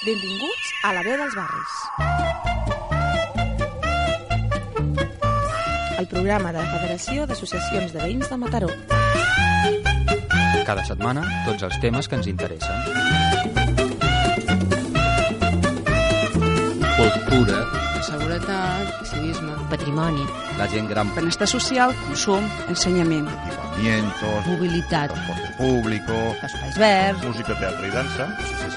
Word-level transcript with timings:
Benvinguts 0.00 0.68
a 0.80 0.94
la 0.96 1.02
veu 1.04 1.12
dels 1.20 1.34
barris. 1.36 1.72
El 6.00 6.06
programa 6.08 6.54
de 6.54 6.62
la 6.62 6.70
Federació 6.70 7.26
d'Associacions 7.28 7.92
de 7.92 8.00
Veïns 8.00 8.30
de 8.32 8.38
Mataró. 8.40 8.70
Cada 10.64 10.86
setmana, 10.88 11.26
tots 11.44 11.66
els 11.68 11.76
temes 11.84 12.08
que 12.08 12.16
ens 12.16 12.30
interessen. 12.32 12.80
Cultura, 16.96 17.60
seguretat, 18.08 19.04
civisme, 19.10 19.58
patrimoni, 19.68 20.24
la 20.56 20.70
gent 20.72 20.88
gran, 20.88 21.12
benestar 21.18 21.50
social, 21.52 21.92
consum, 22.06 22.48
ensenyament, 22.72 23.28
equipamientos, 23.36 24.48
mobilitat, 24.48 25.12
transporte 25.12 25.52
público, 25.60 26.24
espais 26.40 26.80
verds, 26.86 27.28
música, 27.28 27.60
teatre 27.60 27.92
i 27.92 27.94
dansa. 27.98 28.30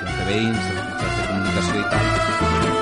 Associacions 0.03 0.17
de 0.17 0.25
veïns, 0.27 0.63
de 0.67 0.75
comunicació 1.27 1.75
i 1.79 1.83
tal. 1.91 2.05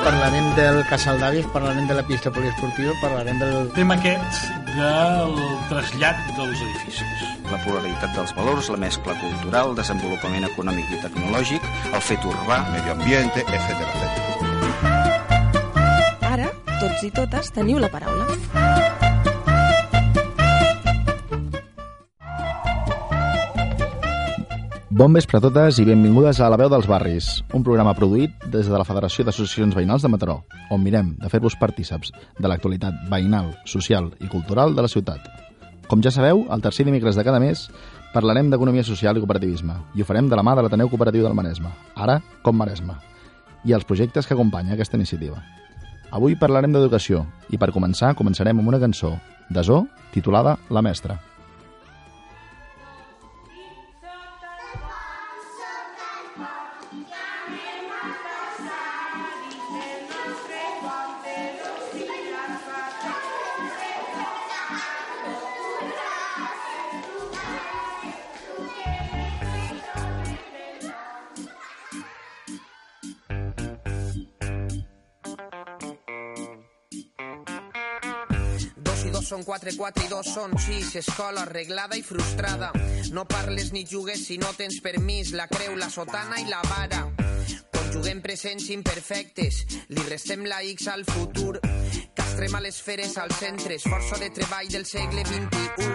Parlarem 0.02 0.48
del 0.58 0.78
casal 0.90 1.20
d'avis, 1.22 1.46
parlarem 1.54 1.88
de 1.88 1.94
la 1.94 2.04
pista 2.04 2.32
poliesportiva, 2.34 2.94
parlarem 3.02 3.40
del... 3.40 3.70
tema 3.76 3.96
aquest 4.00 4.50
del 4.72 5.36
trasllat 5.70 6.16
dels 6.38 6.62
edificis. 6.62 7.04
la 7.52 7.60
pluralitat 7.66 8.16
dels 8.16 8.32
valors, 8.36 8.70
la 8.72 8.80
mescla 8.80 9.14
cultural, 9.20 9.76
desenvolupament 9.76 10.46
econòmic 10.48 10.88
i 10.88 11.02
tecnològic, 11.04 11.62
el 11.92 12.02
fet 12.02 12.24
urbà, 12.26 12.62
medio 12.72 12.92
ambiente, 12.96 13.40
etc. 13.44 13.70
etc. 13.92 14.16
Ara, 16.32 16.48
tots 16.80 17.04
i 17.04 17.12
totes 17.12 17.52
teniu 17.52 17.78
la 17.84 17.92
paraula. 17.92 18.91
Bon 25.02 25.16
vespre 25.18 25.40
a 25.40 25.42
totes 25.42 25.80
i 25.82 25.84
benvingudes 25.88 26.38
a 26.38 26.48
La 26.54 26.58
veu 26.62 26.68
dels 26.70 26.86
barris, 26.86 27.28
un 27.58 27.64
programa 27.66 27.96
produït 27.98 28.44
des 28.54 28.68
de 28.70 28.78
la 28.78 28.86
Federació 28.86 29.24
d'Associacions 29.26 29.74
Veïnals 29.74 30.04
de 30.06 30.12
Mataró, 30.14 30.36
on 30.70 30.84
mirem 30.84 31.16
de 31.18 31.30
fer-vos 31.32 31.56
partíceps 31.58 32.12
de 32.38 32.52
l'actualitat 32.52 33.00
veïnal, 33.10 33.48
social 33.66 34.12
i 34.22 34.30
cultural 34.30 34.76
de 34.78 34.86
la 34.86 34.92
ciutat. 34.94 35.26
Com 35.90 36.04
ja 36.06 36.12
sabeu, 36.14 36.44
el 36.54 36.62
tercer 36.62 36.86
dimecres 36.86 37.18
de 37.18 37.26
cada 37.26 37.40
mes 37.42 37.64
parlarem 38.14 38.54
d'economia 38.54 38.86
social 38.86 39.18
i 39.18 39.24
cooperativisme 39.26 39.80
i 39.98 40.06
ho 40.06 40.06
farem 40.06 40.30
de 40.30 40.38
la 40.38 40.46
mà 40.46 40.54
de 40.54 40.68
l'Ateneu 40.68 40.94
Cooperatiu 40.94 41.26
del 41.26 41.34
Maresme, 41.34 41.74
ara 41.96 42.20
com 42.46 42.62
Maresme, 42.62 43.00
i 43.66 43.74
els 43.74 43.90
projectes 43.90 44.30
que 44.30 44.38
acompanya 44.38 44.78
aquesta 44.78 45.02
iniciativa. 45.02 45.42
Avui 46.12 46.38
parlarem 46.38 46.78
d'educació 46.78 47.26
i 47.50 47.58
per 47.58 47.74
començar 47.74 48.14
començarem 48.14 48.54
amb 48.54 48.70
una 48.70 48.84
cançó 48.86 49.16
de 49.50 49.66
titulada 50.14 50.60
La 50.70 50.86
Mestra. 50.86 51.31
Són 79.32 79.46
quatre, 79.48 79.72
quatre 79.80 80.04
i 80.04 80.10
dos 80.12 80.28
són 80.28 80.58
sis. 80.60 80.90
Escola 81.00 81.46
arreglada 81.46 81.96
i 81.96 82.04
frustrada. 82.04 82.72
No 83.16 83.24
parles 83.30 83.70
ni 83.72 83.86
jugues 83.88 84.26
si 84.28 84.38
no 84.42 84.50
tens 84.58 84.82
permís. 84.84 85.32
La 85.38 85.46
creu, 85.48 85.78
la 85.80 85.88
sotana 85.90 86.42
i 86.42 86.50
la 86.50 86.60
vara. 86.68 87.06
Conjuguem 87.72 88.20
presents 88.26 88.68
imperfectes. 88.76 89.62
Li 89.96 90.04
restem 90.10 90.44
la 90.52 90.60
X 90.74 90.90
al 90.92 91.06
futur. 91.08 91.62
Castrem 92.18 92.58
a 92.60 92.64
les 92.66 92.82
feres 92.84 93.16
als 93.24 93.40
centres. 93.40 93.88
Força 93.88 94.20
de 94.20 94.34
treball 94.36 94.68
del 94.74 94.88
segle 94.90 95.24
XXI. 95.24 95.94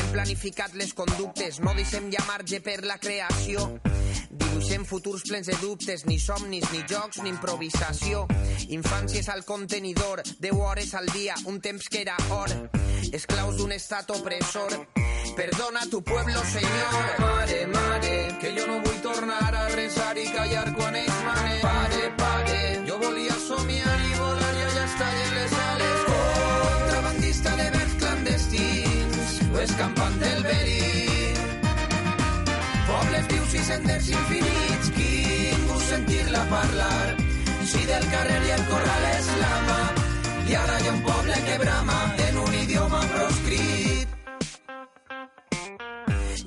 Hem 0.00 0.08
planificat 0.14 0.78
les 0.80 0.96
conductes. 0.96 1.60
No 1.60 1.76
deixem 1.76 2.08
ja 2.14 2.24
marge 2.30 2.64
per 2.64 2.80
la 2.88 2.96
creació. 2.96 3.74
Dibuixem 4.54 4.84
futurs 4.86 5.24
plens 5.26 5.48
de 5.50 5.54
dubtes, 5.58 6.04
ni 6.06 6.14
somnis, 6.22 6.62
ni 6.70 6.84
jocs, 6.86 7.18
ni 7.24 7.32
improvisació. 7.32 8.20
Infàncies 8.70 9.26
al 9.32 9.42
contenidor, 9.42 10.22
10 10.38 10.52
hores 10.54 10.92
al 10.94 11.08
dia, 11.10 11.34
un 11.50 11.58
temps 11.60 11.88
que 11.90 12.04
era 12.04 12.14
or. 12.30 12.52
Esclaus 13.10 13.56
d'un 13.58 13.74
estat 13.74 14.12
opressor. 14.14 14.76
Perdona 15.34 15.82
tu 15.90 16.04
pueblo, 16.06 16.38
senyor. 16.52 16.94
Mare, 17.18 17.66
mare, 17.66 18.14
que 18.38 18.52
jo 18.54 18.68
no 18.68 18.78
vull 18.84 19.00
tornar 19.02 19.50
a 19.50 19.64
resar 19.74 20.14
i 20.22 20.28
callar 20.30 20.70
quan 20.76 21.00
ells 21.02 21.18
manen. 21.26 21.58
Pare, 21.64 22.04
pare, 22.22 22.60
jo 22.86 23.00
volia 23.02 23.34
somiar 23.48 23.96
i 24.06 24.14
volar 24.20 24.52
i 24.54 24.68
allà 24.68 24.84
estallen 24.84 25.34
les 25.40 25.58
ales. 25.64 26.06
Contrabandista 26.12 27.58
de 27.58 27.68
verbs 27.74 27.98
clandestins, 28.04 29.36
o 29.50 29.60
escampant 29.66 30.22
del 30.22 30.46
verí. 30.46 31.13
Senders 33.64 34.08
infinits, 34.12 34.90
qui 34.92 35.06
ningú 35.54 35.78
sentir-la 35.86 36.42
parlar. 36.50 37.14
Si 37.64 37.80
del 37.88 38.04
carrer 38.12 38.42
i 38.44 38.52
el 38.58 38.66
corral 38.68 39.08
és 39.14 39.32
la 39.40 39.54
mà, 39.70 39.80
i 40.50 40.60
ara 40.60 40.78
hi 40.82 40.92
ha 40.92 40.94
un 40.98 41.02
poble 41.08 41.40
que 41.48 41.58
brama 41.64 41.98
en 42.28 42.44
un 42.44 42.54
idioma 42.60 43.04
proscrit. 43.16 43.93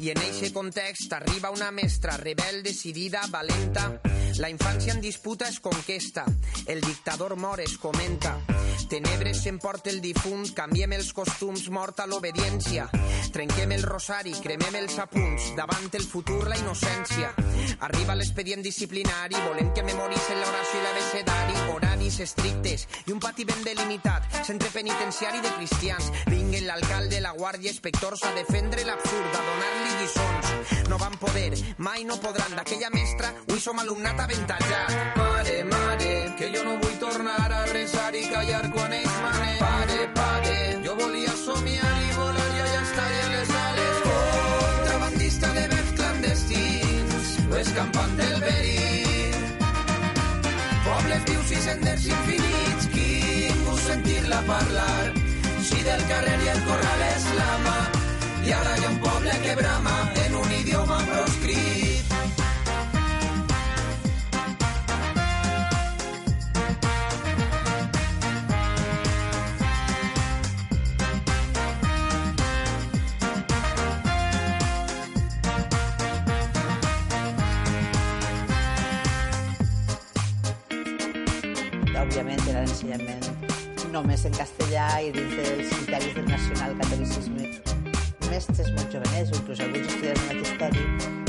En 0.09 0.21
eixe 0.23 0.53
context 0.53 1.11
arriba 1.11 1.49
una 1.49 1.69
mestra 1.71 2.15
rebel, 2.15 2.63
decidida, 2.63 3.25
valenta. 3.29 3.99
La 4.37 4.49
infància 4.49 4.93
en 4.93 5.01
disputa 5.01 5.49
es 5.49 5.59
conquesta, 5.59 6.23
el 6.65 6.79
dictador 6.79 7.35
mor 7.35 7.59
es 7.59 7.77
comenta. 7.77 8.37
Tenebres 8.87 9.41
s'emporta 9.43 9.89
el 9.89 9.99
difunt, 9.99 10.53
canviem 10.55 10.93
els 10.95 11.09
costums, 11.11 11.65
morta 11.73 12.05
l'obediència. 12.07 12.85
Trenquem 13.33 13.73
el 13.75 13.83
rosari, 13.83 14.31
cremem 14.39 14.77
els 14.79 14.95
apunts, 15.03 15.49
davant 15.57 15.89
el 15.91 16.05
futur 16.07 16.45
la 16.47 16.55
innocència. 16.55 17.33
Arriba 17.89 18.15
l'expedient 18.15 18.63
disciplinari, 18.63 19.35
volem 19.49 19.73
que 19.75 19.83
memoricen 19.83 20.39
l'oració 20.39 20.79
i 20.79 20.85
l'abecedari, 20.85 21.59
horaris 21.73 22.21
estrictes 22.23 22.87
i 23.07 23.11
un 23.11 23.19
pati 23.19 23.43
ben 23.43 23.65
delimitat, 23.65 24.39
centre 24.47 24.71
penitenciari 24.71 25.43
de 25.43 25.51
cristians. 25.57 26.11
Vinguen 26.31 26.69
l'alcalde, 26.69 27.19
la 27.19 27.35
guàrdia, 27.35 27.73
inspectors 27.73 28.23
a 28.23 28.35
defendre 28.37 28.85
l'absurd, 28.87 29.33
a 29.33 29.45
donar-li 29.51 29.96
lliçons. 29.99 30.51
No 30.89 30.97
van 30.97 31.17
poder, 31.21 31.51
mai 31.77 32.03
no 32.05 32.17
podran, 32.23 32.55
d'aquella 32.57 32.89
mestra, 32.93 33.31
avui 33.47 33.59
som 33.59 33.79
alumnat 33.79 34.19
avantatjat. 34.25 34.95
Mare, 35.17 35.57
mare, 35.71 36.13
que 36.37 36.51
jo 36.55 36.63
no 36.67 36.77
vull 36.81 36.97
tornar 37.01 37.51
a 37.59 37.65
resar 37.73 38.13
i 38.15 38.25
callar 38.31 38.65
quan 38.73 38.93
ells 38.99 39.17
manen. 39.25 39.59
Pare, 39.63 40.09
pare, 40.19 40.57
jo 40.85 40.95
volia 41.01 41.35
somiar 41.43 41.95
i 42.05 42.15
volar 42.19 42.49
i 42.55 42.63
allà 42.65 42.81
estaré 42.85 43.21
les 43.33 43.53
ales. 43.63 44.01
Contrabandista 44.07 45.53
de 45.59 45.67
verbs 45.75 45.93
clandestins, 46.01 47.35
o 47.51 47.61
escampant 47.65 48.17
del 48.21 48.39
verí. 48.47 48.75
Pobles 50.87 51.29
vius 51.31 51.51
i 51.51 51.63
senders 51.69 52.09
infinits, 52.13 52.91
qui 52.95 53.07
sentir-la 53.87 54.41
parlar. 54.41 55.13
Si 55.63 55.83
del 55.83 56.03
carrer 56.07 56.39
i 56.45 56.49
el 56.55 56.61
corral 56.67 57.05
és 57.11 57.29
la 57.39 57.53
mà, 57.65 57.96
i 58.47 58.51
ara 58.53 58.75
hi 58.79 58.85
ha 58.85 58.89
un 58.89 58.99
poble 59.03 59.31
que 59.43 59.53
brama 59.59 59.95
en 60.23 60.35
un 60.41 60.51
idioma 60.61 60.97
proscrit. 61.09 62.13
òbviament 81.97 82.47
era 82.47 82.61
l'ensenyament 82.61 83.27
només 83.91 84.23
en 84.29 84.35
castellà 84.37 84.91
i 85.03 85.11
dins 85.15 85.33
dels 85.39 85.73
criteris 85.73 86.13
del 86.19 86.29
nacional 86.29 86.77
catolicisme. 86.83 87.76
Mestres 88.37 88.67
molt 88.75 88.91
jovenets, 88.93 89.31
o 89.33 89.37
inclús 89.39 89.61
alguns 89.65 89.87
estudiants 89.89 90.19
de 90.21 90.35
magisteri, 90.35 90.81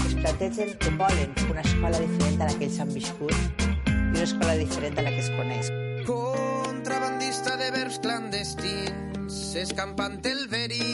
es 0.05 0.14
plantegen 0.19 0.75
que 0.76 0.90
volen 1.00 1.31
una 1.49 1.62
escola 1.62 2.00
diferent 2.02 2.43
a 2.43 2.49
la 2.50 2.56
que 2.58 2.66
ells 2.66 2.76
han 2.84 2.93
viscut 2.93 3.62
i 3.62 3.94
una 3.94 4.26
escola 4.26 4.56
diferent 4.58 5.00
a 5.00 5.05
la 5.06 5.14
que 5.14 5.22
es 5.22 5.31
coneix. 5.38 5.70
Contrabandista 6.05 7.56
de 7.62 7.70
verbs 7.78 7.96
clandestins, 8.05 9.40
escampant 9.62 10.20
el 10.28 10.44
verí. 10.52 10.90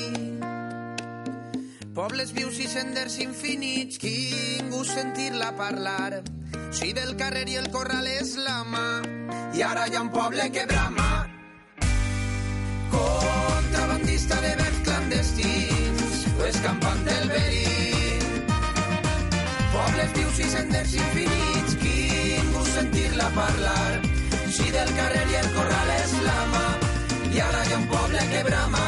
Pobles 1.98 2.30
vius 2.38 2.62
i 2.62 2.70
senders 2.70 3.18
infinits, 3.26 3.98
qui 3.98 4.14
ningú 4.62 4.86
sentir-la 4.86 5.50
parlar. 5.58 6.22
Si 6.70 6.94
del 6.94 7.16
carrer 7.18 7.48
i 7.50 7.58
el 7.58 7.72
corral 7.74 8.06
és 8.06 8.36
la 8.38 8.60
mà, 8.62 8.88
i 9.50 9.66
ara 9.66 9.90
hi 9.90 9.98
ha 9.98 10.06
un 10.06 10.14
poble 10.14 10.46
que 10.54 10.70
brama. 10.70 11.26
Contrabandista 12.94 14.38
de 14.46 14.58
verbs 14.62 14.84
clandestins, 14.86 15.73
escampant 16.64 17.08
el 17.12 17.28
verí. 17.28 17.64
Pobles 19.74 20.12
vius 20.16 20.38
i 20.40 20.48
senders 20.48 20.94
infinits, 20.96 21.76
qui 21.82 21.96
ningú 22.40 22.64
sentir-la 22.70 23.28
parlar. 23.36 24.00
Si 24.48 24.70
del 24.72 24.94
carrer 24.96 25.26
i 25.32 25.40
el 25.42 25.50
corral 25.58 25.96
és 25.98 26.14
la 26.24 26.38
mà, 26.54 26.66
i 27.34 27.42
ara 27.48 27.66
hi 27.66 27.74
ha 27.74 27.82
un 27.82 27.90
poble 27.92 28.28
que 28.32 28.46
brama 28.48 28.86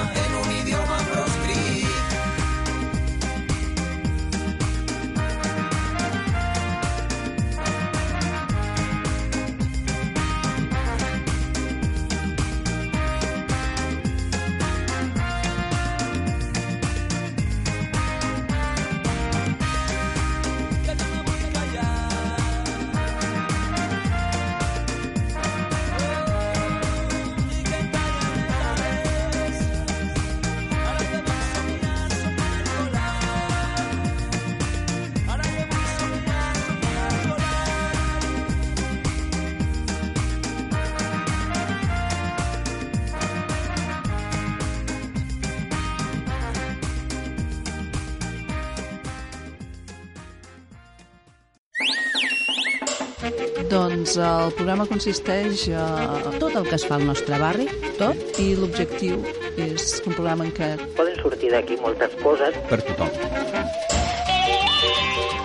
Doncs 54.17 54.49
el 54.49 54.53
programa 54.57 54.85
consisteix 54.89 55.67
a 55.77 56.31
tot 56.41 56.55
el 56.57 56.65
que 56.65 56.77
es 56.79 56.85
fa 56.89 56.97
al 56.97 57.03
nostre 57.05 57.37
barri, 57.37 57.67
tot, 57.99 58.39
i 58.41 58.55
l'objectiu 58.57 59.19
és 59.61 59.99
un 60.09 60.15
programa 60.15 60.47
en 60.47 60.55
què 60.57 60.71
Poden 60.97 61.19
sortir 61.21 61.51
d'aquí 61.53 61.77
moltes 61.83 62.15
coses. 62.23 62.57
Per 62.71 62.79
tothom. 62.87 63.13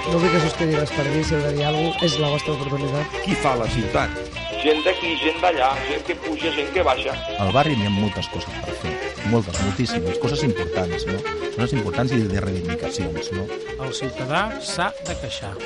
No 0.07 0.21
vull 0.21 0.31
que 0.31 0.39
si 0.45 0.47
heu 0.47 1.43
de 1.43 1.51
dir 1.57 1.67
alguna 1.67 1.91
cosa, 1.97 2.07
és 2.07 2.17
la 2.23 2.31
vostra 2.31 2.55
oportunitat. 2.55 3.19
Qui 3.25 3.35
fa 3.43 3.57
la 3.59 3.67
ciutat? 3.75 4.17
Gent 4.63 4.81
d'aquí, 4.87 5.13
gent 5.19 5.43
d'allà, 5.43 5.75
gent 5.91 6.07
que 6.07 6.15
puja, 6.23 6.55
gent 6.55 6.71
que 6.71 6.87
baixa. 6.87 7.19
Al 7.43 7.51
barri 7.51 7.75
n'hi 7.75 7.91
ha 7.91 7.95
moltes 7.99 8.31
coses 8.31 8.59
per 8.63 8.81
fer. 8.85 8.95
Moltes, 9.35 9.59
moltíssimes. 9.67 10.19
Coses 10.23 10.47
importants, 10.47 11.09
no? 11.11 11.19
Coses 11.57 11.75
importants 11.75 12.15
i 12.15 12.23
de 12.23 12.43
reivindicacions, 12.47 13.33
no? 13.35 13.47
El 13.81 13.97
ciutadà 13.99 14.47
s'ha 14.63 14.93
de 15.03 15.23
queixar. 15.25 15.57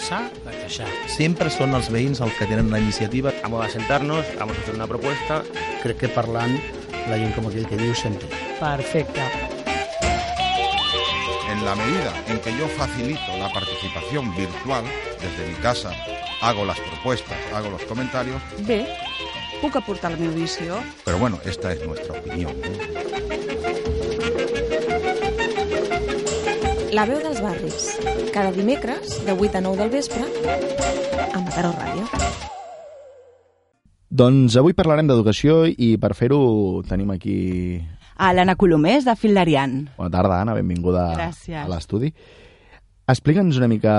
S'ha 0.00 0.20
de 0.44 0.52
queixar. 0.62 0.88
Sempre 1.12 1.50
són 1.52 1.74
els 1.76 1.90
veïns 1.92 2.20
els 2.24 2.32
que 2.38 2.46
tenen 2.48 2.70
la 2.72 2.78
iniciativa. 2.80 3.32
Vamos 3.42 3.64
a 3.66 3.68
sentarnos, 3.70 4.24
vamos 4.38 4.56
a 4.56 4.60
hacer 4.62 4.74
una 4.74 4.86
propuesta. 4.88 5.42
Crec 5.82 5.98
que 6.04 6.08
parlant 6.08 6.56
la 7.10 7.18
gent 7.20 7.34
com 7.36 7.46
aquell 7.50 7.66
que 7.68 7.76
diu 7.80 7.94
sentir. 7.94 8.28
Perfecte. 8.60 9.20
En 11.50 11.64
la 11.66 11.74
medida 11.74 12.12
en 12.28 12.38
que 12.40 12.52
yo 12.56 12.66
facilito 12.78 13.36
la 13.38 13.52
participación 13.52 14.34
virtual 14.36 14.84
desde 15.20 15.48
mi 15.50 15.54
casa, 15.60 15.90
hago 16.40 16.64
las 16.64 16.78
propuestas, 16.80 17.36
hago 17.52 17.68
los 17.70 17.82
comentarios, 17.84 18.40
Bé, 18.60 18.86
puc 19.60 19.76
aportar 19.76 20.12
la 20.12 20.16
meva 20.16 20.34
visió. 20.34 20.78
pero 21.04 21.18
bueno, 21.18 21.38
esta 21.44 21.72
es 21.72 21.84
nuestra 21.86 22.18
opinión. 22.18 22.54
¿no? 22.56 23.00
La 26.92 27.04
veu 27.06 27.20
dels 27.22 27.40
barris. 27.42 27.59
Cada 28.32 28.52
dimecres, 28.52 29.20
de 29.26 29.32
8 29.32 29.58
a 29.58 29.60
9 29.60 29.76
del 29.76 29.90
vespre, 29.90 30.22
a 31.34 31.40
Mataró 31.40 31.72
Ràdio. 31.74 32.06
Doncs 34.10 34.56
avui 34.58 34.74
parlarem 34.74 35.06
d'educació 35.06 35.64
i 35.70 35.94
per 36.02 36.14
fer-ho 36.18 36.82
tenim 36.88 37.12
aquí... 37.14 37.38
A 38.20 38.32
l'Anna 38.34 38.56
Colomés, 38.58 39.06
de 39.06 39.14
Fildarian. 39.16 39.84
Bona 39.96 40.10
tarda, 40.12 40.40
Anna, 40.42 40.54
benvinguda 40.58 41.06
Gràcies. 41.14 41.62
a 41.62 41.68
l'estudi. 41.70 42.10
Explica'ns 43.10 43.56
una 43.58 43.68
mica 43.70 43.92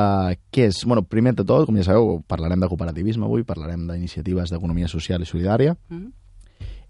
què 0.53 0.67
és... 0.69 0.83
bueno, 0.85 1.03
primer 1.03 1.33
de 1.35 1.45
tot, 1.47 1.65
com 1.67 1.79
ja 1.79 1.87
sabeu, 1.87 2.19
parlarem 2.29 2.61
de 2.61 2.69
cooperativisme 2.71 3.25
avui, 3.27 3.43
parlarem 3.47 3.87
d'iniciatives 3.89 4.51
d'economia 4.53 4.91
social 4.91 5.23
i 5.23 5.29
solidària. 5.29 5.75
Mm. 5.89 6.11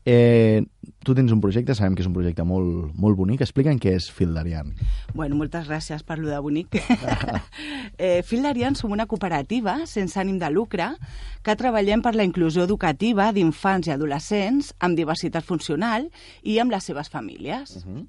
Eh, 0.05 0.63
tu 1.05 1.13
tens 1.13 1.31
un 1.31 1.41
projecte, 1.41 1.75
sabem 1.77 1.93
que 1.93 2.01
és 2.01 2.09
un 2.09 2.15
projecte 2.15 2.43
molt, 2.47 2.93
molt 2.97 3.17
bonic. 3.19 3.43
Explica'm 3.45 3.79
què 3.81 3.93
és 3.99 4.09
Fildarian. 4.13 4.71
Bueno, 5.13 5.37
moltes 5.37 5.67
gràcies 5.69 6.05
per 6.05 6.17
lo 6.21 6.29
de 6.29 6.39
bonic. 6.41 6.79
eh, 7.97 8.21
Fildarian 8.25 8.77
som 8.77 8.93
una 8.93 9.07
cooperativa 9.09 9.81
sense 9.89 10.17
ànim 10.21 10.39
de 10.41 10.49
lucre 10.53 10.89
que 11.45 11.57
treballem 11.57 12.01
per 12.01 12.15
la 12.17 12.25
inclusió 12.25 12.65
educativa 12.65 13.29
d'infants 13.35 13.91
i 13.91 13.93
adolescents 13.93 14.73
amb 14.79 14.97
diversitat 14.97 15.45
funcional 15.45 16.09
i 16.41 16.57
amb 16.61 16.73
les 16.73 16.89
seves 16.89 17.09
famílies. 17.09 17.77
Uh 17.81 17.85
-huh. 17.85 18.07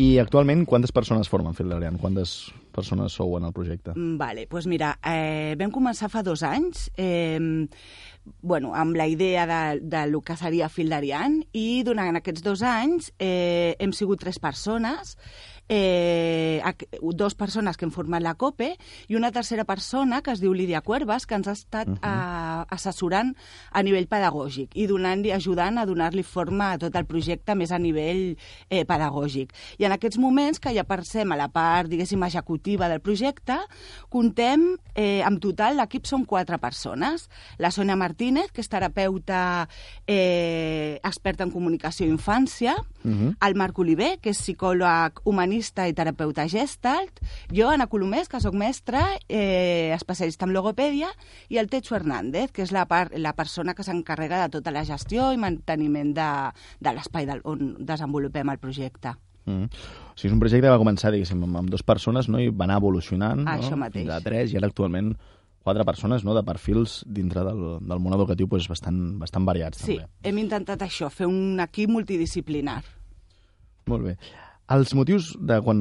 I 0.00 0.16
actualment 0.18 0.64
quantes 0.64 0.92
persones 0.96 1.28
formen 1.28 1.52
Fildarian? 1.52 1.98
Quantes 2.00 2.54
persones 2.72 3.12
sou 3.12 3.36
en 3.36 3.44
el 3.44 3.52
projecte? 3.52 3.92
Mm, 3.92 4.16
Vale, 4.16 4.46
doncs 4.48 4.66
mira, 4.70 4.94
eh, 5.04 5.54
vam 5.60 5.70
començar 5.74 6.08
fa 6.08 6.22
dos 6.24 6.40
anys 6.46 6.86
eh, 6.96 7.36
bueno, 8.42 8.74
amb 8.74 8.96
la 8.96 9.06
idea 9.08 9.46
de, 9.46 9.80
de 9.80 10.06
lo 10.06 10.20
que 10.20 10.36
seria 10.36 10.68
Fildarian 10.68 11.40
i 11.56 11.82
durant 11.86 12.16
aquests 12.16 12.44
dos 12.44 12.62
anys 12.62 13.12
eh, 13.18 13.76
hem 13.78 13.92
sigut 13.96 14.20
tres 14.20 14.38
persones 14.38 15.16
eh, 15.70 16.60
dos 17.14 17.34
persones 17.34 17.76
que 17.78 17.86
hem 17.86 17.92
format 17.94 18.22
la 18.22 18.34
COPE 18.34 18.74
i 19.08 19.16
una 19.16 19.30
tercera 19.30 19.64
persona 19.64 20.20
que 20.20 20.34
es 20.34 20.42
diu 20.42 20.52
Lídia 20.52 20.82
Cuervas 20.82 21.26
que 21.26 21.38
ens 21.38 21.48
ha 21.48 21.54
estat 21.54 21.88
uh. 21.88 21.94
-huh. 21.94 22.00
eh, 22.02 22.49
assessorant 22.68 23.32
a 23.72 23.82
nivell 23.86 24.08
pedagògic 24.10 24.76
i 24.76 24.86
donant-li 24.90 25.32
ajudant 25.32 25.78
a 25.78 25.86
donar-li 25.88 26.24
forma 26.26 26.72
a 26.74 26.80
tot 26.80 26.96
el 26.98 27.06
projecte 27.08 27.56
més 27.56 27.72
a 27.72 27.78
nivell 27.78 28.36
eh, 28.68 28.84
pedagògic. 28.84 29.54
I 29.78 29.88
en 29.88 29.96
aquests 29.96 30.20
moments 30.20 30.60
que 30.60 30.74
ja 30.76 30.84
passem 30.88 31.32
a 31.32 31.38
la 31.38 31.48
part, 31.52 31.90
diguéssim, 31.90 32.22
executiva 32.26 32.88
del 32.90 33.02
projecte, 33.04 33.56
contem, 34.12 34.76
eh, 34.94 35.22
en 35.26 35.40
total, 35.40 35.78
l'equip 35.80 36.06
són 36.06 36.26
quatre 36.28 36.58
persones. 36.58 37.28
La 37.58 37.70
Sònia 37.70 37.96
Martínez, 37.96 38.50
que 38.52 38.60
és 38.64 38.70
terapeuta 38.70 39.68
eh, 40.06 41.00
experta 41.02 41.46
en 41.46 41.54
comunicació 41.54 42.06
i 42.06 42.14
infància, 42.14 42.76
Mhm. 43.02 43.36
el 43.40 43.54
Marc 43.54 43.78
Oliver, 43.78 44.18
que 44.20 44.30
és 44.30 44.38
psicòleg 44.38 45.20
humanista 45.24 45.88
i 45.88 45.94
terapeuta 45.94 46.46
gestalt, 46.48 47.20
jo, 47.52 47.70
Anna 47.70 47.86
Colomés, 47.86 48.28
que 48.28 48.40
sóc 48.40 48.54
mestra, 48.54 49.18
eh, 49.28 49.92
especialista 49.94 50.44
en 50.44 50.52
logopèdia, 50.52 51.08
i 51.48 51.58
el 51.58 51.68
Techo 51.68 51.96
Hernández, 51.96 52.52
que 52.52 52.62
és 52.62 52.72
la, 52.72 52.86
part, 52.86 53.14
la 53.16 53.34
persona 53.34 53.74
que 53.74 53.82
s'encarrega 53.82 54.42
de 54.42 54.50
tota 54.50 54.70
la 54.70 54.84
gestió 54.84 55.32
i 55.32 55.40
manteniment 55.40 56.14
de, 56.14 56.30
de 56.80 56.94
l'espai 56.94 57.28
on 57.44 57.76
desenvolupem 57.78 58.48
el 58.50 58.58
projecte. 58.58 59.14
Mm. 59.46 59.64
O 59.64 60.16
sigui, 60.18 60.30
és 60.30 60.34
un 60.34 60.40
projecte 60.42 60.66
que 60.66 60.72
va 60.72 60.80
començar, 60.80 61.12
diguéssim, 61.14 61.42
amb, 61.46 61.60
amb 61.62 61.72
dues 61.72 61.84
persones 61.86 62.28
no? 62.28 62.40
i 62.40 62.50
va 62.50 62.66
anar 62.66 62.80
evolucionant 62.82 63.46
Això 63.48 63.74
no? 63.74 63.84
mateix. 63.86 64.04
fins 64.04 64.14
a 64.14 64.20
tres 64.24 64.52
i 64.52 64.58
ara 64.60 64.68
actualment 64.68 65.14
quatre 65.70 65.86
persones 65.86 66.26
no? 66.26 66.34
de 66.34 66.42
perfils 66.46 67.00
dintre 67.06 67.46
del, 67.46 67.64
del 67.80 68.02
món 68.02 68.18
educatiu 68.18 68.50
pues, 68.50 68.68
bastant, 68.70 69.00
bastant 69.22 69.46
variats. 69.46 69.86
Sí, 69.86 70.00
També. 70.00 70.28
hem 70.28 70.42
intentat 70.42 70.82
això, 70.86 71.10
fer 71.14 71.30
un 71.30 71.62
equip 71.62 71.94
multidisciplinar. 71.94 72.80
Molt 73.90 74.10
bé. 74.10 74.18
Els 74.70 74.92
motius 74.94 75.32
de 75.42 75.56
quan... 75.66 75.80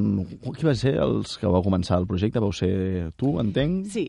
Qui 0.57 0.65
va 0.65 0.73
ser 0.77 0.95
els 1.01 1.35
que 1.37 1.49
vau 1.49 1.61
començar 1.65 1.99
el 2.01 2.07
projecte? 2.09 2.41
Vau 2.41 2.53
ser 2.55 2.71
tu, 3.21 3.35
entenc? 3.41 3.83
Sí, 3.93 4.07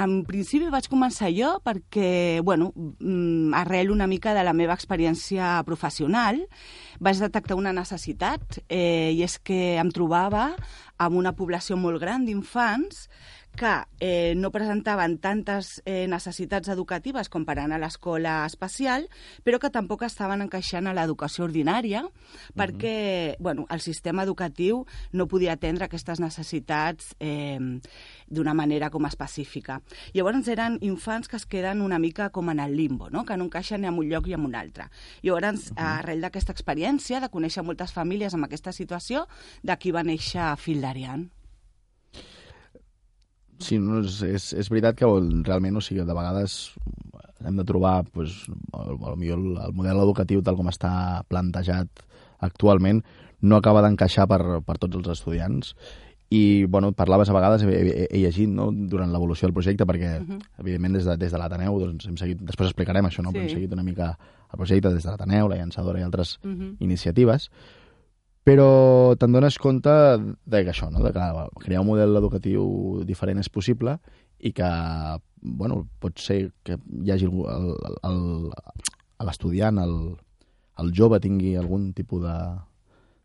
en 0.00 0.22
principi 0.24 0.70
vaig 0.72 0.86
començar 0.88 1.28
jo 1.36 1.50
perquè, 1.64 2.40
bueno, 2.44 2.70
mm, 2.74 3.52
arrel 3.60 3.90
una 3.92 4.06
mica 4.08 4.32
de 4.32 4.44
la 4.44 4.54
meva 4.56 4.72
experiència 4.72 5.58
professional, 5.68 6.40
vaig 7.00 7.20
detectar 7.20 7.58
una 7.60 7.74
necessitat 7.76 8.62
eh, 8.68 9.12
i 9.12 9.20
és 9.24 9.36
que 9.38 9.76
em 9.82 9.92
trobava 9.92 10.52
amb 10.96 11.18
una 11.20 11.34
població 11.36 11.76
molt 11.76 12.00
gran 12.00 12.24
d'infants 12.24 13.08
que 13.56 13.72
eh, 14.00 14.34
no 14.36 14.50
presentaven 14.50 15.18
tantes 15.18 15.82
eh, 15.84 16.06
necessitats 16.08 16.70
educatives 16.72 17.28
com 17.28 17.44
per 17.44 17.58
anar 17.60 17.76
a 17.78 17.82
l'escola 17.84 18.42
especial, 18.48 19.08
però 19.44 19.60
que 19.60 19.70
tampoc 19.72 20.04
estaven 20.06 20.42
encaixant 20.44 20.88
a 20.88 20.94
l'educació 20.96 21.44
ordinària 21.44 22.02
perquè 22.56 23.36
bueno, 23.38 23.66
el 23.70 23.82
sistema 23.84 24.24
educatiu 24.24 24.84
no 25.12 25.28
podia 25.28 25.56
atendre 25.56 25.86
aquestes 25.86 26.20
necessitats 26.20 27.12
eh, 27.20 27.60
d'una 28.26 28.54
manera 28.56 28.90
com 28.90 29.06
específica. 29.06 29.80
Llavors 30.16 30.48
eren 30.48 30.78
infants 30.80 31.28
que 31.28 31.36
es 31.36 31.46
queden 31.46 31.82
una 31.82 32.00
mica 32.00 32.30
com 32.30 32.50
en 32.50 32.60
el 32.60 32.76
limbo, 32.76 33.10
no? 33.10 33.26
que 33.28 33.36
no 33.36 33.50
encaixen 33.50 33.82
ni 33.82 33.90
en 33.90 33.98
un 33.98 34.08
lloc 34.08 34.26
ni 34.26 34.38
en 34.38 34.48
un 34.48 34.56
altre. 34.56 34.88
Llavors, 35.22 35.70
arrel 35.76 36.24
d'aquesta 36.24 36.56
experiència, 36.56 37.20
de 37.20 37.30
conèixer 37.32 37.64
moltes 37.66 37.92
famílies 37.92 38.34
amb 38.34 38.48
aquesta 38.48 38.72
situació, 38.72 39.26
d'aquí 39.62 39.92
va 39.92 40.06
néixer 40.06 40.54
Fil 40.58 40.80
d'Arian. 40.80 41.28
Sí, 43.62 43.78
no, 43.78 44.00
és, 44.02 44.20
és, 44.26 44.50
és 44.58 44.68
veritat 44.72 44.96
que 44.98 45.08
realment, 45.46 45.76
o 45.78 45.82
sigui, 45.84 46.04
de 46.04 46.14
vegades 46.16 46.74
hem 47.44 47.56
de 47.58 47.64
trobar 47.66 48.04
pues, 48.12 48.44
el, 48.48 48.92
el, 48.94 49.26
el, 49.34 49.46
el 49.66 49.72
model 49.74 50.02
educatiu 50.04 50.42
tal 50.46 50.56
com 50.58 50.68
està 50.70 51.24
plantejat 51.28 52.04
actualment 52.42 53.02
no 53.42 53.56
acaba 53.58 53.82
d'encaixar 53.82 54.28
per, 54.30 54.40
per 54.62 54.76
tots 54.78 55.00
els 55.00 55.08
estudiants 55.16 55.72
i 56.32 56.64
bueno, 56.64 56.92
parlaves 56.96 57.28
a 57.28 57.34
vegades, 57.36 57.60
he, 57.66 57.72
he, 57.74 58.04
he 58.08 58.20
llegit 58.22 58.48
no, 58.48 58.70
durant 58.72 59.10
l'evolució 59.12 59.48
del 59.48 59.52
projecte, 59.58 59.84
perquè 59.84 60.14
Mhm. 60.22 60.38
evidentment 60.62 60.94
des 60.96 61.04
de, 61.04 61.16
des 61.20 61.32
de 61.34 61.38
l'Ateneu 61.38 61.76
doncs, 61.82 62.06
hem 62.08 62.16
seguit, 62.16 62.38
després 62.40 62.70
explicarem 62.70 63.04
això, 63.04 63.20
no? 63.22 63.28
Sí. 63.30 63.36
però 63.36 63.42
hem 63.42 63.50
seguit 63.52 63.72
una 63.74 63.82
mica 63.84 64.06
el 64.52 64.56
projecte 64.56 64.94
des 64.94 65.02
de 65.04 65.10
l'Ateneu, 65.10 65.48
la 65.50 65.58
llançadora 65.60 66.00
i 66.00 66.06
altres 66.06 66.38
Mhm. 66.42 66.76
iniciatives, 66.80 67.50
però 68.42 69.14
te'n 69.18 69.32
dones 69.32 69.58
compte 69.62 69.90
de 69.90 70.62
que 70.64 70.72
això, 70.72 70.90
no? 70.90 71.02
de 71.04 71.12
que 71.14 71.26
crear 71.62 71.80
un 71.82 71.86
model 71.92 72.16
educatiu 72.18 73.04
diferent 73.06 73.38
és 73.38 73.48
possible 73.52 73.98
i 74.42 74.50
que 74.52 74.68
bueno, 75.42 75.86
pot 76.02 76.18
ser 76.18 76.52
que 76.62 76.76
hi 77.02 77.10
hagi 77.14 77.26
algú- 77.26 77.46
el- 77.50 77.78
el- 77.86 78.00
el- 78.10 79.26
l'estudiant, 79.26 79.78
el, 79.78 79.96
jove 80.94 81.20
tingui 81.22 81.54
algun 81.56 81.92
tipus 81.94 82.22
de, 82.22 82.34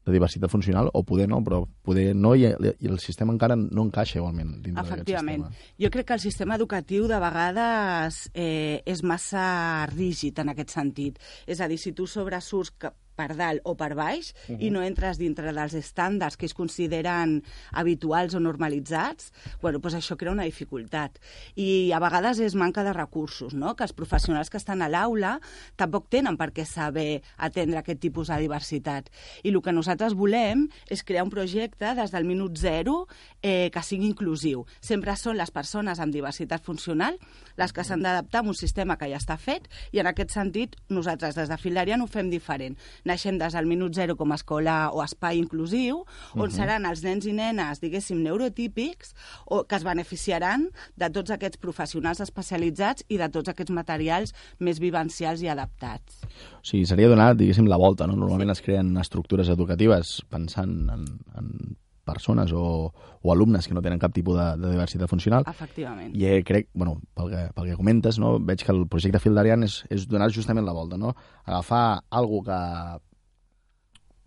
de 0.05 0.13
diversitat 0.13 0.49
funcional, 0.49 0.89
o 0.93 1.01
poder 1.03 1.27
no, 1.29 1.41
però 1.45 1.63
poder 1.81 2.15
no, 2.15 2.35
i, 2.37 2.45
i 2.45 2.87
el 2.89 2.99
sistema 3.01 3.33
encara 3.33 3.55
no 3.57 3.83
encaixa 3.87 4.19
igualment 4.19 4.61
dintre 4.61 4.83
d'aquest 4.83 4.93
Efectivament. 5.01 5.47
Jo 5.81 5.89
crec 5.93 6.05
que 6.07 6.13
el 6.13 6.21
sistema 6.21 6.55
educatiu 6.55 7.07
de 7.09 7.17
vegades 7.19 8.29
eh, 8.33 8.83
és 8.85 9.01
massa 9.03 9.87
rígid 9.93 10.37
en 10.39 10.53
aquest 10.53 10.73
sentit. 10.77 11.17
És 11.47 11.61
a 11.61 11.67
dir, 11.67 11.77
si 11.81 11.93
tu 11.97 12.05
sobresurts 12.05 12.71
que 12.77 12.93
per 13.17 13.33
dalt 13.37 13.65
o 13.65 13.75
per 13.75 13.95
baix 13.97 14.31
uh 14.31 14.53
-huh. 14.53 14.61
i 14.61 14.69
no 14.69 14.81
entres 14.81 15.17
dintre 15.17 15.51
dels 15.53 15.73
estàndards 15.73 16.37
que 16.37 16.45
es 16.45 16.53
consideren 16.53 17.43
habituals 17.71 18.35
o 18.35 18.39
normalitzats, 18.39 19.33
bueno, 19.61 19.79
doncs 19.79 19.95
això 19.95 20.15
crea 20.15 20.31
una 20.31 20.43
dificultat. 20.43 21.19
I 21.55 21.91
a 21.91 21.99
vegades 21.99 22.39
és 22.39 22.55
manca 22.55 22.83
de 22.83 22.93
recursos, 22.93 23.53
no? 23.53 23.75
que 23.75 23.83
els 23.83 23.93
professionals 23.93 24.49
que 24.49 24.57
estan 24.57 24.81
a 24.81 24.89
l'aula 24.89 25.39
tampoc 25.75 26.09
tenen 26.09 26.37
per 26.37 26.51
què 26.53 26.65
saber 26.65 27.21
atendre 27.37 27.79
aquest 27.79 27.99
tipus 27.99 28.27
de 28.27 28.37
diversitat. 28.37 29.09
I 29.43 29.49
el 29.49 29.61
que 29.61 29.73
nosaltres 29.73 30.13
volem 30.13 30.67
és 30.89 31.03
crear 31.03 31.23
un 31.23 31.29
projecte 31.29 31.95
des 31.95 32.11
del 32.11 32.25
minut 32.25 32.57
zero 32.57 33.07
eh, 33.41 33.69
que 33.73 33.83
sigui 33.83 34.07
inclusiu. 34.07 34.65
Sempre 34.81 35.15
són 35.15 35.37
les 35.37 35.51
persones 35.51 35.99
amb 35.99 36.13
diversitat 36.13 36.63
funcional 36.63 37.17
les 37.57 37.73
que 37.73 37.83
s'han 37.83 38.03
d'adaptar 38.05 38.43
a 38.43 38.47
un 38.47 38.55
sistema 38.55 38.97
que 38.97 39.09
ja 39.09 39.17
està 39.17 39.37
fet 39.41 39.67
i 39.91 40.01
en 40.01 40.09
aquest 40.09 40.33
sentit 40.35 40.75
nosaltres 40.93 41.35
des 41.35 41.49
de 41.49 41.57
Filarian 41.57 42.01
ho 42.01 42.07
fem 42.07 42.29
diferent. 42.29 42.77
Naixem 43.07 43.37
des 43.39 43.55
del 43.55 43.65
minut 43.69 43.95
zero 43.95 44.17
com 44.19 44.31
a 44.31 44.35
escola 44.35 44.91
o 44.91 45.01
espai 45.03 45.37
inclusiu 45.39 46.03
on 46.35 46.49
Mhm. 46.49 46.51
seran 46.51 46.85
els 46.85 47.03
nens 47.03 47.25
i 47.25 47.33
nenes, 47.33 47.79
diguéssim, 47.81 48.21
neurotípics 48.23 49.15
o 49.45 49.63
que 49.63 49.75
es 49.75 49.83
beneficiaran 49.83 50.69
de 50.95 51.09
tots 51.09 51.31
aquests 51.31 51.57
professionals 51.57 52.19
especialitzats 52.19 53.05
i 53.07 53.17
de 53.17 53.29
tots 53.29 53.49
aquests 53.49 53.71
materials 53.71 54.33
més 54.59 54.79
vivencials 54.79 55.41
i 55.41 55.47
adaptats. 55.47 56.21
O 56.61 56.63
sigui, 56.65 56.85
seria 56.85 57.07
donar, 57.09 57.35
diguéssim, 57.35 57.67
la 57.67 57.77
volta, 57.77 58.05
no? 58.07 58.15
Normalment 58.15 58.51
es 58.51 58.61
creen 58.61 58.95
estructures 58.97 59.49
educatives 59.49 60.21
pensant 60.29 60.89
en, 60.89 61.05
en 61.37 61.77
persones 62.07 62.53
o, 62.55 62.93
o 63.21 63.33
alumnes 63.33 63.67
que 63.67 63.75
no 63.75 63.83
tenen 63.83 63.99
cap 64.01 64.15
tipus 64.15 64.39
de, 64.39 64.47
de 64.63 64.71
diversitat 64.73 65.11
funcional. 65.11 65.47
Efectivament. 65.51 66.15
I 66.15 66.29
eh, 66.29 66.39
crec, 66.47 66.71
bueno, 66.73 66.97
pel 67.17 67.33
que, 67.33 67.43
pel 67.57 67.71
que 67.71 67.79
comentes, 67.79 68.21
no, 68.23 68.37
veig 68.39 68.63
que 68.63 68.73
el 68.73 68.85
projecte 68.87 69.21
Fil 69.23 69.35
d'Arian 69.37 69.67
és, 69.67 69.81
és 69.93 70.07
donar 70.09 70.31
justament 70.33 70.65
la 70.65 70.75
volta, 70.77 70.99
no? 70.99 71.13
Agafar 71.45 71.83
algo 72.09 72.41
que 72.47 72.61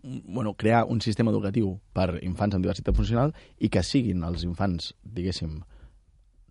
bueno, 0.03 0.55
crear 0.55 0.85
un 0.89 1.01
sistema 1.01 1.29
educatiu 1.31 1.75
per 1.93 2.15
infants 2.25 2.55
amb 2.57 2.65
diversitat 2.65 2.95
funcional 2.97 3.35
i 3.59 3.69
que 3.69 3.83
siguin 3.85 4.23
els 4.25 4.45
infants, 4.47 4.95
diguéssim, 5.03 5.59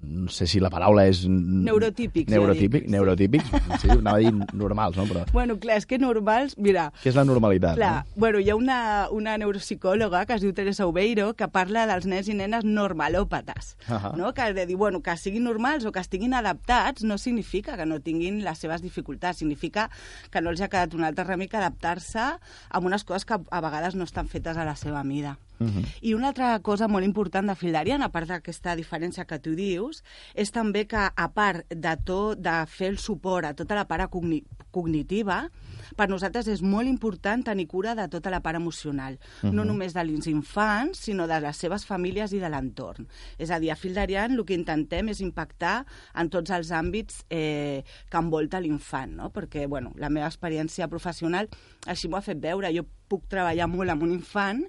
no 0.02 0.30
sé 0.32 0.46
si 0.46 0.60
la 0.60 0.70
paraula 0.72 1.04
és... 1.10 1.26
Neurotípics, 1.28 2.30
Neurotípic, 2.32 2.84
dic. 2.86 2.90
neurotípics, 2.90 3.50
sí, 3.82 3.90
anava 3.92 4.16
a 4.16 4.22
dir 4.22 4.32
normals, 4.56 4.96
no? 4.96 5.04
Però 5.10 5.24
Bueno, 5.32 5.58
clar, 5.60 5.76
és 5.80 5.86
que 5.86 5.98
normals, 6.00 6.56
mira, 6.58 6.88
què 7.02 7.10
és 7.12 7.18
la 7.18 7.24
normalitat? 7.28 7.76
Clar, 7.76 8.04
bueno, 8.16 8.40
hi 8.40 8.48
ha 8.50 8.56
una, 8.56 9.08
una 9.12 9.36
neuropsicòloga 9.40 10.24
que 10.26 10.38
es 10.38 10.44
diu 10.44 10.54
Teresa 10.56 10.86
Obeiro 10.88 11.34
que 11.36 11.48
parla 11.52 11.84
dels 11.90 12.08
nens 12.08 12.30
i 12.32 12.36
nenes 12.38 12.64
normalòpates, 12.64 13.74
Ahà. 13.88 14.14
no? 14.16 14.32
que 14.34 14.48
de 14.56 14.66
dir, 14.66 14.76
bueno, 14.80 15.02
que 15.04 15.16
siguin 15.20 15.44
normals 15.44 15.84
o 15.84 15.92
que 15.92 16.00
estiguin 16.00 16.34
adaptats 16.34 17.04
no 17.04 17.18
significa 17.18 17.76
que 17.76 17.86
no 17.86 18.00
tinguin 18.00 18.40
les 18.44 18.58
seves 18.58 18.80
dificultats, 18.82 19.38
significa 19.38 19.90
que 20.30 20.40
no 20.40 20.50
els 20.50 20.60
ha 20.64 20.68
quedat 20.72 20.96
un 20.96 21.04
altre 21.04 21.28
remei 21.28 21.48
que 21.48 21.60
adaptar-se 21.60 22.24
a 22.70 22.78
unes 22.80 23.04
coses 23.04 23.28
que 23.28 23.36
a 23.36 23.60
vegades 23.60 23.94
no 23.94 24.04
estan 24.08 24.28
fetes 24.28 24.56
a 24.56 24.64
la 24.64 24.76
seva 24.76 25.04
mida. 25.04 25.36
Uh 25.60 25.66
-huh. 25.66 25.86
I 26.00 26.14
una 26.14 26.28
altra 26.28 26.58
cosa 26.60 26.88
molt 26.88 27.04
important 27.04 27.46
de 27.46 27.54
Fildarian, 27.54 28.02
a 28.02 28.08
part 28.08 28.26
d'aquesta 28.28 28.74
diferència 28.76 29.26
que 29.26 29.38
tu 29.38 29.54
dius, 29.54 30.02
és 30.34 30.50
també 30.50 30.86
que, 30.86 30.96
a 30.96 31.28
part 31.32 31.66
de 31.68 31.96
tot, 32.04 32.38
de 32.38 32.66
fer 32.66 32.88
el 32.88 32.98
suport 32.98 33.44
a 33.44 33.54
tota 33.54 33.74
la 33.74 33.86
part 33.86 34.10
cogni 34.10 34.42
cognitiva, 34.70 35.50
per 35.96 36.08
nosaltres 36.08 36.46
és 36.46 36.62
molt 36.62 36.88
important 36.88 37.42
tenir 37.44 37.66
cura 37.66 37.94
de 37.94 38.08
tota 38.08 38.30
la 38.30 38.40
part 38.40 38.56
emocional, 38.56 39.14
uh 39.14 39.48
-huh. 39.48 39.52
no 39.52 39.62
Mhm. 39.62 39.68
només 39.68 39.92
de 39.92 40.00
els 40.00 40.26
infants, 40.26 40.98
sinó 40.98 41.26
de 41.26 41.40
les 41.40 41.56
seves 41.56 41.84
famílies 41.84 42.32
i 42.32 42.38
de 42.38 42.48
l'entorn. 42.48 43.06
És 43.38 43.50
a 43.50 43.58
dir, 43.58 43.70
a 43.70 43.76
Fildarian 43.76 44.32
el 44.32 44.44
que 44.44 44.54
intentem 44.54 45.08
és 45.08 45.20
impactar 45.20 45.86
en 46.14 46.30
tots 46.30 46.50
els 46.50 46.70
àmbits 46.70 47.24
eh, 47.28 47.84
que 48.08 48.18
envolta 48.18 48.60
l'infant, 48.60 49.12
no? 49.14 49.30
perquè 49.30 49.66
bueno, 49.66 49.92
la 49.96 50.08
meva 50.08 50.26
experiència 50.26 50.88
professional 50.88 51.48
així 51.86 52.08
m'ho 52.08 52.16
ha 52.16 52.22
fet 52.22 52.40
veure. 52.40 52.72
Jo 52.74 52.84
puc 53.10 53.26
treballar 53.30 53.66
molt 53.70 53.92
amb 53.92 54.06
un 54.06 54.14
infant, 54.14 54.62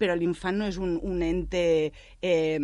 però 0.00 0.14
l'infant 0.16 0.60
no 0.62 0.68
és 0.70 0.78
un, 0.80 0.96
un 1.02 1.24
ente 1.26 1.64
eh, 2.22 2.60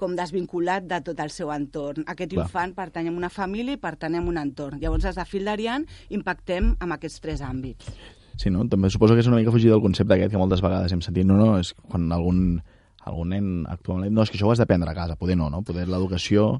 com 0.00 0.16
desvinculat 0.16 0.86
de 0.88 1.00
tot 1.04 1.18
el 1.20 1.32
seu 1.34 1.50
entorn. 1.52 2.06
Aquest 2.08 2.32
Clar. 2.32 2.46
infant 2.46 2.72
pertany 2.76 3.10
a 3.10 3.12
una 3.12 3.28
família 3.32 3.76
i 3.76 3.80
pertany 3.80 4.16
a 4.16 4.24
un 4.24 4.40
entorn. 4.40 4.80
Llavors, 4.80 5.04
des 5.04 5.18
de 5.18 5.26
Fil 5.28 5.48
d'Ariant, 5.48 5.84
impactem 6.16 6.74
amb 6.78 6.96
aquests 6.96 7.20
tres 7.20 7.44
àmbits. 7.44 7.92
Sí, 8.40 8.48
no? 8.48 8.64
També 8.72 8.88
suposo 8.88 9.12
que 9.12 9.20
és 9.20 9.28
una 9.28 9.36
mica 9.36 9.52
fugir 9.52 9.68
del 9.68 9.82
concepte 9.84 10.16
aquest 10.16 10.32
que 10.32 10.40
moltes 10.40 10.62
vegades 10.64 10.92
hem 10.94 11.02
sentit. 11.04 11.28
No, 11.28 11.36
no, 11.36 11.58
és 11.60 11.74
quan 11.92 12.08
algun, 12.16 12.60
algun 13.04 13.34
nen 13.34 13.50
actualment... 13.68 14.14
No, 14.16 14.24
és 14.24 14.32
que 14.32 14.40
això 14.40 14.48
ho 14.48 14.54
has 14.54 14.62
d'aprendre 14.62 14.88
a 14.88 14.96
casa. 14.96 15.18
Poder 15.20 15.36
no, 15.36 15.50
no? 15.52 15.60
Poder 15.66 15.84
l'educació 15.90 16.54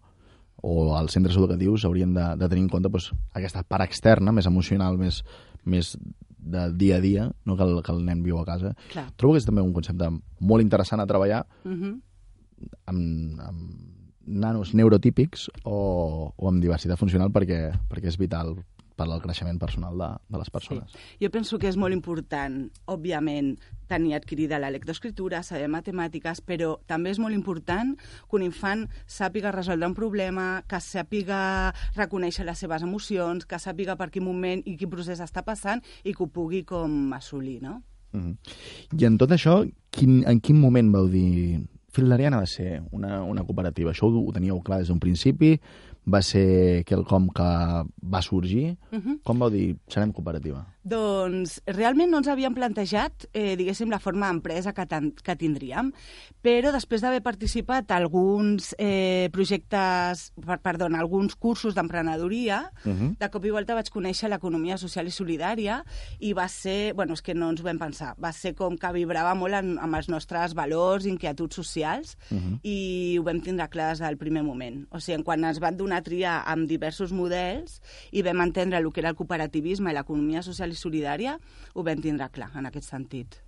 o 0.61 0.75
els 0.99 1.17
centres 1.17 1.39
educatius 1.41 1.87
haurien 1.89 2.13
de, 2.13 2.27
de 2.37 2.49
tenir 2.53 2.67
en 2.67 2.73
compte 2.75 2.91
doncs, 2.93 3.09
aquesta 3.33 3.63
part 3.65 3.87
externa, 3.87 4.35
més 4.37 4.49
emocional, 4.51 5.01
més, 5.01 5.23
més 5.65 5.95
de 6.41 6.73
dia 6.73 6.97
a 6.97 7.01
dia, 7.01 7.31
no 7.45 7.57
que 7.57 7.63
el, 7.63 7.83
que 7.83 7.93
el 7.93 8.05
nen 8.05 8.23
viu 8.23 8.39
a 8.41 8.45
casa. 8.45 8.75
Clar. 8.93 9.09
Trobo 9.17 9.35
que 9.35 9.43
és 9.43 9.47
també 9.49 9.63
un 9.63 9.73
concepte 9.77 10.09
molt 10.41 10.63
interessant 10.65 11.01
a 11.01 11.07
treballar 11.07 11.47
Uh 11.65 11.73
-huh. 11.73 12.01
amb, 12.87 13.41
amb 13.41 13.61
nanos 14.27 14.75
neurotípics 14.75 15.51
o, 15.65 16.33
o 16.37 16.49
amb 16.49 16.63
diversitat 16.63 16.99
funcional 16.99 17.31
perquè, 17.31 17.73
perquè 17.89 18.07
és 18.07 18.19
vital 18.19 18.57
per 19.01 19.09
al 19.09 19.23
creixement 19.25 19.59
personal 19.59 19.97
de, 19.97 20.09
de 20.29 20.41
les 20.41 20.51
persones. 20.53 20.97
Jo 21.23 21.31
penso 21.33 21.59
que 21.59 21.71
és 21.71 21.79
molt 21.81 21.97
important, 21.97 22.61
òbviament, 22.93 23.55
tenir 23.91 24.15
adquirida 24.19 24.61
la 24.61 24.71
lectoescriptura, 24.71 25.43
saber 25.47 25.71
matemàtiques, 25.73 26.43
però 26.47 26.77
també 26.91 27.15
és 27.15 27.21
molt 27.23 27.35
important 27.35 27.97
que 27.97 28.39
un 28.39 28.45
infant 28.47 28.87
sàpiga 29.11 29.55
resoldre 29.57 29.89
un 29.89 29.97
problema, 29.97 30.63
que 30.69 30.83
sàpiga 30.85 31.41
reconèixer 31.97 32.47
les 32.47 32.61
seves 32.61 32.85
emocions, 32.87 33.49
que 33.49 33.59
sàpiga 33.59 33.97
per 33.99 34.11
quin 34.13 34.27
moment 34.27 34.63
i 34.67 34.77
quin 34.77 34.93
procés 34.93 35.23
està 35.25 35.43
passant 35.47 35.83
i 36.05 36.15
que 36.15 36.25
ho 36.27 36.31
pugui 36.31 36.63
com 36.69 37.15
assolir, 37.17 37.61
no? 37.65 37.81
Mm 38.13 38.21
-hmm. 38.21 39.01
I 39.01 39.05
en 39.07 39.19
tot 39.19 39.31
això, 39.31 39.71
quin, 39.91 40.25
en 40.27 40.41
quin 40.41 40.61
moment 40.61 40.93
vau 40.93 41.09
dir 41.09 41.61
Fil 41.91 42.09
d'Ariana 42.09 42.39
va 42.39 42.47
ser 42.47 42.83
una, 42.93 43.23
una 43.27 43.43
cooperativa? 43.43 43.91
Això 43.91 44.07
ho, 44.07 44.23
ho 44.23 44.33
teníeu 44.33 44.61
clar 44.63 44.79
des 44.79 44.89
d'un 44.89 45.01
principi? 45.03 45.57
Va 46.11 46.21
ser 46.27 46.83
quelcom 46.89 47.29
que 47.37 47.49
va 48.15 48.23
sorgir? 48.23 48.77
Uh 48.91 48.99
-huh. 48.99 49.19
Com 49.23 49.39
vau 49.39 49.51
dir, 49.51 49.77
serem 49.89 50.13
cooperativa? 50.13 50.67
Doncs 50.83 51.61
realment 51.67 52.11
no 52.11 52.19
ens 52.19 52.29
havíem 52.29 52.55
plantejat, 52.55 53.27
eh, 53.35 53.55
diguéssim, 53.57 53.91
la 53.91 53.99
forma 53.99 54.27
d'empresa 54.29 54.73
que, 54.73 54.87
que 55.23 55.37
tindríem, 55.37 55.93
però 56.43 56.73
després 56.73 57.03
d'haver 57.03 57.21
participat 57.23 57.91
a 57.91 57.97
alguns 57.97 58.75
eh, 58.79 59.29
projectes, 59.31 60.33
per, 60.47 60.59
perdona, 60.61 60.99
alguns 60.99 61.37
cursos 61.37 61.75
d'emprenedoria, 61.75 62.71
Mhm. 62.85 62.93
uh 62.93 62.99
-huh. 63.01 63.19
de 63.19 63.31
cop 63.31 63.45
i 63.45 63.51
volta 63.51 63.75
vaig 63.75 63.91
conèixer 63.91 64.29
l'economia 64.31 64.79
social 64.79 65.07
i 65.07 65.11
solidària 65.11 65.85
i 66.19 66.33
va 66.33 66.49
ser, 66.49 66.95
bueno, 66.95 67.13
és 67.13 67.23
que 67.23 67.35
no 67.35 67.51
ens 67.51 67.61
ho 67.61 67.65
vam 67.65 67.79
pensar, 67.79 68.15
va 68.23 68.33
ser 68.33 68.55
com 68.55 68.77
que 68.79 68.93
vibrava 68.93 69.35
molt 69.35 69.55
en, 69.55 69.79
amb 69.79 69.95
els 69.95 70.09
nostres 70.09 70.55
valors, 70.55 71.05
inquietuds 71.07 71.55
socials, 71.57 72.17
Uh 72.31 72.39
-huh. 72.39 72.59
i 72.63 73.17
ho 73.19 73.23
vam 73.23 73.41
tindre 73.41 73.69
clar 73.69 73.91
des 73.91 73.99
del 73.99 74.17
primer 74.17 74.43
moment. 74.43 74.87
O 74.91 74.99
sigui, 74.99 75.23
quan 75.23 75.45
ens 75.45 75.59
van 75.61 75.77
donar 75.77 76.00
a 76.01 76.05
triar 76.07 76.39
amb 76.51 76.67
diversos 76.69 77.13
models 77.13 77.79
i 78.11 78.25
vam 78.27 78.41
entendre 78.43 78.81
el 78.81 78.89
que 78.93 79.01
era 79.05 79.13
el 79.13 79.17
cooperativisme 79.19 79.93
i 79.93 79.95
l'economia 79.97 80.43
social 80.43 80.73
i 80.73 80.79
solidària, 80.79 81.37
ho 81.75 81.85
vam 81.87 82.01
tindre 82.03 82.29
clar 82.33 82.51
en 82.59 82.67
aquest 82.71 82.89
sentit. 82.91 83.39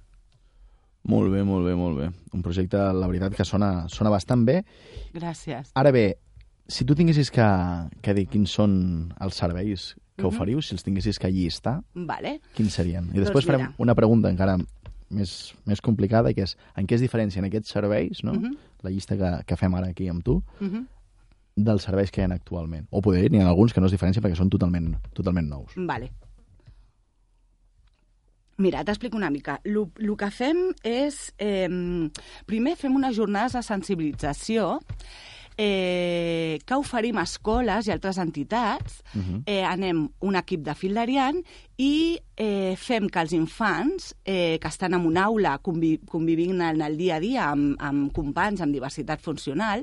Molt 1.10 1.32
bé, 1.34 1.42
molt 1.42 1.66
bé, 1.66 1.74
molt 1.74 1.98
bé. 1.98 2.10
Un 2.32 2.42
projecte, 2.44 2.78
la 2.94 3.08
veritat, 3.10 3.34
que 3.34 3.44
sona, 3.44 3.88
sona 3.90 4.10
bastant 4.14 4.44
bé. 4.46 4.60
Gràcies. 5.16 5.72
Ara 5.74 5.90
bé, 5.90 6.04
si 6.70 6.84
tu 6.86 6.94
tinguessis 6.94 7.30
que, 7.34 7.46
que 8.00 8.14
dir 8.14 8.28
quins 8.30 8.52
són 8.54 8.76
els 9.20 9.34
serveis 9.34 9.96
que 10.16 10.22
Mhm. 10.22 10.28
oferiu, 10.30 10.62
si 10.62 10.74
els 10.76 10.84
tinguessis 10.84 11.18
que 11.18 11.30
llistar, 11.32 11.80
Vale. 11.94 12.40
quins 12.54 12.72
serien? 12.72 13.06
I 13.10 13.18
Doncs 13.18 13.24
després 13.26 13.46
farem 13.46 13.60
mira. 13.62 13.74
una 13.78 13.94
pregunta 13.96 14.30
encara 14.30 14.58
més, 15.10 15.54
més 15.66 15.80
complicada, 15.80 16.32
que 16.32 16.42
és 16.42 16.56
en 16.76 16.86
què 16.86 16.94
es 16.94 17.00
diferencien 17.00 17.44
aquests 17.44 17.68
serveis, 17.70 18.22
no? 18.22 18.34
Mhm. 18.34 18.56
la 18.82 18.90
llista 18.90 19.16
que, 19.16 19.44
que 19.46 19.56
fem 19.56 19.74
ara 19.74 19.88
aquí 19.88 20.08
amb 20.08 20.22
tu, 20.24 20.42
Uh 20.60 20.66
-huh. 20.66 20.86
Dels 21.56 21.84
serveis 21.84 22.10
que 22.10 22.22
hi 22.22 22.26
ha 22.26 22.34
actualment. 22.34 22.86
O 22.90 23.02
poder 23.04 23.30
n'hi 23.30 23.42
ha 23.42 23.48
alguns 23.48 23.72
que 23.72 23.80
no 23.80 23.88
es 23.90 23.94
diferencien 23.94 24.24
perquè 24.24 24.38
són 24.38 24.50
totalment, 24.52 24.94
totalment 25.12 25.48
nous. 25.48 25.74
Vale. 25.76 26.12
Mira, 28.62 28.84
t'explico 28.84 29.16
una 29.16 29.30
mica. 29.30 29.60
El 29.64 30.16
que 30.16 30.30
fem 30.30 30.70
és... 30.86 31.32
Eh, 31.38 31.68
primer 32.46 32.76
fem 32.78 32.94
unes 32.96 33.16
jornades 33.16 33.56
de 33.56 33.62
sensibilització 33.66 34.78
eh, 35.56 36.58
que 36.64 36.78
oferim 36.78 37.18
a 37.18 37.26
escoles 37.26 37.88
i 37.88 37.92
altres 37.92 38.18
entitats. 38.18 39.02
Uh 39.14 39.20
-huh. 39.20 39.42
eh, 39.46 39.64
anem 39.64 40.08
un 40.20 40.36
equip 40.36 40.62
de 40.62 40.74
fil 40.74 40.94
d'Ariant 40.94 41.42
i 41.76 42.18
eh, 42.36 42.74
fem 42.76 43.08
que 43.08 43.20
els 43.20 43.32
infants 43.32 44.14
eh, 44.24 44.58
que 44.60 44.68
estan 44.68 44.94
en 44.94 45.06
una 45.06 45.24
aula 45.24 45.58
convi 45.58 45.98
convivint 46.06 46.60
en 46.60 46.80
el 46.80 46.96
dia 46.96 47.16
a 47.16 47.20
dia 47.20 47.50
amb, 47.50 47.76
amb 47.78 48.12
companys 48.12 48.60
amb 48.60 48.72
diversitat 48.72 49.20
funcional 49.20 49.82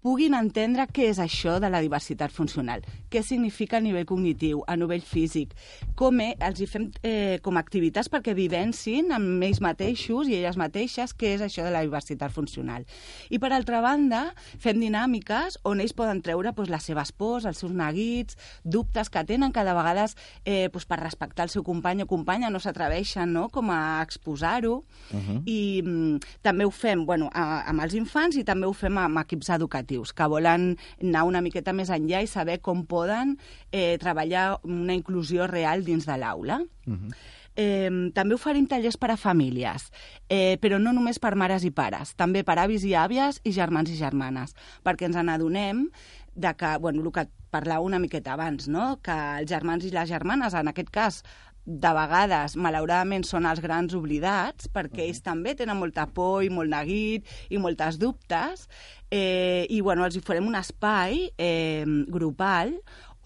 puguin 0.00 0.34
entendre 0.34 0.86
què 0.88 1.10
és 1.10 1.18
això 1.20 1.58
de 1.60 1.68
la 1.72 1.80
diversitat 1.84 2.32
funcional, 2.32 2.84
què 3.12 3.22
significa 3.24 3.78
a 3.78 3.84
nivell 3.84 4.06
cognitiu, 4.08 4.62
a 4.66 4.76
nivell 4.80 5.04
físic, 5.04 5.52
com 5.98 6.22
eh, 6.24 6.32
els 6.40 6.60
hi 6.60 6.68
fem 6.70 6.88
eh, 7.04 7.38
com 7.44 7.60
activitats 7.60 8.08
perquè 8.12 8.34
vivencin 8.36 9.12
amb 9.12 9.44
ells 9.44 9.60
mateixos 9.60 10.30
i 10.30 10.38
elles 10.38 10.56
mateixes 10.60 11.12
què 11.12 11.34
és 11.36 11.44
això 11.44 11.66
de 11.66 11.72
la 11.74 11.82
diversitat 11.84 12.32
funcional. 12.32 12.86
I 13.28 13.40
per 13.42 13.52
altra 13.52 13.82
banda, 13.84 14.22
fem 14.60 14.80
dinàmiques 14.80 15.60
on 15.68 15.84
ells 15.84 15.94
poden 15.96 16.22
treure 16.24 16.54
pues, 16.56 16.72
les 16.72 16.88
seves 16.88 17.12
pors, 17.12 17.44
els 17.44 17.60
seus 17.60 17.74
neguits, 17.76 18.38
dubtes 18.64 19.12
que 19.12 19.24
tenen 19.28 19.52
cada 19.52 19.76
vegada 19.76 20.08
eh, 20.44 20.70
pues, 20.72 20.86
per 20.88 21.00
respectar 21.02 21.44
el 21.44 21.52
seu 21.52 21.64
company 21.66 22.06
o 22.06 22.08
companya 22.08 22.48
no 22.48 22.60
s'atreveixen 22.62 23.34
no? 23.36 23.48
com 23.52 23.68
a 23.74 24.00
exposar-ho 24.00 24.80
uh 24.80 25.20
-huh. 25.20 25.42
i 25.44 25.82
mm, 25.84 26.40
també 26.40 26.64
ho 26.64 26.70
fem 26.70 27.04
bueno, 27.04 27.28
a, 27.34 27.68
amb 27.68 27.82
els 27.82 27.94
infants 27.94 28.36
i 28.36 28.44
també 28.44 28.66
ho 28.66 28.72
fem 28.72 28.96
amb 28.96 29.18
equips 29.18 29.50
educatius 29.50 29.89
educatius, 29.90 30.12
que 30.12 30.26
volen 30.26 30.78
anar 31.02 31.24
una 31.24 31.42
miqueta 31.42 31.72
més 31.72 31.90
enllà 31.90 32.22
i 32.22 32.30
saber 32.30 32.60
com 32.60 32.86
poden 32.86 33.36
eh, 33.72 33.98
treballar 33.98 34.60
una 34.64 34.94
inclusió 34.94 35.46
real 35.46 35.84
dins 35.84 36.06
de 36.06 36.16
l'aula. 36.16 36.60
Uh 36.86 36.92
-huh. 36.94 37.14
Eh, 37.56 37.90
també 38.14 38.34
oferim 38.34 38.66
tallers 38.66 38.96
per 38.96 39.10
a 39.10 39.16
famílies, 39.16 39.90
eh, 40.28 40.56
però 40.62 40.78
no 40.78 40.92
només 40.92 41.18
per 41.18 41.34
mares 41.34 41.64
i 41.64 41.70
pares, 41.70 42.14
també 42.14 42.44
per 42.44 42.58
avis 42.58 42.84
i 42.84 42.94
àvies 42.94 43.40
i 43.44 43.52
germans 43.52 43.90
i 43.90 43.96
germanes, 43.96 44.54
perquè 44.84 45.04
ens 45.04 45.16
n'adonem 45.16 45.90
de 46.34 46.54
que, 46.54 46.78
bueno, 46.78 47.02
el 47.02 47.12
que 47.12 47.28
parlava 47.50 47.80
una 47.80 47.98
miqueta 47.98 48.32
abans, 48.32 48.68
no? 48.68 49.00
que 49.02 49.40
els 49.40 49.50
germans 49.50 49.84
i 49.84 49.90
les 49.90 50.08
germanes, 50.08 50.54
en 50.54 50.68
aquest 50.68 50.90
cas, 50.90 51.24
de 51.64 51.90
vegades, 51.94 52.56
malauradament, 52.56 53.24
són 53.26 53.46
els 53.46 53.60
grans 53.62 53.94
oblidats, 53.94 54.70
perquè 54.72 55.04
ells 55.06 55.20
també 55.22 55.54
tenen 55.58 55.78
molta 55.78 56.06
por 56.08 56.44
i 56.44 56.50
molt 56.52 56.72
neguit 56.72 57.28
i 57.50 57.60
moltes 57.60 57.98
dubtes, 58.00 58.66
eh, 59.10 59.66
i 59.68 59.80
bueno, 59.84 60.06
els 60.06 60.16
hi 60.16 60.24
farem 60.24 60.48
un 60.48 60.58
espai 60.58 61.28
eh, 61.36 61.84
grupal 62.08 62.76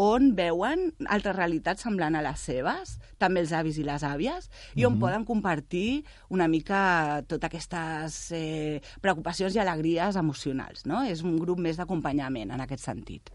on 0.01 0.33
veuen 0.35 0.89
altres 1.07 1.37
realitats 1.37 1.85
semblant 1.87 2.17
a 2.19 2.23
les 2.25 2.41
seves, 2.41 2.97
també 3.19 3.45
els 3.45 3.53
avis 3.55 3.79
i 3.79 3.85
les 3.87 4.03
àvies, 4.03 4.49
i 4.75 4.85
on 4.85 4.93
mm 4.93 4.97
-hmm. 4.97 5.01
poden 5.01 5.25
compartir 5.25 6.05
una 6.29 6.49
mica 6.49 7.23
totes 7.27 7.47
aquestes 7.47 8.33
eh, 8.33 8.81
preocupacions 9.01 9.55
i 9.55 9.59
alegries 9.59 10.17
emocionals. 10.17 10.85
No? 10.87 11.03
És 11.03 11.23
un 11.23 11.39
grup 11.39 11.59
més 11.59 11.77
d'acompanyament 11.77 12.51
en 12.51 12.61
aquest 12.61 12.85
sentit. 12.85 13.31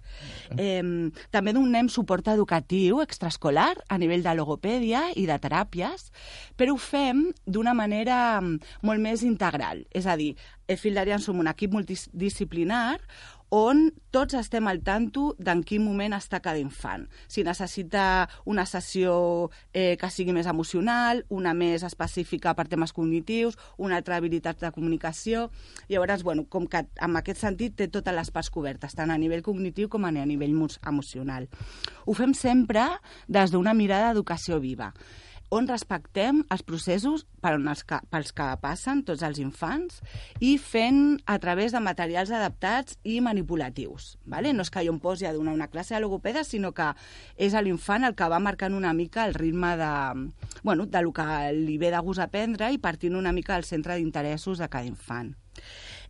Eh, 0.57 1.11
també 1.31 1.53
donem 1.53 1.87
suport 1.89 2.27
educatiu 2.27 3.01
extraescolar 3.01 3.75
a 3.87 3.97
nivell 3.97 4.23
de 4.23 4.35
logopèdia 4.35 5.11
i 5.15 5.25
de 5.25 5.39
teràpies, 5.39 6.11
però 6.57 6.73
ho 6.73 6.77
fem 6.77 7.31
d'una 7.45 7.73
manera 7.73 8.41
molt 8.81 8.99
més 8.99 9.23
integral. 9.23 9.85
És 9.91 10.05
a 10.05 10.15
dir, 10.15 10.35
el 10.67 10.77
Fil 10.77 10.93
d'Arian 10.93 11.19
som 11.19 11.39
un 11.39 11.47
equip 11.47 11.73
multidisciplinar 11.73 12.99
on 13.49 13.89
tots 14.13 14.37
estem 14.37 14.67
al 14.69 14.81
tanto 14.85 15.33
d'en 15.41 15.61
quin 15.65 15.83
moment 15.83 16.13
està 16.17 16.39
cada 16.41 16.61
infant. 16.61 17.07
Si 17.27 17.43
necessita 17.45 18.29
una 18.49 18.65
sessió 18.69 19.49
eh, 19.73 19.97
que 19.99 20.09
sigui 20.13 20.33
més 20.33 20.49
emocional, 20.49 21.23
una 21.29 21.53
més 21.57 21.83
específica 21.85 22.53
per 22.57 22.67
temes 22.69 22.93
cognitius, 22.93 23.57
una 23.77 23.97
altra 23.99 24.17
habilitat 24.17 24.61
de 24.61 24.73
comunicació... 24.75 25.49
Llavors, 25.89 26.21
bueno, 26.23 26.43
com 26.45 26.67
que 26.69 26.83
en 27.01 27.15
aquest 27.17 27.41
sentit 27.41 27.73
té 27.79 27.87
totes 27.89 28.13
les 28.13 28.29
parts 28.33 28.51
cobertes, 28.53 28.93
tant 28.93 29.09
a 29.09 29.17
nivell 29.17 29.41
cognitiu 29.45 29.89
com 29.89 30.05
a 30.05 30.11
nivell 30.13 30.53
emocional. 30.85 31.47
Ho 32.05 32.13
fem 32.13 32.35
sempre 32.37 32.85
des 33.27 33.49
d'una 33.51 33.73
mirada 33.73 34.11
d'educació 34.11 34.59
viva 34.61 34.93
on 35.49 35.67
respectem 35.67 36.43
els 36.53 36.63
processos 36.65 37.25
per 37.41 37.55
on 37.57 37.67
els 37.71 37.81
que, 37.87 37.99
pels 38.11 38.31
que 38.35 38.47
passen 38.61 39.01
tots 39.07 39.23
els 39.25 39.39
infants 39.41 39.99
i 40.45 40.55
fent 40.61 41.19
a 41.25 41.39
través 41.41 41.73
de 41.73 41.81
materials 41.83 42.31
adaptats 42.31 42.99
i 43.03 43.19
manipulatius. 43.25 44.15
Vale? 44.29 44.53
No 44.53 44.65
és 44.65 44.71
que 44.73 44.83
jo 44.85 44.93
em 44.93 45.01
posi 45.01 45.25
a 45.25 45.33
donar 45.33 45.55
una 45.57 45.69
classe 45.71 45.95
de 45.95 46.03
logopeda, 46.03 46.45
sinó 46.45 46.73
que 46.77 46.91
és 47.37 47.57
l'infant 47.65 48.05
el 48.05 48.15
que 48.15 48.29
va 48.29 48.39
marcant 48.39 48.77
una 48.77 48.93
mica 48.93 49.25
el 49.25 49.33
ritme 49.33 49.75
de, 49.79 49.91
bueno, 50.63 50.85
de 50.85 51.01
lo 51.01 51.13
que 51.13 51.27
li 51.53 51.77
ve 51.81 51.91
de 51.91 52.01
gust 52.05 52.23
aprendre 52.23 52.71
i 52.71 52.81
partint 52.81 53.17
una 53.17 53.33
mica 53.33 53.55
del 53.57 53.67
centre 53.67 53.97
d'interessos 53.97 54.61
de 54.61 54.69
cada 54.69 54.85
infant. 54.85 55.33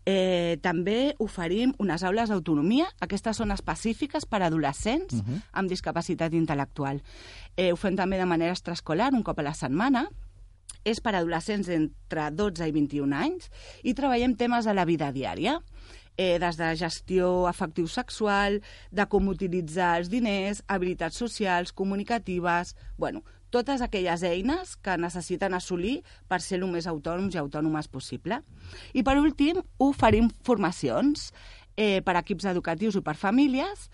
Eh, 0.10 0.58
també 0.64 1.14
oferim 1.22 1.74
unes 1.84 2.04
aules 2.08 2.32
d'autonomia. 2.32 2.88
Aquestes 3.06 3.38
són 3.38 3.54
específiques 3.54 4.26
per 4.26 4.42
a 4.42 4.48
adolescents 4.48 5.14
uh 5.14 5.22
-huh. 5.22 5.42
amb 5.52 5.70
discapacitat 5.70 6.34
intel·lectual. 6.34 7.02
Eh, 7.56 7.72
ho 7.72 7.76
fem 7.76 7.96
també 7.96 8.18
de 8.18 8.26
manera 8.26 8.52
extraescolar, 8.52 9.14
un 9.14 9.24
cop 9.24 9.40
a 9.40 9.44
la 9.44 9.54
setmana. 9.54 10.08
És 10.84 11.02
per 11.02 11.14
a 11.14 11.18
adolescents 11.18 11.68
entre 11.70 12.32
12 12.32 12.68
i 12.68 12.72
21 12.72 13.14
anys 13.14 13.50
i 13.84 13.94
treballem 13.94 14.36
temes 14.36 14.66
de 14.66 14.74
la 14.74 14.86
vida 14.86 15.12
diària 15.12 15.62
eh, 16.20 16.38
des 16.40 16.58
de 16.58 16.76
gestió 16.76 17.48
afectiu-sexual, 17.48 18.62
de 18.92 19.06
com 19.08 19.28
utilitzar 19.32 19.98
els 20.00 20.10
diners, 20.10 20.64
habilitats 20.68 21.16
socials, 21.16 21.72
comunicatives... 21.72 22.76
Bueno, 22.98 23.24
totes 23.50 23.82
aquelles 23.82 24.24
eines 24.24 24.76
que 24.78 24.98
necessiten 25.02 25.56
assolir 25.58 26.00
per 26.30 26.42
ser 26.46 26.60
el 26.60 26.68
més 26.72 26.88
autònoms 26.88 27.36
i 27.36 27.42
autònomes 27.42 27.90
possible. 27.92 28.42
I 28.94 29.04
per 29.04 29.18
últim, 29.20 29.62
oferim 29.78 30.30
formacions 30.46 31.32
eh, 31.76 32.02
per 32.06 32.18
equips 32.20 32.50
educatius 32.52 33.00
o 33.00 33.04
per 33.06 33.18
famílies 33.18 33.90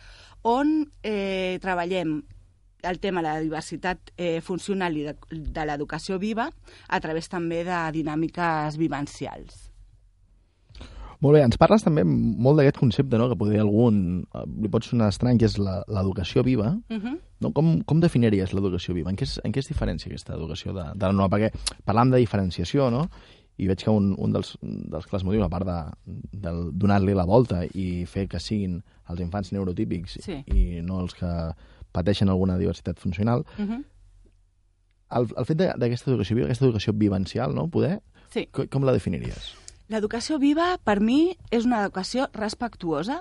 on 0.45 0.85
eh, 1.03 1.57
treballem 1.61 2.19
el 2.85 2.99
tema 3.01 3.21
de 3.21 3.29
la 3.29 3.41
diversitat 3.41 4.11
eh, 4.17 4.41
funcional 4.45 4.97
i 4.97 5.07
de, 5.07 5.15
de 5.31 5.65
l'educació 5.65 6.19
viva 6.21 6.49
a 6.87 6.99
través 7.01 7.31
també 7.31 7.63
de 7.65 7.79
dinàmiques 7.95 8.77
vivencials. 8.77 9.64
Molt 11.23 11.37
bé, 11.37 11.43
ens 11.45 11.57
parles 11.57 11.85
també 11.85 12.03
molt 12.05 12.59
d'aquest 12.59 12.79
concepte, 12.81 13.17
no?, 13.17 13.29
que 13.31 13.37
poder 13.39 13.61
algun 13.61 14.25
eh, 14.25 14.43
li 14.61 14.71
pot 14.71 14.83
sonar 14.83 15.11
estrany, 15.13 15.39
que 15.39 15.47
és 15.47 15.57
l'educació 15.59 16.43
viva. 16.43 16.75
Uh 16.89 16.97
-huh. 16.97 17.15
no? 17.39 17.51
com, 17.51 17.81
com 17.83 17.99
definiries 17.99 18.53
l'educació 18.53 18.93
viva? 18.93 19.09
En 19.09 19.15
què, 19.15 19.23
es, 19.23 19.39
en 19.43 19.51
què 19.51 19.59
es 19.59 19.67
diferencia 19.67 20.09
aquesta 20.09 20.33
educació 20.33 20.73
de, 20.73 20.85
de 20.95 21.05
la 21.05 21.13
nova? 21.13 21.37
Perquè 21.37 21.51
parlam 21.85 22.11
de 22.11 22.17
diferenciació, 22.17 22.89
no?, 22.89 23.09
i 23.57 23.67
veig 23.67 23.83
que 23.83 23.89
un, 23.89 24.13
un 24.17 24.33
dels, 24.35 24.57
dels 24.61 25.05
clars 25.05 25.23
motius, 25.23 25.45
a 25.45 25.49
part 25.49 25.65
de, 25.65 25.79
de 26.33 26.51
donar-li 26.73 27.13
la 27.13 27.25
volta 27.25 27.63
i 27.73 28.05
fer 28.05 28.27
que 28.27 28.39
siguin 28.39 28.81
els 29.09 29.21
infants 29.21 29.53
neurotípics 29.53 30.19
sí. 30.25 30.43
i 30.51 30.81
no 30.81 30.99
els 30.99 31.13
que 31.13 31.31
pateixen 31.95 32.29
alguna 32.29 32.57
diversitat 32.57 32.99
funcional, 32.99 33.45
uh 33.57 33.65
-huh. 33.65 33.83
el, 35.11 35.27
el 35.37 35.45
fet 35.45 35.57
d'aquesta 35.57 36.11
educació 36.11 36.35
viva, 36.35 36.47
aquesta 36.47 36.65
educació 36.65 36.93
vivencial, 36.93 37.55
no?, 37.55 37.69
poder, 37.69 38.01
sí. 38.29 38.47
com, 38.51 38.67
com 38.67 38.83
la 38.83 38.91
definiries? 38.91 39.64
L'educació 39.91 40.39
viva, 40.41 40.75
per 40.81 40.97
mi, 40.99 41.35
és 41.53 41.65
una 41.67 41.83
educació 41.83 42.25
respectuosa, 42.33 43.19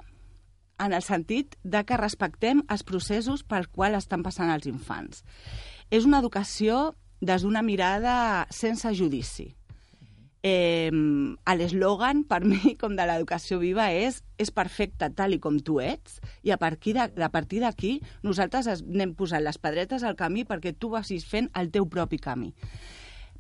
en 0.81 0.95
el 0.97 1.03
sentit 1.05 1.59
de 1.63 1.85
que 1.87 1.99
respectem 2.01 2.63
els 2.73 2.83
processos 2.89 3.45
pel 3.47 3.69
qual 3.69 3.95
estan 3.99 4.25
passant 4.25 4.51
els 4.51 4.67
infants. 4.71 5.23
És 5.91 6.09
una 6.09 6.23
educació 6.25 6.95
des 7.21 7.45
d'una 7.45 7.63
mirada 7.63 8.47
sense 8.51 8.91
judici. 8.97 9.53
Eh, 10.45 10.91
L'eslògan, 10.93 12.25
per 12.29 12.43
mi, 12.45 12.75
com 12.81 12.97
de 12.97 13.07
l'educació 13.09 13.61
viva, 13.63 13.91
és 13.93 14.23
és 14.37 14.51
perfecte 14.51 15.09
tal 15.15 15.37
i 15.37 15.39
com 15.39 15.61
tu 15.63 15.79
ets 15.81 16.19
i 16.43 16.51
a 16.51 16.59
partir 16.59 16.97
d'aquí 16.97 17.93
nosaltres 18.27 18.67
anem 18.75 19.15
posant 19.15 19.45
les 19.45 19.61
pedretes 19.63 20.03
al 20.03 20.17
camí 20.19 20.43
perquè 20.49 20.75
tu 20.75 20.91
vagis 20.91 21.25
fent 21.29 21.49
el 21.55 21.71
teu 21.71 21.87
propi 21.87 22.19
camí. 22.19 22.51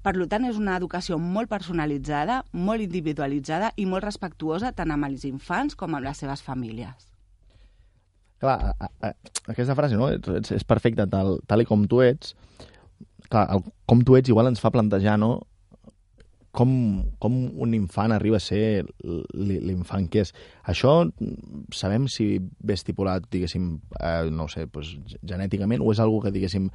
Per 0.05 0.12
tant, 0.29 0.45
és 0.45 0.59
una 0.61 0.77
educació 0.77 1.17
molt 1.17 1.49
personalitzada, 1.49 2.43
molt 2.53 2.85
individualitzada 2.85 3.73
i 3.81 3.87
molt 3.88 4.05
respectuosa 4.05 4.75
tant 4.77 4.93
amb 4.93 5.09
els 5.09 5.25
infants 5.25 5.77
com 5.81 5.97
amb 5.97 6.05
les 6.05 6.21
seves 6.21 6.45
famílies. 6.45 7.09
Clar, 8.45 8.59
a, 8.75 8.90
a, 9.01 9.14
aquesta 9.49 9.77
frase, 9.79 9.97
no? 9.97 10.11
És, 10.12 10.53
és 10.53 10.69
perfecta 10.69 11.09
tal, 11.09 11.38
tal 11.49 11.64
i 11.64 11.69
com 11.69 11.87
tu 11.88 12.03
ets. 12.05 12.35
Clar, 13.33 13.47
el, 13.57 13.64
com 13.88 14.05
tu 14.05 14.19
ets 14.19 14.29
igual 14.29 14.53
ens 14.53 14.61
fa 14.61 14.75
plantejar, 14.75 15.17
no?, 15.23 15.38
com, 16.55 16.71
com 17.19 17.35
un 17.64 17.73
infant 17.75 18.14
arriba 18.14 18.38
a 18.38 18.45
ser 18.45 18.85
l'infant 19.35 20.07
que 20.11 20.23
és. 20.23 20.31
Això 20.71 20.93
sabem 21.75 22.07
si 22.12 22.29
ve 22.38 22.77
estipulat, 22.79 23.27
diguéssim, 23.33 23.73
eh, 23.99 24.31
no 24.31 24.47
sé, 24.53 24.69
pues, 24.71 24.95
genèticament, 25.27 25.83
o 25.83 25.90
és 25.90 26.03
algo 26.05 26.21
que, 26.23 26.31
diguéssim, 26.35 26.71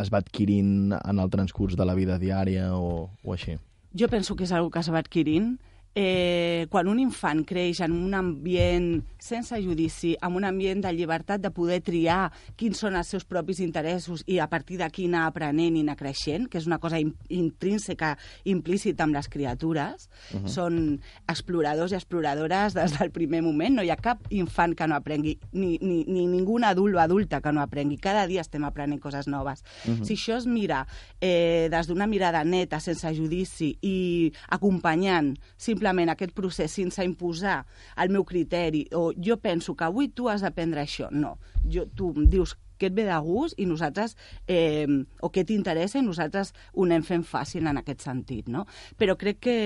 es 0.00 0.12
va 0.12 0.20
adquirint 0.24 0.94
en 0.98 1.18
el 1.22 1.30
transcurs 1.32 1.76
de 1.76 1.86
la 1.86 1.96
vida 1.98 2.18
diària 2.18 2.70
o, 2.76 3.10
o 3.24 3.34
així? 3.36 3.56
Jo 3.96 4.08
penso 4.08 4.36
que 4.36 4.46
és 4.46 4.52
una 4.54 4.70
que 4.70 4.82
es 4.82 4.90
va 4.92 5.02
adquirint 5.02 5.56
eh, 5.94 6.66
quan 6.70 6.88
un 6.88 7.00
infant 7.02 7.42
creix 7.46 7.80
en 7.82 7.92
un 7.96 8.14
ambient 8.14 9.00
sense 9.20 9.58
judici, 9.62 10.14
amb 10.22 10.38
un 10.38 10.46
ambient 10.46 10.84
de 10.84 10.92
llibertat 10.94 11.42
de 11.42 11.50
poder 11.52 11.80
triar 11.84 12.30
quins 12.56 12.78
són 12.78 12.96
els 12.96 13.10
seus 13.10 13.26
propis 13.28 13.60
interessos 13.60 14.22
i 14.30 14.38
a 14.38 14.46
partir 14.50 14.78
d'aquí 14.80 15.08
anar 15.10 15.26
aprenent 15.28 15.76
i 15.76 15.82
anar 15.84 15.98
creixent, 15.98 16.46
que 16.48 16.60
és 16.60 16.68
una 16.70 16.78
cosa 16.78 17.00
in 17.02 17.12
intrínseca, 17.28 18.14
implícita 18.48 19.04
amb 19.04 19.16
les 19.16 19.28
criatures, 19.28 20.08
uh 20.32 20.40
-huh. 20.40 20.48
són 20.48 21.00
exploradors 21.28 21.92
i 21.92 21.96
exploradores 21.96 22.74
des 22.74 22.98
del 22.98 23.10
primer 23.10 23.42
moment. 23.42 23.74
No 23.74 23.82
hi 23.82 23.90
ha 23.90 23.96
cap 23.96 24.26
infant 24.30 24.74
que 24.74 24.86
no 24.86 24.94
aprengui, 24.94 25.38
ni, 25.52 25.78
ni, 25.80 26.04
ni 26.06 26.26
ningú 26.26 26.58
adult 26.62 26.94
o 26.94 27.00
adulta 27.00 27.40
que 27.40 27.52
no 27.52 27.60
aprengui. 27.60 27.96
Cada 27.96 28.26
dia 28.26 28.40
estem 28.40 28.64
aprenent 28.64 29.00
coses 29.00 29.26
noves. 29.26 29.64
Uh 29.86 29.94
-huh. 29.94 30.04
Si 30.04 30.14
això 30.14 30.36
es 30.36 30.46
mira 30.46 30.86
eh, 31.20 31.68
des 31.70 31.86
d'una 31.86 32.06
mirada 32.06 32.44
neta, 32.44 32.80
sense 32.80 33.14
judici 33.14 33.78
i 33.82 34.32
acompanyant 34.48 35.38
simplement 35.56 35.79
aquest 36.12 36.32
procés 36.34 36.72
sense 36.72 37.04
imposar 37.04 37.66
el 37.96 38.10
meu 38.10 38.24
criteri 38.24 38.86
o 38.92 39.12
jo 39.16 39.36
penso 39.36 39.74
que 39.74 39.84
avui 39.84 40.08
tu 40.08 40.28
has 40.28 40.42
d'aprendre 40.42 40.80
això. 40.82 41.10
No, 41.10 41.38
jo, 41.64 41.86
tu 41.86 42.12
em 42.16 42.28
dius 42.28 42.56
què 42.80 42.90
et 42.90 42.96
ve 42.96 43.04
de 43.08 43.18
gust 43.24 43.58
i 43.60 43.66
nosaltres, 43.68 44.16
eh, 44.48 44.86
o 45.20 45.30
què 45.32 45.44
t'interessa 45.46 46.00
i 46.00 46.06
nosaltres 46.06 46.54
ho 46.72 46.86
anem 46.86 47.04
fent 47.06 47.24
fàcil 47.26 47.68
en 47.68 47.80
aquest 47.80 48.06
sentit, 48.06 48.48
no? 48.48 48.66
Però 48.98 49.16
crec 49.20 49.40
que, 49.44 49.56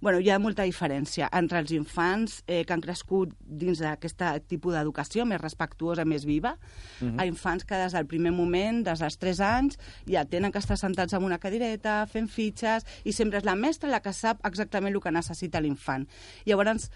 bueno, 0.00 0.20
hi 0.20 0.30
ha 0.30 0.38
molta 0.38 0.66
diferència 0.68 1.28
entre 1.36 1.60
els 1.62 1.74
infants 1.76 2.40
eh, 2.46 2.62
que 2.64 2.76
han 2.76 2.84
crescut 2.84 3.34
dins 3.40 3.82
d'aquest 3.82 4.22
tipus 4.48 4.74
d'educació 4.76 5.26
més 5.26 5.40
respectuosa, 5.40 6.04
més 6.04 6.24
viva, 6.24 6.56
uh 6.56 7.06
-huh. 7.06 7.20
a 7.20 7.26
infants 7.26 7.64
que 7.64 7.74
des 7.74 7.92
del 7.92 8.06
primer 8.06 8.32
moment, 8.32 8.84
des 8.84 8.98
dels 8.98 9.18
3 9.18 9.40
anys, 9.40 9.78
ja 10.06 10.24
tenen 10.24 10.52
que 10.52 10.58
estar 10.58 10.76
sentats 10.76 11.12
en 11.12 11.24
una 11.24 11.38
cadireta, 11.38 12.06
fent 12.06 12.28
fitxes, 12.28 12.84
i 13.04 13.12
sempre 13.12 13.38
és 13.38 13.44
la 13.44 13.56
mestra 13.56 13.90
la 13.90 14.00
que 14.00 14.12
sap 14.12 14.44
exactament 14.44 14.94
el 14.94 15.00
que 15.00 15.10
necessita 15.10 15.60
l'infant. 15.60 16.06
Llavors, 16.44 16.90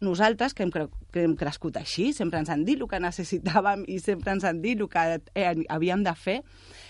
nosaltres, 0.00 0.54
que 0.54 0.64
hem, 0.64 0.70
cre 0.74 0.88
que 1.14 1.22
hem 1.24 1.36
crescut 1.38 1.76
així, 1.78 2.12
sempre 2.12 2.40
ens 2.42 2.50
han 2.50 2.64
dit 2.66 2.80
el 2.80 2.88
que 2.90 3.00
necessitàvem 3.02 3.84
i 3.88 4.00
sempre 4.02 4.34
ens 4.34 4.44
han 4.44 4.60
dit 4.64 4.80
el 4.80 4.88
que 4.90 5.04
eh, 5.34 5.52
havíem 5.70 6.02
de 6.04 6.14
fer, 6.18 6.40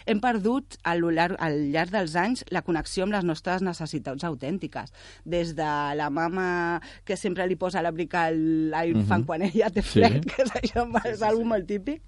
hem 0.06 0.20
perdut 0.20 0.76
al 0.84 1.00
llarg, 1.16 1.36
al 1.40 1.58
llarg 1.72 1.92
dels 1.94 2.14
anys 2.20 2.44
la 2.52 2.62
connexió 2.64 3.06
amb 3.06 3.14
les 3.16 3.24
nostres 3.24 3.62
necessitats 3.64 4.24
autèntiques. 4.24 4.92
Des 5.24 5.54
de 5.56 5.70
la 5.96 6.10
mama 6.12 6.80
que 7.08 7.16
sempre 7.16 7.46
li 7.48 7.56
posa 7.60 7.82
l'abric 7.84 8.14
a 8.14 8.30
l'infant 8.30 9.20
uh 9.20 9.24
-huh. 9.24 9.26
quan 9.26 9.42
ella 9.42 9.70
té 9.70 9.82
fred, 9.82 10.22
sí. 10.22 10.28
que 10.30 10.42
és 10.42 10.50
això 10.50 10.84
és 11.04 11.18
sí, 11.18 11.36
sí. 11.36 11.44
molt 11.44 11.66
típic. 11.66 12.02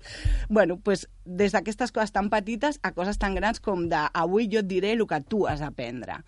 bueno, 0.49 0.79
pues, 0.79 1.09
des 1.25 1.53
d'aquestes 1.53 1.93
coses 1.93 2.13
tan 2.13 2.31
petites 2.31 2.79
a 2.83 2.93
coses 2.93 3.19
tan 3.19 3.35
grans 3.35 3.61
com 3.61 3.89
de 3.89 4.09
avui 4.13 4.49
jo 4.51 4.61
et 4.61 4.67
diré 4.67 4.93
el 4.93 5.07
que 5.07 5.21
tu 5.21 5.47
has 5.47 5.61
d'aprendre. 5.61 6.23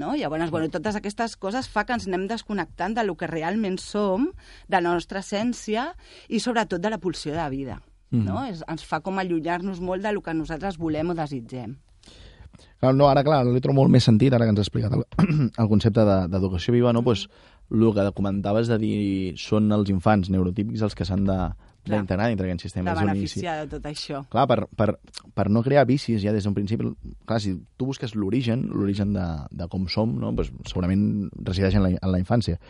No? 0.00 0.14
Llavors, 0.16 0.50
bueno, 0.50 0.70
totes 0.72 0.96
aquestes 0.96 1.36
coses 1.36 1.68
fa 1.68 1.84
que 1.84 1.96
ens 1.96 2.08
anem 2.08 2.26
desconnectant 2.30 2.96
de 2.96 3.04
lo 3.06 3.16
que 3.18 3.28
realment 3.30 3.78
som, 3.82 4.30
de 4.68 4.80
la 4.80 4.92
nostra 4.94 5.20
essència 5.20 5.90
i 6.28 6.40
sobretot 6.40 6.82
de 6.82 6.92
la 6.92 7.00
pulsió 7.02 7.34
de 7.36 7.48
vida. 7.52 7.80
Mm. 8.12 8.26
No? 8.28 8.44
Es, 8.48 8.62
ens 8.68 8.84
fa 8.88 9.00
com 9.04 9.20
allunyar-nos 9.20 9.80
molt 9.80 10.04
de 10.04 10.12
lo 10.12 10.22
que 10.24 10.34
nosaltres 10.36 10.78
volem 10.80 11.12
o 11.12 11.18
desitgem. 11.18 11.78
Clar, 12.82 12.92
no, 12.94 13.08
ara, 13.08 13.22
clar, 13.24 13.44
li 13.46 13.62
trobo 13.62 13.80
molt 13.80 13.92
més 13.94 14.04
sentit, 14.04 14.34
ara 14.34 14.46
que 14.46 14.52
ens 14.52 14.60
has 14.60 14.68
explicat 14.68 14.94
el, 14.96 15.04
el 15.62 15.70
concepte 15.70 16.04
d'educació 16.04 16.72
de, 16.72 16.78
viva, 16.78 16.92
no? 16.92 17.02
Mm. 17.02 17.04
pues, 17.04 17.26
el 17.72 17.92
que 17.96 18.08
comentaves 18.16 18.68
de 18.68 18.78
dir 18.78 18.96
són 19.40 19.70
els 19.72 19.88
infants 19.92 20.28
neurotípics 20.30 20.82
els 20.84 20.96
que 20.98 21.06
s'han 21.08 21.24
de, 21.28 21.38
d'integrar 21.84 22.28
dintre 22.30 22.46
aquest 22.46 22.68
sistema. 22.68 22.94
De 22.94 23.06
beneficiar 23.06 23.56
de 23.62 23.74
tot 23.74 23.88
això. 23.90 24.22
Clar, 24.30 24.46
per, 24.50 24.58
per, 24.78 24.88
per 25.34 25.48
no 25.50 25.64
crear 25.66 25.84
vicis 25.88 26.22
ja 26.22 26.34
des 26.34 26.46
d'un 26.46 26.54
principi... 26.54 26.86
Clar, 27.26 27.40
si 27.42 27.56
tu 27.78 27.88
busques 27.88 28.14
l'origen, 28.14 28.68
l'origen 28.70 29.14
de, 29.16 29.26
de 29.50 29.68
com 29.72 29.88
som, 29.90 30.14
no? 30.20 30.30
pues 30.36 30.52
segurament 30.70 31.28
resideix 31.42 31.78
en 31.78 31.86
la, 31.86 31.92
en 31.96 32.14
la 32.14 32.22
infància. 32.22 32.60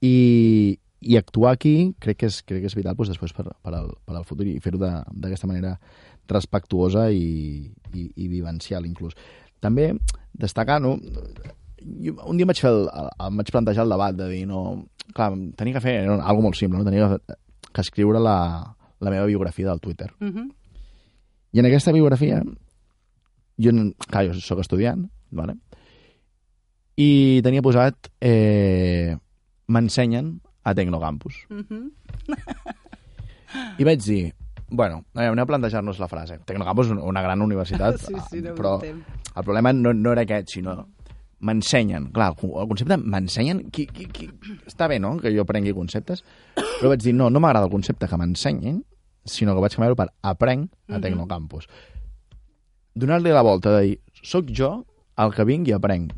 I, 0.00 0.78
i 1.00 1.16
actuar 1.16 1.54
aquí 1.56 1.94
crec 2.00 2.22
que 2.22 2.30
és, 2.30 2.40
crec 2.48 2.64
que 2.64 2.70
és 2.70 2.76
vital 2.76 2.96
pues, 2.96 3.12
després 3.12 3.34
per, 3.36 3.48
per, 3.50 3.74
al, 3.76 3.92
per 4.06 4.16
al 4.16 4.26
futur 4.28 4.48
i 4.48 4.58
fer-ho 4.64 4.80
d'aquesta 4.80 5.48
manera 5.50 5.76
respectuosa 6.30 7.10
i, 7.12 7.68
i, 7.92 8.08
i 8.16 8.28
vivencial, 8.32 8.88
inclús. 8.88 9.16
També 9.62 9.92
destacar, 10.36 10.80
no? 10.82 10.96
Jo, 11.80 12.16
un 12.26 12.38
dia 12.38 12.46
em 12.46 12.50
vaig, 12.50 12.60
fer 12.60 12.72
el, 12.72 12.86
el, 12.88 13.10
em 13.28 13.40
vaig 13.40 13.52
plantejar 13.52 13.84
el 13.84 13.92
debat 13.92 14.16
de 14.16 14.26
dir, 14.32 14.44
no, 14.48 14.62
clar, 15.14 15.30
tenia 15.60 15.76
que 15.76 15.84
fer 15.84 15.98
no, 16.08 16.18
algo 16.18 16.42
molt 16.48 16.58
simple, 16.58 16.80
no? 16.80 16.88
tenia 16.88 17.12
que 17.12 17.36
que 17.76 17.84
escriure 17.84 18.22
la, 18.24 18.38
la 19.04 19.12
meva 19.12 19.28
biografia 19.28 19.68
del 19.68 19.82
Twitter. 19.84 20.08
Uh 20.20 20.32
-huh. 20.32 20.46
I 21.52 21.60
en 21.60 21.66
aquesta 21.66 21.92
biografia, 21.92 22.42
jo, 23.60 23.70
clar, 24.08 24.26
jo 24.26 24.34
sóc 24.40 24.60
estudiant, 24.60 25.10
vale? 25.30 25.56
i 26.96 27.42
tenia 27.44 27.64
posat 27.64 28.08
eh, 28.24 29.12
m'ensenyen 29.68 30.32
a 30.64 30.74
Tecnocampus. 30.74 31.44
Uh 31.50 31.62
-huh. 31.68 31.90
I 33.78 33.84
vaig 33.84 34.02
dir, 34.02 34.34
bueno, 34.70 35.04
anem 35.14 35.38
a 35.38 35.46
plantejar-nos 35.46 35.98
la 35.98 36.08
frase. 36.08 36.38
Tecnocampus 36.44 36.86
és 36.86 36.92
una 36.92 37.22
gran 37.22 37.42
universitat, 37.42 37.98
sí, 38.06 38.14
sí, 38.30 38.40
no 38.42 38.54
però 38.54 38.82
el 38.82 39.44
problema 39.44 39.72
no, 39.72 39.92
no 39.92 40.12
era 40.12 40.22
aquest, 40.22 40.48
sinó 40.48 40.88
m'ensenyen. 41.38 42.12
Clar, 42.12 42.34
el 42.42 42.68
concepte 42.68 42.96
m'ensenyen... 42.96 43.70
Qui, 43.70 43.86
qui, 43.86 44.06
qui... 44.06 44.30
Està 44.66 44.88
bé, 44.88 44.98
no?, 44.98 45.18
que 45.18 45.30
jo 45.34 45.42
aprengui 45.42 45.74
conceptes, 45.74 46.24
però 46.76 46.92
vaig 46.92 47.02
dir, 47.04 47.14
no, 47.16 47.28
no 47.30 47.42
m'agrada 47.42 47.68
el 47.68 47.72
concepte 47.72 48.08
que 48.08 48.18
m'ensenyin, 48.20 48.82
sinó 49.26 49.54
que 49.56 49.64
vaig 49.64 49.74
canviar-ho 49.74 49.98
per 49.98 50.08
aprenc 50.22 50.70
a 50.88 50.96
mhm. 50.96 51.02
Tecnocampus. 51.02 51.66
Mm 51.66 51.72
-hmm. 51.72 51.94
Donar-li 52.96 53.30
la 53.30 53.42
volta 53.42 53.76
de 53.76 53.82
dir, 53.82 54.00
sóc 54.22 54.46
jo 54.48 54.86
el 55.16 55.32
que 55.34 55.44
vinc 55.44 55.68
i 55.68 55.72
aprenc. 55.72 56.12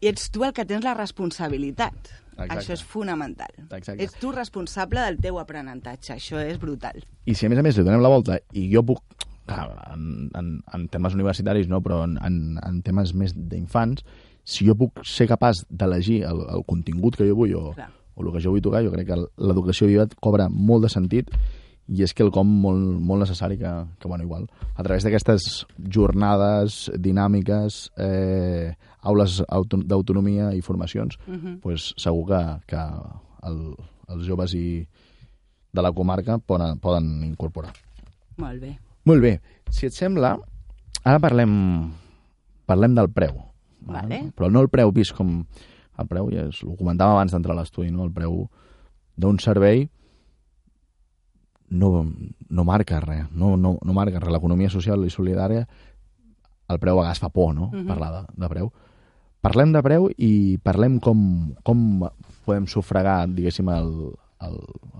I 0.00 0.08
ets 0.08 0.30
tu 0.30 0.44
el 0.44 0.52
que 0.52 0.64
tens 0.64 0.84
la 0.84 0.94
responsabilitat. 0.94 1.94
Exacte. 2.38 2.54
Això 2.54 2.72
és 2.72 2.82
fonamental. 2.82 3.50
Exacte. 3.70 4.02
Ets 4.04 4.14
tu 4.20 4.30
responsable 4.30 5.00
del 5.00 5.18
teu 5.18 5.38
aprenentatge. 5.38 6.12
Això 6.14 6.38
és 6.38 6.58
brutal. 6.58 7.02
I 7.26 7.34
si 7.34 7.46
a 7.46 7.48
més 7.48 7.58
a 7.58 7.62
més 7.62 7.76
li 7.76 7.82
donem 7.82 8.00
la 8.00 8.08
volta 8.08 8.38
i 8.52 8.68
jo 8.72 8.84
puc 8.84 9.02
clar, 9.48 9.92
en, 9.92 10.30
en, 10.38 10.62
en 10.74 10.88
temes 10.92 11.16
universitaris 11.16 11.68
no, 11.68 11.80
però 11.82 12.04
en, 12.04 12.18
en, 12.24 12.58
en 12.62 12.82
temes 12.86 13.14
més 13.16 13.34
d'infants, 13.34 14.04
si 14.48 14.68
jo 14.68 14.76
puc 14.78 15.02
ser 15.04 15.26
capaç 15.28 15.64
d'elegir 15.68 16.22
el, 16.28 16.44
el 16.54 16.64
contingut 16.68 17.18
que 17.18 17.26
jo 17.28 17.36
vull 17.36 17.56
o, 17.58 17.64
o 18.18 18.26
el 18.26 18.32
que 18.34 18.42
jo 18.42 18.52
vull 18.52 18.64
tocar, 18.64 18.82
jo 18.84 18.92
crec 18.92 19.08
que 19.08 19.18
l'educació 19.38 19.86
viva 19.86 20.08
cobra 20.20 20.48
molt 20.50 20.86
de 20.86 20.92
sentit 20.92 21.30
i 21.88 22.02
és 22.04 22.12
que 22.12 22.24
el 22.24 22.30
com 22.34 22.48
molt, 22.62 22.98
molt 23.00 23.24
necessari 23.24 23.56
que, 23.56 23.70
que 23.96 24.08
bueno, 24.10 24.24
igual, 24.26 24.44
a 24.76 24.84
través 24.84 25.06
d'aquestes 25.06 25.64
jornades 25.88 26.90
dinàmiques, 27.00 27.78
eh, 27.96 28.74
aules 29.08 29.38
d'autonomia 29.88 30.52
i 30.52 30.60
formacions, 30.60 31.16
uh 31.26 31.32
-huh. 31.32 31.60
pues, 31.60 31.94
segur 31.96 32.26
que, 32.28 32.42
que 32.66 32.82
el, 33.48 33.74
els 34.08 34.26
joves 34.26 34.54
i 34.54 34.86
de 35.72 35.82
la 35.82 35.92
comarca 35.92 36.38
poden, 36.38 36.78
poden 36.78 37.24
incorporar. 37.24 37.72
Molt 38.36 38.60
bé. 38.60 38.78
Molt 39.04 39.22
bé. 39.22 39.40
Si 39.70 39.86
et 39.86 39.92
sembla, 39.92 40.36
ara 41.04 41.18
parlem, 41.18 41.92
parlem 42.66 42.94
del 42.94 43.08
preu. 43.10 43.34
Vale. 43.80 44.32
Però 44.36 44.50
no 44.50 44.60
el 44.60 44.68
preu 44.68 44.92
vist 44.92 45.14
com... 45.16 45.46
El 45.98 46.08
preu, 46.10 46.30
ja 46.30 46.46
és, 46.48 46.62
ho 46.62 46.76
comentàvem 46.78 47.16
abans 47.16 47.34
d'entrar 47.34 47.56
a 47.56 47.60
l'estudi, 47.60 47.90
no? 47.90 48.04
el 48.06 48.12
preu 48.14 48.44
d'un 49.18 49.38
servei 49.42 49.88
no, 51.70 51.90
no 52.48 52.64
marca 52.64 53.00
res, 53.04 53.26
no, 53.32 53.56
no, 53.56 53.76
no 53.84 53.96
marca 53.96 54.20
res. 54.20 54.32
L'economia 54.32 54.70
social 54.72 55.04
i 55.04 55.12
solidària, 55.12 55.66
el 56.68 56.78
preu 56.80 56.98
a 56.98 57.02
vegades 57.02 57.20
fa 57.22 57.32
por, 57.32 57.54
no?, 57.54 57.68
uh 57.68 57.72
mhm. 57.72 57.82
-huh. 57.82 57.88
parlar 57.88 58.12
de, 58.12 58.22
de 58.36 58.48
preu. 58.48 58.72
Parlem 59.40 59.72
de 59.72 59.82
preu 59.82 60.08
i 60.16 60.58
parlem 60.62 60.98
com, 60.98 61.54
com 61.62 62.08
podem 62.44 62.66
sufragar, 62.66 63.28
diguéssim, 63.28 63.68
el, 63.68 64.14
el, 64.42 64.56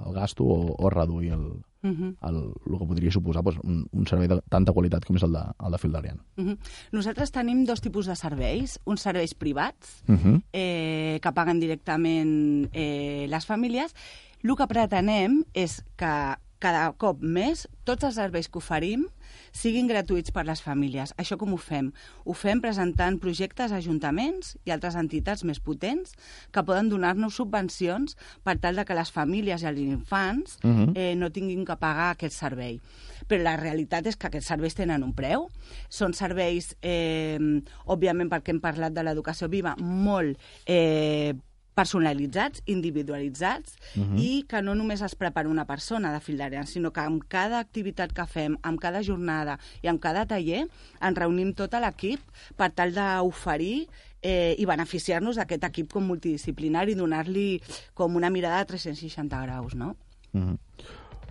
el 0.06 0.12
gasto 0.14 0.44
o, 0.44 0.76
o 0.78 0.90
reduir 0.90 1.32
el, 1.32 1.64
uh 1.82 1.90
-huh. 1.90 2.16
el, 2.28 2.36
el 2.66 2.78
que 2.78 2.86
podria 2.86 3.10
suposar 3.10 3.42
doncs, 3.42 3.58
un, 3.64 3.86
un 3.92 4.06
servei 4.06 4.28
de 4.28 4.40
tanta 4.48 4.72
qualitat 4.72 5.04
com 5.04 5.16
és 5.16 5.22
el 5.22 5.32
de, 5.32 5.44
el 5.64 5.72
de 5.72 5.78
fil 5.78 5.92
d'Ariane. 5.92 6.20
Uh 6.36 6.44
-huh. 6.44 6.58
Nosaltres 6.92 7.30
tenim 7.30 7.64
dos 7.64 7.80
tipus 7.80 8.06
de 8.06 8.16
serveis. 8.16 8.80
Uns 8.84 9.00
serveis 9.00 9.34
privats, 9.34 10.02
uh 10.08 10.14
-huh. 10.14 10.42
eh, 10.52 11.18
que 11.22 11.32
paguen 11.32 11.60
directament 11.60 12.68
eh, 12.72 13.26
les 13.28 13.46
famílies. 13.46 13.94
El 14.42 14.56
que 14.56 14.66
pretenem 14.66 15.44
és 15.52 15.84
que 15.96 16.38
cada 16.58 16.90
cop 16.98 17.22
més 17.22 17.66
tots 17.88 18.04
els 18.04 18.18
serveis 18.18 18.48
que 18.50 18.60
oferim 18.60 19.06
siguin 19.54 19.88
gratuïts 19.88 20.32
per 20.34 20.44
les 20.48 20.60
famílies. 20.64 21.14
Això 21.20 21.38
com 21.40 21.54
ho 21.54 21.58
fem? 21.60 21.90
Ho 22.24 22.34
fem 22.36 22.60
presentant 22.60 23.18
projectes 23.22 23.72
a 23.72 23.78
ajuntaments 23.80 24.56
i 24.68 24.74
altres 24.74 24.98
entitats 24.98 25.44
més 25.48 25.60
potents 25.64 26.14
que 26.52 26.64
poden 26.64 26.90
donar-nos 26.92 27.38
subvencions 27.38 28.16
per 28.44 28.58
tal 28.62 28.78
de 28.78 28.84
que 28.84 28.96
les 28.98 29.12
famílies 29.14 29.64
i 29.64 29.70
els 29.70 29.80
infants 29.84 30.58
uh 30.62 30.70
-huh. 30.70 30.92
eh, 30.94 31.14
no 31.16 31.30
tinguin 31.30 31.64
que 31.64 31.76
pagar 31.76 32.10
aquest 32.10 32.34
servei. 32.34 32.80
Però 33.28 33.42
la 33.42 33.56
realitat 33.56 34.06
és 34.06 34.16
que 34.16 34.26
aquests 34.26 34.48
serveis 34.48 34.74
tenen 34.74 35.02
un 35.02 35.12
preu. 35.12 35.48
Són 35.88 36.14
serveis, 36.14 36.76
eh, 36.82 37.38
òbviament, 37.84 38.30
perquè 38.30 38.50
hem 38.50 38.60
parlat 38.60 38.92
de 38.92 39.02
l'educació 39.02 39.48
viva, 39.48 39.76
molt 39.76 40.38
eh, 40.66 41.34
personalitzats, 41.78 42.62
individualitzats, 42.66 43.76
Mhm. 43.96 44.18
i 44.18 44.44
que 44.48 44.60
no 44.62 44.74
només 44.74 45.02
es 45.06 45.14
prepara 45.14 45.48
una 45.48 45.64
persona 45.66 46.12
de 46.12 46.20
fildarians, 46.20 46.70
sinó 46.74 46.90
que 46.92 47.00
amb 47.04 47.22
cada 47.28 47.60
activitat 47.60 48.12
que 48.12 48.26
fem, 48.26 48.58
amb 48.62 48.80
cada 48.82 49.02
jornada 49.06 49.58
i 49.82 49.88
amb 49.88 50.00
cada 50.02 50.26
taller, 50.26 50.66
ens 51.00 51.18
reunim 51.18 51.54
tot 51.54 51.72
l'equip 51.78 52.20
per 52.56 52.70
tal 52.72 52.92
d'oferir 52.94 53.86
eh, 54.20 54.56
i 54.58 54.64
beneficiar-nos 54.66 55.36
d'aquest 55.38 55.62
equip 55.68 55.92
com 55.94 56.02
multidisciplinari 56.08 56.92
i 56.92 56.98
donar-li 56.98 57.60
com 57.94 58.16
una 58.18 58.30
mirada 58.34 58.58
de 58.58 58.64
360 58.72 59.38
graus, 59.46 59.76
no? 59.78 59.94
Mhm. 60.32 60.56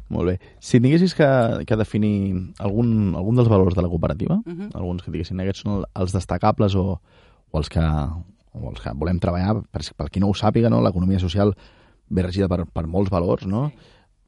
Molt 0.09 0.29
bé. 0.29 0.39
Si 0.63 0.79
tinguessis 0.79 1.13
que, 1.13 1.27
que 1.67 1.75
definir 1.75 2.53
algun, 2.63 3.11
algun 3.19 3.35
dels 3.35 3.49
valors 3.51 3.75
de 3.75 3.81
la 3.83 3.89
cooperativa, 3.91 4.37
Mhm. 4.45 4.69
alguns 4.73 5.03
que 5.03 5.11
diguessin 5.11 5.41
aquests 5.41 5.65
són 5.65 5.83
els 5.93 6.13
destacables 6.15 6.75
o, 6.75 7.01
o, 7.51 7.57
els 7.59 7.67
que, 7.67 7.83
o 8.61 8.71
els 8.71 8.81
que 8.83 8.93
volem 8.97 9.19
treballar, 9.19 9.61
per, 9.71 9.81
per 9.97 10.09
qui 10.09 10.19
no 10.19 10.29
ho 10.29 10.33
sàpiga, 10.37 10.69
no? 10.69 10.81
l'economia 10.81 11.19
social 11.19 11.53
ve 12.09 12.23
regida 12.23 12.47
per, 12.47 12.65
per 12.71 12.85
molts 12.87 13.11
valors, 13.11 13.45
no? 13.47 13.67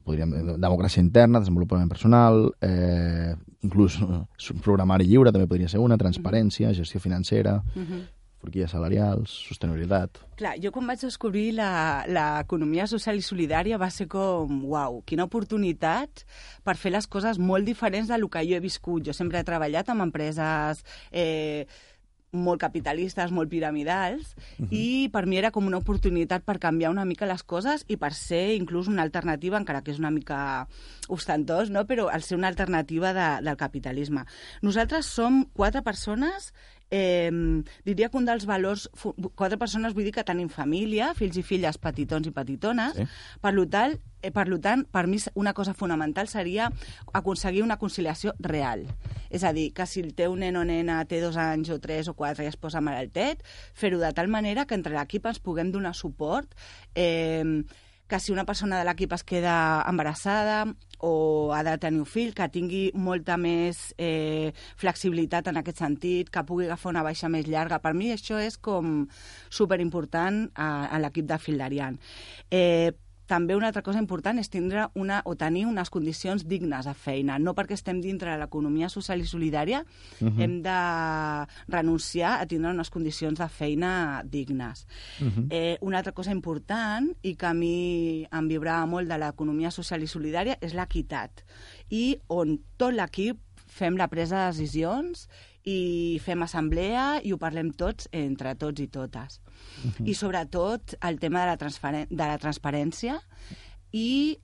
Podríem, 0.04 0.30
democràcia 0.58 1.02
interna, 1.04 1.40
desenvolupament 1.42 1.88
personal, 1.88 2.46
eh, 2.64 3.34
inclús 3.62 3.98
programari 4.64 5.04
lliure 5.06 5.32
també 5.32 5.46
podria 5.50 5.68
ser 5.68 5.78
una, 5.80 5.98
transparència, 6.00 6.72
gestió 6.74 7.00
financera, 7.00 7.60
Mhm. 7.76 8.00
forquilles 8.40 8.70
salarials, 8.72 9.28
sostenibilitat... 9.50 10.16
Clar, 10.40 10.54
jo 10.64 10.70
quan 10.72 10.86
vaig 10.88 11.02
descobrir 11.04 11.50
la- 11.58 12.06
l'economia 12.08 12.86
social 12.88 13.18
i 13.20 13.20
solidària 13.20 13.76
va 13.76 13.90
ser 13.92 14.06
com, 14.08 14.62
uau, 14.64 15.02
quina 15.04 15.26
oportunitat 15.28 16.22
per 16.64 16.76
fer 16.80 16.92
les 16.94 17.04
coses 17.06 17.36
molt 17.38 17.68
diferents 17.68 18.08
del 18.08 18.24
que 18.32 18.40
jo 18.48 18.56
he 18.56 18.60
viscut. 18.64 19.04
Jo 19.04 19.12
sempre 19.12 19.42
he 19.42 19.44
treballat 19.44 19.92
amb 19.92 20.06
empreses 20.08 20.80
eh, 21.12 21.66
molt 22.32 22.60
capitalistes, 22.62 23.32
molt 23.34 23.50
piramidals, 23.50 24.34
i 24.70 25.08
per 25.12 25.24
mi 25.26 25.38
era 25.40 25.50
com 25.50 25.66
una 25.66 25.80
oportunitat 25.80 26.44
per 26.46 26.58
canviar 26.62 26.92
una 26.92 27.04
mica 27.04 27.28
les 27.28 27.42
coses 27.42 27.84
i 27.88 27.96
per 28.00 28.12
ser 28.14 28.54
inclús 28.54 28.88
una 28.88 29.02
alternativa, 29.02 29.58
encara 29.58 29.82
que 29.82 29.90
és 29.94 29.98
una 29.98 30.12
mica 30.14 30.40
ostentós, 31.08 31.70
no? 31.70 31.86
però 31.86 32.08
al 32.08 32.22
ser 32.22 32.38
una 32.38 32.48
alternativa 32.48 33.12
de, 33.16 33.28
del 33.46 33.58
capitalisme. 33.58 34.26
Nosaltres 34.62 35.10
som 35.10 35.44
quatre 35.56 35.82
persones 35.82 36.52
eh, 36.90 37.30
diria 37.84 38.08
que 38.10 38.18
un 38.18 38.26
dels 38.26 38.46
valors... 38.46 38.88
Quatre 39.34 39.58
persones 39.58 39.94
vull 39.94 40.04
dir 40.08 40.12
que 40.14 40.24
tenim 40.26 40.48
família, 40.50 41.12
fills 41.14 41.36
i 41.38 41.42
filles 41.46 41.78
petitons 41.78 42.26
i 42.26 42.32
petitones, 42.34 42.96
Sí. 42.96 43.06
per, 43.40 43.52
lo 43.54 43.66
tal, 43.68 43.98
eh, 44.22 44.30
per 44.30 44.48
lo 44.48 44.58
tant, 44.60 44.84
per 44.90 45.06
mi 45.06 45.18
una 45.34 45.52
cosa 45.54 45.74
fonamental 45.74 46.28
seria 46.28 46.70
aconseguir 47.12 47.62
una 47.62 47.78
conciliació 47.78 48.34
real. 48.38 48.86
És 49.30 49.44
a 49.44 49.52
dir, 49.52 49.72
que 49.72 49.86
si 49.86 50.00
el 50.00 50.14
teu 50.14 50.34
nen 50.36 50.56
o 50.56 50.64
nena 50.64 51.04
té 51.06 51.20
dos 51.22 51.36
anys 51.36 51.70
o 51.70 51.78
tres 51.78 52.08
o 52.08 52.14
quatre 52.14 52.44
i 52.44 52.48
es 52.50 52.56
posa 52.56 52.80
malaltet, 52.80 53.44
fer-ho 53.72 53.98
de 53.98 54.12
tal 54.12 54.28
manera 54.28 54.66
que 54.66 54.74
entre 54.74 54.96
l'equip 54.98 55.26
ens 55.26 55.38
puguem 55.38 55.70
donar 55.70 55.94
suport, 55.94 56.54
eh, 56.94 57.62
que 58.10 58.18
si 58.20 58.32
una 58.34 58.44
persona 58.44 58.80
de 58.80 58.86
l'equip 58.88 59.12
es 59.14 59.22
queda 59.24 59.56
embarassada 59.88 60.64
o 61.00 61.54
ha 61.54 61.62
de 61.64 61.76
tenir 61.80 62.02
un 62.02 62.08
fill, 62.10 62.34
que 62.36 62.48
tingui 62.52 62.82
molta 62.92 63.38
més 63.40 63.94
eh, 63.96 64.50
flexibilitat 64.80 65.48
en 65.48 65.60
aquest 65.60 65.80
sentit, 65.80 66.28
que 66.28 66.44
pugui 66.44 66.66
agafar 66.66 66.90
una 66.92 67.04
baixa 67.06 67.30
més 67.32 67.48
llarga. 67.48 67.80
Per 67.80 67.94
mi 67.96 68.10
això 68.12 68.40
és 68.42 68.58
com 68.58 69.06
superimportant 69.48 70.48
a, 70.54 70.90
a 70.90 71.00
l'equip 71.00 71.30
de 71.30 71.38
Fildarian. 71.40 71.96
Eh, 72.50 72.90
també 73.30 73.54
una 73.54 73.68
altra 73.70 73.84
cosa 73.86 74.00
important 74.02 74.40
és 74.42 74.50
tindre 74.50 74.88
una, 74.98 75.20
o 75.24 75.36
tenir 75.38 75.62
unes 75.68 75.90
condicions 75.94 76.42
dignes 76.50 76.88
de 76.88 76.94
feina. 76.98 77.38
No 77.38 77.54
perquè 77.54 77.76
estem 77.78 78.00
dintre 78.02 78.32
de 78.32 78.40
l'economia 78.42 78.88
social 78.90 79.22
i 79.22 79.28
solidària 79.28 79.84
Mhm. 80.20 80.40
hem 80.40 80.56
de 80.62 80.78
renunciar 81.70 82.40
a 82.40 82.46
tindre 82.46 82.72
unes 82.74 82.90
condicions 82.90 83.38
de 83.38 83.48
feina 83.48 84.22
dignes. 84.24 84.86
Mhm. 85.20 85.46
Eh, 85.50 85.78
una 85.80 85.98
altra 85.98 86.12
cosa 86.12 86.32
important 86.32 87.12
i 87.22 87.36
que 87.36 87.46
a 87.46 87.54
mi 87.54 88.26
em 88.30 88.48
vibrava 88.48 88.86
molt 88.86 89.08
de 89.08 89.18
l'economia 89.18 89.70
social 89.70 90.02
i 90.02 90.10
solidària 90.10 90.58
és 90.60 90.74
l'equitat. 90.74 91.44
I 91.88 92.18
on 92.28 92.58
tot 92.76 92.92
l'equip 92.94 93.38
fem 93.70 93.96
la 93.96 94.08
presa 94.08 94.40
de 94.40 94.50
decisions 94.50 95.28
i 95.62 96.20
fem 96.24 96.42
assemblea 96.42 97.20
i 97.22 97.32
ho 97.32 97.38
parlem 97.38 97.70
tots 97.70 98.08
entre 98.12 98.54
tots 98.56 98.80
i 98.80 98.88
totes. 98.88 99.40
I 100.04 100.14
sobretot 100.14 100.96
el 101.00 101.18
tema 101.22 101.46
de 101.46 101.56
la, 101.56 102.04
de 102.08 102.22
la 102.26 102.38
transparència 102.38 103.18
i 103.96 104.38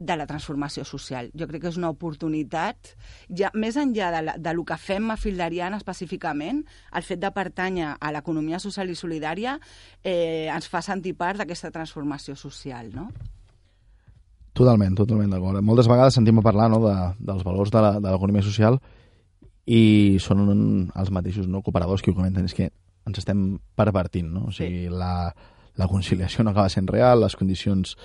de 0.00 0.16
la 0.16 0.24
transformació 0.26 0.82
social. 0.88 1.28
Jo 1.36 1.46
crec 1.46 1.60
que 1.62 1.68
és 1.68 1.76
una 1.76 1.90
oportunitat, 1.92 2.94
ja, 3.36 3.50
més 3.52 3.76
enllà 3.76 4.08
de, 4.14 4.22
la, 4.24 4.36
de 4.40 4.54
lo 4.56 4.64
que 4.64 4.78
fem 4.80 5.12
a 5.12 5.18
Fildariana 5.20 5.76
específicament, 5.76 6.62
el 6.96 7.04
fet 7.04 7.20
de 7.20 7.30
pertànyer 7.36 7.92
a 8.00 8.12
l'economia 8.14 8.58
social 8.62 8.88
i 8.88 8.96
solidària 8.96 9.58
eh, 10.02 10.48
ens 10.48 10.70
fa 10.72 10.80
sentir 10.82 11.12
part 11.20 11.42
d'aquesta 11.42 11.70
transformació 11.74 12.34
social, 12.40 12.88
no? 12.96 13.10
Totalment, 14.56 14.96
totalment 14.96 15.36
d'acord. 15.36 15.60
Moltes 15.62 15.88
vegades 15.88 16.16
sentim 16.16 16.40
a 16.40 16.46
parlar 16.48 16.70
no, 16.72 16.80
de, 16.82 16.96
dels 17.20 17.44
valors 17.46 17.70
de 17.70 17.84
l'economia 18.00 18.42
social 18.42 18.80
i 19.70 20.16
són 20.18 20.48
un, 20.48 20.62
els 20.96 21.12
mateixos 21.14 21.46
no, 21.46 21.60
cooperadors 21.62 22.02
que 22.02 22.10
ho 22.10 22.16
comenten. 22.16 22.48
És 22.48 22.56
que 22.56 22.72
ens 23.08 23.22
estem 23.22 23.44
pervertint, 23.78 24.28
no? 24.32 24.48
O 24.50 24.54
sigui, 24.54 24.88
la, 24.92 25.30
la 25.80 25.88
conciliació 25.90 26.44
no 26.44 26.54
acaba 26.54 26.72
sent 26.72 26.90
real, 26.90 27.22
les 27.24 27.36
condicions 27.36 27.96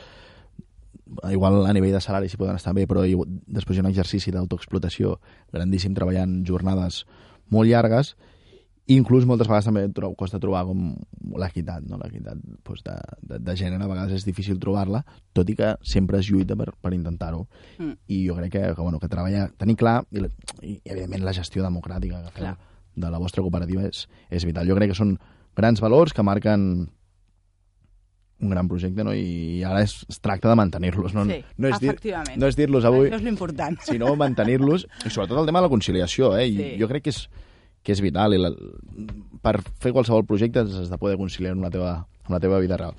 igual 1.30 1.60
a 1.68 1.74
nivell 1.76 1.94
de 1.94 2.02
salari 2.02 2.30
sí 2.32 2.38
poden 2.38 2.58
estar 2.58 2.74
bé, 2.74 2.88
però 2.90 3.04
després 3.06 3.78
hi 3.78 3.82
ha 3.82 3.86
un 3.86 3.92
exercici 3.92 4.34
d'autoexplotació 4.34 5.20
grandíssim 5.54 5.94
treballant 5.94 6.40
jornades 6.48 7.04
molt 7.54 7.70
llargues 7.70 8.16
inclús 8.86 9.26
moltes 9.26 9.48
vegades 9.50 9.66
també 9.66 9.86
tro 9.94 10.12
costa 10.18 10.40
trobar 10.42 10.64
com 10.68 10.92
l'equitat, 11.42 11.86
no? 11.90 11.98
l'equitat 12.02 12.38
doncs 12.38 12.84
de, 12.86 12.96
de, 13.22 13.40
de 13.42 13.56
gènere, 13.58 13.82
a 13.82 13.90
vegades 13.90 14.20
és 14.20 14.28
difícil 14.28 14.60
trobar-la, 14.62 15.02
tot 15.34 15.50
i 15.50 15.56
que 15.58 15.74
sempre 15.82 16.20
es 16.22 16.30
lluita 16.30 16.58
per, 16.60 16.72
per 16.82 16.94
intentar-ho. 16.94 17.46
Mm. 17.80 17.96
I 18.14 18.22
jo 18.28 18.38
crec 18.38 18.54
que, 18.54 18.64
que, 18.68 18.82
bueno, 18.82 19.02
que 19.02 19.10
treballar, 19.10 19.48
tenir 19.58 19.78
clar, 19.82 20.04
i, 20.14 20.22
i 20.62 20.78
evidentment 20.84 21.26
la 21.26 21.34
gestió 21.34 21.66
democràtica 21.66 22.22
que 22.28 22.36
feu 22.38 22.46
Clar. 22.46 22.56
De 22.96 23.10
la 23.12 23.20
vostra 23.20 23.44
cooperativa 23.44 23.84
és, 23.88 24.06
és 24.30 24.46
vital. 24.48 24.68
Jo 24.68 24.76
crec 24.78 24.92
que 24.94 24.98
són 24.98 25.18
grans 25.56 25.82
valors 25.84 26.14
que 26.14 26.24
marquen 26.24 26.90
un 28.38 28.50
gran 28.52 28.68
projecte, 28.68 29.04
no? 29.08 29.14
I 29.16 29.64
ara 29.64 29.82
es, 29.86 30.02
es 30.12 30.20
tracta 30.20 30.50
de 30.52 30.56
mantenir-los. 30.60 31.14
No, 31.16 31.24
Sí, 31.26 31.38
no 31.58 31.70
és 31.72 31.80
dir, 31.80 31.90
efectivament. 31.94 32.38
no 32.42 32.48
és 32.52 32.58
dir-los 32.60 32.84
avui, 32.86 33.08
Això 33.08 33.16
és 33.22 33.24
l'important. 33.24 33.78
sinó 33.88 34.14
mantenir-los, 34.20 34.88
i 35.06 35.10
sobretot 35.10 35.40
el 35.40 35.46
tema 35.48 35.62
de 35.62 35.68
la 35.70 35.72
conciliació, 35.72 36.34
eh? 36.38 36.48
I 36.50 36.56
Sí. 36.58 36.72
jo 36.82 36.90
crec 36.92 37.04
que 37.08 37.14
és, 37.16 37.22
que 37.82 37.94
és 37.96 38.02
vital, 38.04 38.34
i 38.36 38.42
la, 38.42 38.52
per 39.42 39.62
fer 39.80 39.94
qualsevol 39.96 40.26
projecte 40.28 40.60
has 40.66 40.90
de 40.92 40.98
poder 41.00 41.16
conciliar 41.18 41.54
amb 41.56 41.64
la 41.64 41.72
teva, 41.72 41.94
amb 42.26 42.34
la 42.36 42.40
teva 42.44 42.60
vida 42.60 42.78
real. 42.78 42.94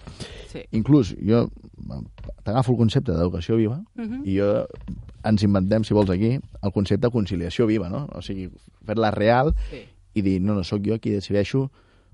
Sí. 0.53 0.63
Inclús, 0.73 1.15
jo 1.21 1.49
t'agafo 2.47 2.73
el 2.73 2.79
concepte 2.79 3.13
d'educació 3.13 3.57
viva 3.59 3.81
Mhm. 3.97 4.23
i 4.25 4.39
jo 4.39 4.67
ens 5.27 5.43
inventem, 5.43 5.85
si 5.85 5.95
vols 5.95 6.11
aquí, 6.11 6.39
el 6.63 6.73
concepte 6.73 7.07
de 7.07 7.11
conciliació 7.13 7.67
viva, 7.67 7.89
no? 7.89 8.07
O 8.15 8.23
sigui, 8.23 8.49
fer-la 8.87 9.11
real 9.11 9.55
Sí. 9.71 9.83
i 10.15 10.23
dir, 10.23 10.41
no, 10.41 10.55
no, 10.55 10.63
sóc 10.65 10.81
jo 10.87 10.99
qui 11.01 11.11
decideixo 11.11 11.71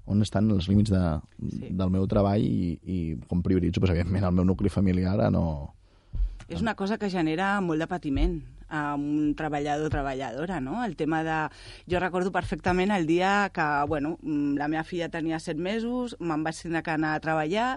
on 0.07 0.23
estan 0.23 0.51
els 0.51 0.67
límits 0.69 0.91
de, 0.91 1.21
sí. 1.51 1.69
del 1.71 1.91
meu 1.91 2.07
treball 2.09 2.43
i, 2.43 2.79
i 2.85 3.17
com 3.29 3.43
prioritzo, 3.43 3.79
pues, 3.81 3.91
evidentment, 3.93 4.25
el 4.25 4.33
meu 4.33 4.45
nucli 4.45 4.69
familiar 4.69 5.21
a 5.21 5.31
no... 5.31 5.75
És 6.49 6.61
una 6.61 6.75
cosa 6.75 6.99
que 6.99 7.09
genera 7.09 7.61
molt 7.61 7.79
de 7.81 7.87
patiment 7.87 8.43
a 8.73 8.95
un 8.97 9.35
treballador 9.37 9.87
o 9.87 9.93
treballadora, 9.93 10.61
no? 10.65 10.81
El 10.85 10.97
tema 10.97 11.21
de... 11.23 11.37
Jo 11.87 12.01
recordo 12.01 12.33
perfectament 12.33 12.91
el 12.91 13.07
dia 13.07 13.51
que, 13.53 13.67
bueno, 13.87 14.17
mm, 14.23 14.57
la 14.57 14.69
meva 14.73 14.83
filla 14.89 15.11
tenia 15.13 15.39
set 15.45 15.61
mesos, 15.61 16.17
me'n 16.19 16.43
vaig 16.43 16.57
tenir 16.57 16.83
que 16.83 16.95
anar 16.97 17.13
a 17.15 17.21
treballar 17.21 17.69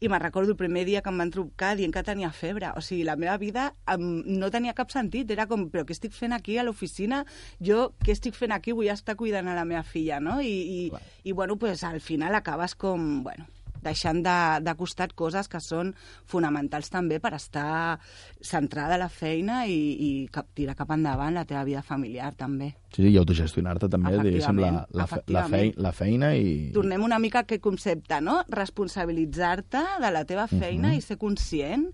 i 0.00 0.08
me'n 0.08 0.22
recordo 0.22 0.54
el 0.54 0.56
primer 0.56 0.86
dia 0.88 1.02
que 1.02 1.12
em 1.12 1.20
van 1.20 1.32
trucar 1.34 1.74
dient 1.76 1.92
que 1.92 2.04
tenia 2.06 2.32
febre. 2.32 2.72
O 2.78 2.82
sigui, 2.84 3.04
la 3.04 3.18
meva 3.20 3.36
vida 3.36 3.68
em, 3.92 4.08
no 4.40 4.48
tenia 4.54 4.76
cap 4.78 4.90
sentit. 4.94 5.30
Era 5.36 5.46
com, 5.50 5.68
però 5.68 5.84
què 5.84 5.92
estic 5.96 6.16
fent 6.16 6.32
aquí 6.32 6.56
a 6.56 6.64
l'oficina? 6.64 7.24
Jo, 7.60 7.92
què 8.00 8.16
estic 8.16 8.38
fent 8.38 8.56
aquí? 8.56 8.72
Vull 8.72 8.88
estar 8.94 9.18
cuidant 9.20 9.52
a 9.52 9.58
la 9.58 9.68
meva 9.68 9.84
filla, 9.84 10.22
no? 10.24 10.40
I, 10.40 10.56
i, 10.88 11.08
i 11.28 11.36
bueno, 11.36 11.58
pues, 11.60 11.84
al 11.84 12.00
final 12.00 12.34
acabes 12.38 12.74
com, 12.78 13.22
bueno, 13.26 13.50
deixant 13.84 14.22
de, 14.24 14.36
de 14.64 14.74
costat 14.78 15.14
coses 15.18 15.48
que 15.48 15.60
són 15.62 15.94
fonamentals 16.28 16.90
també 16.90 17.18
per 17.20 17.34
estar 17.36 17.98
centrada 18.40 18.96
a 18.96 19.02
la 19.04 19.08
feina 19.08 19.64
i, 19.66 19.78
i 19.78 20.10
cap, 20.32 20.48
tirar 20.54 20.76
cap 20.78 20.90
endavant 20.94 21.34
la 21.34 21.44
teva 21.48 21.64
vida 21.68 21.82
familiar 21.82 22.32
també. 22.38 22.72
Sí, 22.94 23.02
sí, 23.02 23.10
i 23.12 23.18
autogestionar-te 23.20 23.88
també, 23.92 24.14
diguéssim, 24.24 24.58
la, 24.62 24.86
la, 24.96 25.06
la, 25.28 25.44
fei, 25.50 25.72
la 25.76 25.92
feina 25.92 26.32
i... 26.36 26.70
Tornem 26.74 27.04
una 27.04 27.18
mica 27.22 27.42
a 27.42 27.46
aquest 27.46 27.62
concepte, 27.64 28.20
no? 28.24 28.40
Responsabilitzar-te 28.48 29.84
de 30.02 30.10
la 30.14 30.24
teva 30.24 30.46
feina 30.48 30.88
Mhm. 30.88 30.96
i 30.98 31.00
ser 31.02 31.18
conscient 31.18 31.86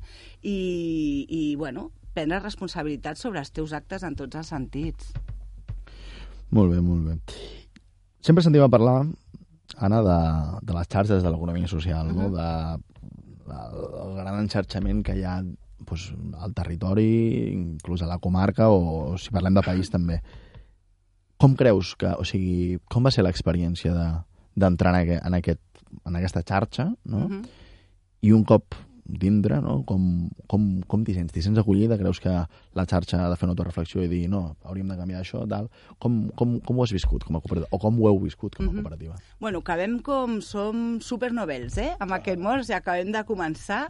i, 0.42 1.26
i, 1.28 1.56
bueno, 1.56 1.90
prendre 2.14 2.38
responsabilitat 2.38 3.18
sobre 3.18 3.40
els 3.40 3.50
teus 3.50 3.72
actes 3.72 4.04
en 4.06 4.14
tots 4.14 4.36
els 4.36 4.46
sentits. 4.46 5.12
Molt 6.54 6.70
bé, 6.72 6.80
molt 6.80 7.08
bé. 7.08 7.16
Sempre 8.22 8.44
sentim 8.44 8.62
a 8.62 8.68
parlar, 8.70 9.06
Anna, 9.78 10.00
de, 10.02 10.18
de 10.62 10.74
les 10.76 10.88
xarxes 10.88 11.22
de 11.22 11.30
l'economia 11.30 11.68
social, 11.68 12.08
no? 12.14 12.28
Mhm. 12.28 12.34
de, 12.34 12.48
el 14.04 14.14
gran 14.16 14.38
enxarxament 14.40 15.02
que 15.04 15.16
hi 15.18 15.24
ha 15.24 15.38
doncs, 15.42 16.06
al 16.40 16.54
territori, 16.56 17.50
inclús 17.52 18.00
a 18.02 18.06
la 18.08 18.18
comarca, 18.18 18.70
o 18.72 19.18
si 19.20 19.30
parlem 19.34 19.54
de 19.54 19.62
país 19.66 19.90
també. 19.92 20.20
Com 21.36 21.54
creus 21.58 21.94
que, 21.98 22.08
o 22.08 22.24
sigui, 22.24 22.78
com 22.88 23.04
va 23.04 23.10
ser 23.12 23.24
l'experiència 23.26 23.92
de- 23.92 24.22
d'entrar 24.56 24.94
en, 24.94 25.00
aquest, 25.02 25.26
en, 25.26 25.34
aquest, 25.34 25.60
en 26.06 26.16
aquesta 26.16 26.42
xarxa, 26.46 26.86
no? 27.04 27.28
Mhm. 27.28 27.42
I 28.22 28.32
un 28.32 28.44
cop 28.44 28.74
dintre, 29.04 29.60
no? 29.60 29.82
com, 29.84 30.30
com, 30.48 30.80
com 30.88 31.04
t'hi 31.04 31.14
sents? 31.14 31.32
T'hi 31.32 31.42
sents 31.44 31.58
acollida? 31.60 31.98
Creus 32.00 32.20
que 32.20 32.30
la 32.30 32.86
xarxa 32.88 33.20
ha 33.26 33.30
de 33.30 33.36
fer 33.36 33.44
una 33.46 33.52
autoreflexió 33.52 34.02
i 34.02 34.08
dir 34.08 34.22
no, 34.32 34.56
hauríem 34.64 34.88
de 34.88 34.96
canviar 34.96 35.20
això, 35.20 35.42
tal? 35.48 35.68
Com, 35.98 36.30
com, 36.36 36.58
com 36.64 36.78
ho 36.78 36.84
has 36.86 36.92
viscut 36.96 37.24
com 37.24 37.36
a 37.36 37.40
cooperativa? 37.44 37.68
O 37.70 37.78
com 37.78 38.00
ho 38.00 38.08
heu 38.08 38.18
viscut 38.24 38.56
com 38.56 38.64
a 38.64 38.68
Mhm. 38.72 38.80
cooperativa? 38.80 39.16
Bueno, 39.40 39.58
acabem 39.60 39.98
com 40.00 40.40
som 40.40 40.98
supernovels, 41.00 41.76
eh? 41.78 41.92
Amb 42.00 42.12
aquest 42.12 42.38
món, 42.40 42.60
o 42.60 42.64
sigui, 42.64 42.78
acabem 42.80 43.12
de 43.12 43.24
començar, 43.24 43.88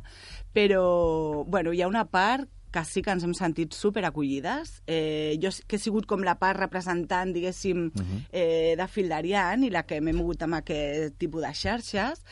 però, 0.52 1.44
bueno, 1.46 1.72
hi 1.72 1.82
ha 1.82 1.88
una 1.88 2.04
part 2.06 2.48
que 2.74 2.82
sí 2.84 3.02
que 3.06 3.12
ens 3.14 3.22
hem 3.22 3.34
sentit 3.38 3.70
superacollides. 3.72 4.80
Eh, 4.90 5.38
jo 5.40 5.48
que 5.68 5.76
he 5.76 5.78
sigut 5.78 6.06
com 6.10 6.24
la 6.26 6.34
part 6.40 6.58
representant, 6.58 7.30
diguéssim, 7.32 7.92
eh, 8.32 8.74
de 8.76 8.86
Fildarian 8.90 9.62
i 9.62 9.70
la 9.70 9.84
que 9.86 10.00
m'he 10.00 10.12
mogut 10.12 10.42
amb 10.42 10.54
aquest 10.58 11.14
tipus 11.16 11.42
de 11.46 11.52
xarxes. 11.54 12.24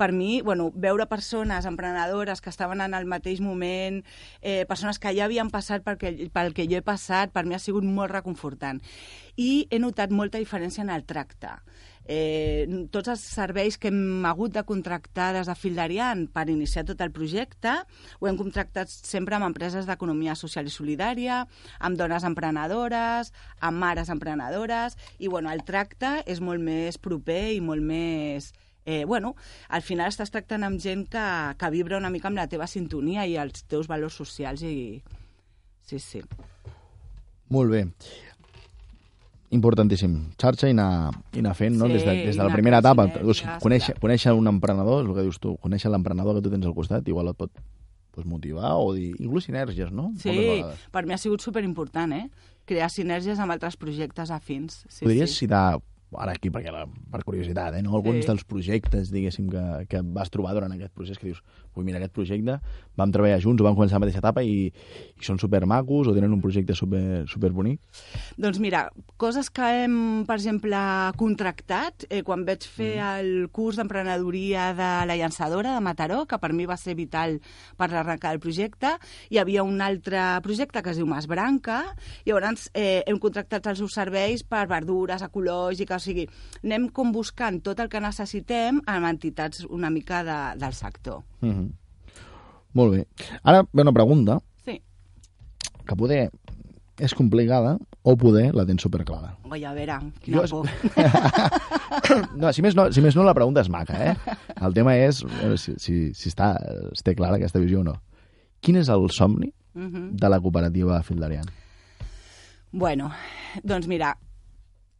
Per 0.00 0.10
mi, 0.16 0.40
bueno, 0.40 0.70
veure 0.72 1.04
persones 1.10 1.68
emprenedores 1.68 2.40
que 2.40 2.48
estaven 2.48 2.80
en 2.80 2.96
el 2.96 3.04
mateix 3.04 3.42
moment, 3.44 4.00
eh, 4.40 4.64
persones 4.68 4.98
que 4.98 5.12
ja 5.12 5.26
havien 5.28 5.52
passat 5.52 5.84
pel 5.84 6.00
que, 6.00 6.14
pel 6.32 6.54
que 6.56 6.64
jo 6.70 6.80
he 6.80 6.86
passat, 6.86 7.34
per 7.34 7.44
mi 7.44 7.54
ha 7.54 7.60
sigut 7.60 7.84
molt 7.84 8.12
reconfortant. 8.14 8.80
I 9.36 9.66
he 9.68 9.78
notat 9.82 10.10
molta 10.10 10.40
diferència 10.40 10.84
en 10.86 10.92
el 10.94 11.04
tracte. 11.04 11.58
Eh, 12.10 12.66
tots 12.90 13.10
els 13.12 13.22
serveis 13.22 13.76
que 13.78 13.90
hem 13.92 14.24
hagut 14.26 14.54
de 14.56 14.64
contractar 14.66 15.28
des 15.36 15.46
de 15.46 15.54
Fildarian 15.54 16.24
per 16.32 16.48
iniciar 16.50 16.82
tot 16.88 17.04
el 17.04 17.12
projecte 17.14 17.74
ho 18.18 18.26
hem 18.26 18.38
contractat 18.40 18.90
sempre 18.90 19.36
amb 19.36 19.46
empreses 19.46 19.86
d'economia 19.86 20.34
social 20.34 20.66
i 20.66 20.72
solidària, 20.74 21.44
amb 21.78 22.00
dones 22.00 22.26
emprenedores, 22.26 23.30
amb 23.60 23.84
mares 23.84 24.10
emprenedores, 24.10 24.96
i 25.20 25.28
bueno, 25.28 25.52
el 25.52 25.62
tracte 25.62 26.24
és 26.26 26.40
molt 26.40 26.64
més 26.64 26.98
proper 26.98 27.52
i 27.54 27.62
molt 27.62 27.84
més... 27.84 28.50
Eh, 28.86 29.04
bueno, 29.04 29.34
al 29.68 29.82
final 29.82 30.08
estàs 30.08 30.32
tractant 30.32 30.64
amb 30.64 30.80
gent 30.80 31.06
que, 31.12 31.26
que 31.60 31.70
vibra 31.70 31.98
una 32.00 32.10
mica 32.10 32.30
amb 32.30 32.40
la 32.40 32.48
teva 32.48 32.68
sintonia 32.70 33.26
i 33.28 33.36
els 33.40 33.64
teus 33.68 33.90
valors 33.90 34.16
socials 34.16 34.64
i... 34.64 35.02
Sí, 35.86 35.98
sí. 35.98 36.22
Molt 37.50 37.72
bé. 37.72 37.84
Importantíssim. 39.50 40.14
Xarxa 40.38 40.68
i 40.70 40.74
anar, 40.76 41.10
i 41.34 41.42
anar 41.42 41.56
fent, 41.58 41.74
no? 41.74 41.88
Sí, 41.90 41.98
des, 41.98 42.04
de, 42.06 42.14
des 42.28 42.38
de 42.38 42.44
la 42.46 42.54
primera 42.54 42.78
etapa. 42.78 43.08
O 43.24 43.34
sigui, 43.34 43.56
conèixer, 43.64 43.96
conèixer 43.98 44.34
un 44.38 44.46
emprenedor, 44.46 45.02
és 45.02 45.10
el 45.10 45.16
que 45.16 45.26
dius 45.26 45.40
tu, 45.42 45.56
conèixer 45.64 45.90
l'emprenedor 45.90 46.38
que 46.38 46.44
tu 46.46 46.52
tens 46.52 46.68
al 46.70 46.76
costat, 46.76 47.08
igual 47.10 47.32
et 47.32 47.38
pot 47.40 47.50
pues, 48.14 48.26
motivar 48.30 48.76
o 48.78 48.92
dir... 48.94 49.10
Inclús 49.18 49.48
sinergies, 49.50 49.90
no? 49.90 50.12
Sí, 50.22 50.62
per 50.94 51.02
mi 51.06 51.16
ha 51.16 51.18
sigut 51.18 51.42
superimportant, 51.42 52.14
eh? 52.14 52.28
Crear 52.70 52.90
sinergies 52.94 53.42
amb 53.42 53.56
altres 53.56 53.74
projectes 53.80 54.30
afins. 54.30 54.84
Sí, 54.86 55.02
Podries 55.02 55.34
sí. 55.34 55.44
citar, 55.44 55.80
ara 56.18 56.32
aquí 56.32 56.50
perquè 56.50 56.72
la, 56.74 56.86
per 57.12 57.22
curiositat, 57.24 57.74
eh, 57.78 57.82
no? 57.82 57.94
alguns 57.96 58.24
Sí. 58.24 58.28
dels 58.32 58.44
projectes, 58.44 59.10
diguéssim, 59.14 59.48
que, 59.48 59.86
que 59.88 60.00
vas 60.02 60.30
trobar 60.30 60.54
durant 60.54 60.72
aquest 60.74 60.92
procés, 60.92 61.18
que 61.18 61.26
dius, 61.30 61.42
ui, 61.76 61.84
mira, 61.86 62.00
aquest 62.00 62.14
projecte, 62.16 62.58
vam 62.98 63.12
treballar 63.14 63.40
junts, 63.42 63.62
vam 63.64 63.76
començar 63.76 63.98
la 63.98 64.04
mateixa 64.04 64.20
etapa 64.22 64.42
i, 64.44 64.68
i 64.70 65.24
són 65.24 65.38
supermacos 65.40 66.10
o 66.10 66.14
tenen 66.16 66.34
un 66.34 66.42
projecte 66.42 66.74
super, 66.76 67.24
super 67.30 67.52
bonic. 67.54 67.80
Doncs 68.40 68.60
mira, 68.62 68.84
coses 69.20 69.50
que 69.54 69.68
hem, 69.82 69.96
per 70.28 70.36
exemple, 70.38 70.80
contractat, 71.20 72.06
eh, 72.10 72.22
quan 72.26 72.44
vaig 72.48 72.66
fer 72.66 72.92
el 73.06 73.30
curs 73.54 73.78
d'emprenedoria 73.80 74.70
de 74.76 74.90
la 75.08 75.18
llançadora 75.20 75.74
de 75.76 75.84
Mataró, 75.84 76.24
que 76.26 76.40
per 76.42 76.52
mi 76.56 76.66
va 76.68 76.78
ser 76.80 76.96
vital 76.98 77.38
per 77.78 77.90
l'arrencar 77.92 78.34
del 78.34 78.42
projecte, 78.42 78.96
hi 79.30 79.40
havia 79.40 79.64
un 79.66 79.80
altre 79.84 80.22
projecte 80.44 80.82
que 80.82 80.92
es 80.92 81.00
diu 81.00 81.08
Mas 81.08 81.28
Branca, 81.30 81.82
i 82.24 82.30
llavors 82.32 82.68
eh, 82.74 83.02
hem 83.06 83.20
contractat 83.22 83.70
els 83.70 83.80
seus 83.82 83.96
serveis 83.96 84.44
per 84.44 84.66
verdures 84.70 85.22
ecològiques, 85.26 86.00
o 86.00 86.04
sigui, 86.10 86.26
anem 86.64 86.88
com 86.94 87.12
buscant 87.14 87.60
tot 87.64 87.80
el 87.80 87.90
que 87.92 88.02
necessitem 88.02 88.82
amb 88.90 89.08
entitats 89.10 89.64
una 89.68 89.90
mica 89.90 90.24
de, 90.26 90.40
del 90.60 90.74
sector. 90.74 91.22
Mm 91.40 91.52
-hmm. 91.52 91.59
Molt 92.74 92.92
bé. 92.94 93.06
Ara 93.42 93.64
ve 93.72 93.82
una 93.82 93.92
pregunta 93.92 94.38
Sí. 94.64 94.80
que 95.86 95.96
poder 95.96 96.30
és 97.00 97.14
complicada 97.14 97.78
o 98.02 98.16
poder 98.16 98.54
la 98.54 98.64
tens 98.66 98.82
superclara. 98.82 99.36
Oi, 99.50 99.64
a 99.64 99.72
veure, 99.72 99.96
quina 100.22 100.42
Jo- 100.46 100.62
por. 100.62 100.68
No, 102.36 102.52
si 102.52 102.62
més 102.62 102.74
no, 102.76 102.88
si 102.92 103.00
més 103.04 103.16
no, 103.16 103.24
la 103.26 103.34
pregunta 103.34 103.60
és 103.64 103.68
maca, 103.72 103.96
eh? 104.10 104.36
El 104.60 104.74
tema 104.74 104.94
és 104.96 105.22
si, 105.56 105.74
si, 105.78 105.96
si 106.14 106.28
està, 106.30 106.52
es 106.92 107.02
té 107.02 107.14
clara 107.14 107.36
aquesta 107.36 107.58
visió 107.62 107.80
o 107.80 107.84
no. 107.84 107.96
Quin 108.60 108.76
és 108.76 108.88
el 108.92 109.08
somni 109.10 109.52
Mhm. 109.74 110.16
de 110.18 110.28
la 110.28 110.40
cooperativa 110.40 111.02
Fildarian? 111.02 111.46
Bueno, 112.72 113.10
doncs 113.62 113.86
mira, 113.86 114.16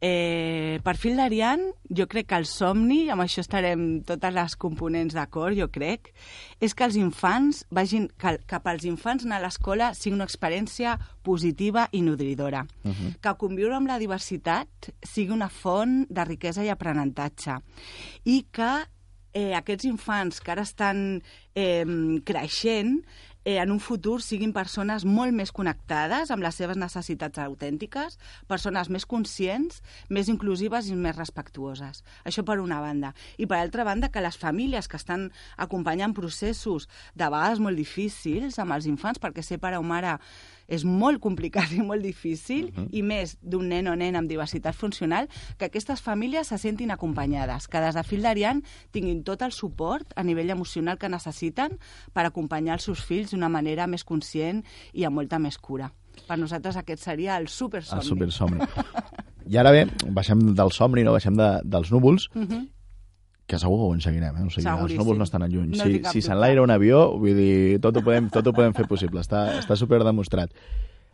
eh, 0.01 0.79
per 0.83 0.95
fil 0.97 1.19
d'Arian, 1.19 1.67
jo 1.93 2.07
crec 2.09 2.31
que 2.31 2.39
el 2.41 2.47
somni, 2.49 3.03
amb 3.13 3.23
això 3.23 3.43
estarem 3.43 4.01
totes 4.07 4.33
les 4.33 4.55
components 4.59 5.13
d'acord, 5.15 5.55
jo 5.57 5.69
crec, 5.71 6.09
és 6.59 6.73
que 6.73 6.87
els 6.87 6.97
infants 6.99 7.63
vagin, 7.69 8.09
que, 8.19 8.35
que 8.49 8.61
pels 8.65 8.87
infants 8.89 9.27
anar 9.27 9.39
a 9.39 9.45
l'escola 9.45 9.91
sigui 9.97 10.17
una 10.17 10.27
experiència 10.27 10.97
positiva 11.23 11.87
i 11.93 12.01
nodridora. 12.01 12.65
Que 13.21 13.35
conviure 13.37 13.77
amb 13.77 13.91
la 13.91 13.99
diversitat 14.01 14.89
sigui 15.05 15.35
una 15.37 15.51
font 15.53 16.01
de 16.09 16.25
riquesa 16.25 16.65
i 16.65 16.73
aprenentatge. 16.73 17.59
I 18.25 18.41
que 18.51 18.73
eh, 19.33 19.53
aquests 19.55 19.85
infants 19.87 20.41
que 20.41 20.51
ara 20.51 20.65
estan 20.65 21.21
eh, 21.55 21.85
creixent 22.25 22.97
eh, 23.45 23.57
en 23.57 23.71
un 23.71 23.79
futur 23.79 24.19
siguin 24.21 24.53
persones 24.53 25.05
molt 25.05 25.33
més 25.35 25.51
connectades 25.51 26.31
amb 26.31 26.43
les 26.45 26.55
seves 26.57 26.77
necessitats 26.77 27.41
autèntiques, 27.41 28.17
persones 28.47 28.89
més 28.93 29.05
conscients, 29.05 29.81
més 30.09 30.29
inclusives 30.29 30.89
i 30.91 30.95
més 30.95 31.17
respectuoses. 31.17 32.03
Això 32.25 32.45
per 32.45 32.59
una 32.61 32.81
banda. 32.83 33.13
I 33.37 33.47
per 33.49 33.61
altra 33.61 33.85
banda, 33.87 34.11
que 34.11 34.23
les 34.23 34.37
famílies 34.37 34.87
que 34.87 34.99
estan 34.99 35.29
acompanyant 35.57 36.15
processos 36.17 36.87
de 37.15 37.27
vegades 37.27 37.59
molt 37.59 37.77
difícils 37.77 38.59
amb 38.59 38.77
els 38.77 38.89
infants, 38.89 39.21
perquè 39.21 39.43
ser 39.45 39.61
pare 39.61 39.79
o 39.79 39.85
mare 39.85 40.17
és 40.71 40.85
molt 40.87 41.19
complicat 41.23 41.73
i 41.75 41.83
molt 41.83 42.03
difícil, 42.05 42.71
uh 42.71 42.77
-huh. 42.79 42.87
i 42.91 43.03
més 43.03 43.37
d'un 43.41 43.67
nen 43.67 43.87
o 43.87 43.95
nena 43.95 44.19
amb 44.19 44.29
diversitat 44.29 44.75
funcional, 44.75 45.27
que 45.57 45.65
aquestes 45.65 46.01
famílies 46.01 46.47
se 46.47 46.57
sentin 46.57 46.91
acompanyades, 46.91 47.67
que 47.67 47.79
des 47.79 47.95
de 47.95 48.03
Fil 48.03 48.21
d'Ariant 48.21 48.63
tinguin 48.91 49.23
tot 49.23 49.41
el 49.41 49.51
suport 49.51 50.13
a 50.15 50.23
nivell 50.23 50.49
emocional 50.49 50.97
que 50.97 51.09
necessiten 51.09 51.77
per 52.13 52.25
acompanyar 52.25 52.73
els 52.73 52.83
seus 52.83 53.03
fills 53.03 53.31
d'una 53.31 53.49
manera 53.49 53.87
més 53.87 54.03
conscient 54.03 54.63
i 54.93 55.03
amb 55.03 55.15
molta 55.15 55.39
més 55.39 55.57
cura. 55.57 55.91
Per 56.27 56.37
nosaltres 56.37 56.77
aquest 56.77 57.03
seria 57.03 57.37
el 57.37 57.47
supersomni. 57.47 58.01
El 58.01 58.07
supersomni. 58.07 58.59
I 59.51 59.57
ara 59.57 59.71
bé, 59.71 59.87
baixem 60.07 60.53
del 60.55 60.71
somni, 60.71 61.03
no? 61.03 61.11
baixem 61.11 61.35
de, 61.35 61.59
dels 61.63 61.91
núvols, 61.91 62.29
Uh 62.35 62.41
-huh. 62.43 62.67
Que 63.51 63.59
segur 63.59 63.79
que 63.79 63.87
ho 63.87 63.89
aconseguirem, 63.91 64.37
eh? 64.37 64.45
O 64.47 64.49
sigui, 64.53 64.63
els 64.63 64.77
Seguríssim. 64.77 65.01
núvols 65.01 65.19
no 65.19 65.27
estan 65.27 65.47
lluny. 65.51 65.73
No 65.75 65.83
si 65.89 65.99
si 66.13 66.23
s'enlaira 66.23 66.63
un 66.63 66.71
avió, 66.71 67.09
vull 67.19 67.35
dir, 67.35 67.81
tot 67.83 67.99
ho 67.99 68.05
podem, 68.05 68.31
tot 68.31 68.47
ho 68.47 68.55
podem 68.55 68.73
fer 68.77 68.87
possible. 68.87 69.19
Està, 69.23 69.49
està 69.59 69.75
super 69.79 69.99
demostrat. 70.07 70.55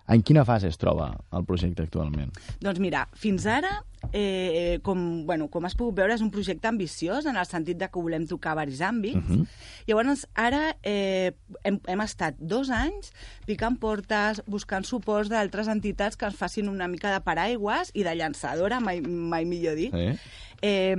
En 0.08 0.22
quina 0.24 0.46
fase 0.48 0.70
es 0.72 0.78
troba 0.80 1.10
el 1.36 1.44
projecte 1.44 1.84
actualment? 1.84 2.32
Doncs 2.64 2.80
mira, 2.80 3.02
fins 3.20 3.44
ara, 3.52 3.74
eh, 4.16 4.80
com, 4.86 5.26
bueno, 5.28 5.50
com 5.52 5.66
has 5.68 5.76
pogut 5.76 5.98
veure, 5.98 6.16
és 6.16 6.24
un 6.24 6.32
projecte 6.32 6.70
ambiciós 6.70 7.28
en 7.28 7.36
el 7.36 7.46
sentit 7.50 7.76
de 7.82 7.90
que 7.92 8.00
volem 8.00 8.24
tocar 8.30 8.56
varis 8.56 8.80
àmbits. 8.80 9.20
Mhm. 9.20 9.44
Llavors, 9.90 10.24
ara 10.34 10.78
eh, 10.82 11.34
hem, 11.68 11.82
hem 11.92 12.06
estat 12.06 12.40
dos 12.40 12.72
anys 12.72 13.12
picant 13.46 13.76
portes, 13.82 14.42
buscant 14.48 14.88
suports 14.88 15.28
d'altres 15.34 15.68
entitats 15.68 16.16
que 16.16 16.30
ens 16.30 16.40
facin 16.40 16.72
una 16.72 16.88
mica 16.88 17.12
de 17.12 17.20
paraigües 17.20 17.92
i 17.94 18.08
de 18.08 18.16
llançadora, 18.16 18.80
mai, 18.80 19.02
mai 19.02 19.44
millor 19.44 19.76
dit. 19.76 19.94
Eh? 19.94 20.16
Eh, 20.62 20.96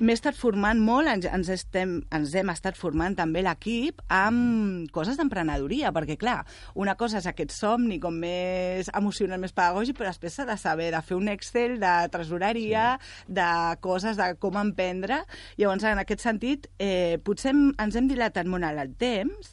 M'he 0.00 0.14
estat 0.16 0.32
formant 0.32 0.78
molt, 0.80 1.10
ens, 1.12 1.26
ens, 1.28 1.48
estem, 1.52 1.90
ens 2.16 2.30
hem 2.32 2.48
estat 2.48 2.78
formant 2.80 3.12
també 3.18 3.42
l'equip 3.44 3.98
amb 4.16 4.88
coses 4.96 5.18
d'emprenedoria, 5.20 5.90
perquè 5.92 6.16
clar, 6.16 6.38
una 6.80 6.94
cosa 6.96 7.18
és 7.20 7.28
aquest 7.28 7.52
somni 7.52 7.98
com 8.00 8.16
més 8.22 8.88
emocional, 8.96 9.42
més 9.42 9.52
pedagògic, 9.52 9.98
però 9.98 10.08
després 10.08 10.38
s'ha 10.38 10.46
de 10.48 10.56
saber 10.56 10.88
de 10.94 11.02
fer 11.04 11.18
un 11.18 11.28
Excel 11.28 11.76
de 11.82 11.92
tresoreria, 12.14 12.86
sí. 12.96 13.36
de 13.36 13.50
coses 13.84 14.16
de 14.16 14.30
com 14.40 14.56
emprendre. 14.62 15.20
Llavors, 15.60 15.84
en 15.84 16.00
aquest 16.00 16.24
sentit, 16.24 16.70
eh, 16.80 17.20
potser 17.20 17.52
hem, 17.52 17.66
ens 17.76 18.00
hem 18.00 18.08
dilatat 18.08 18.48
molt 18.48 18.64
en 18.64 18.80
el 18.80 18.96
temps, 18.96 19.52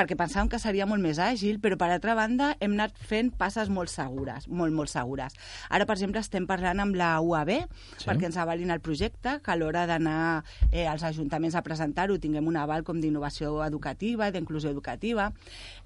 perquè 0.00 0.16
pensàvem 0.16 0.48
que 0.48 0.58
seria 0.60 0.86
molt 0.88 1.02
més 1.04 1.18
àgil, 1.20 1.58
però 1.60 1.76
per 1.76 1.90
altra 1.92 2.14
banda 2.16 2.54
hem 2.64 2.72
anat 2.78 2.96
fent 3.04 3.28
passes 3.36 3.68
molt 3.68 3.92
segures, 3.92 4.46
molt, 4.48 4.72
molt 4.72 4.88
segures. 4.88 5.34
Ara, 5.68 5.84
per 5.84 5.98
exemple, 5.98 6.22
estem 6.24 6.46
parlant 6.48 6.80
amb 6.80 6.96
la 6.96 7.10
UAB 7.20 7.50
Sí. 7.50 8.06
perquè 8.06 8.30
ens 8.30 8.38
avalin 8.40 8.70
el 8.70 8.80
projecte, 8.80 9.40
que 9.44 9.50
a 9.52 9.56
l'hora 9.56 9.86
d'anar 9.86 10.42
eh, 10.72 10.86
als 10.88 11.02
ajuntaments 11.04 11.54
a 11.54 11.62
presentar-ho 11.62 12.16
tinguem 12.18 12.46
un 12.48 12.56
aval 12.56 12.82
com 12.82 13.00
d'innovació 13.00 13.58
educativa 13.64 14.28
i 14.28 14.32
d'inclusió 14.32 14.70
educativa. 14.70 15.32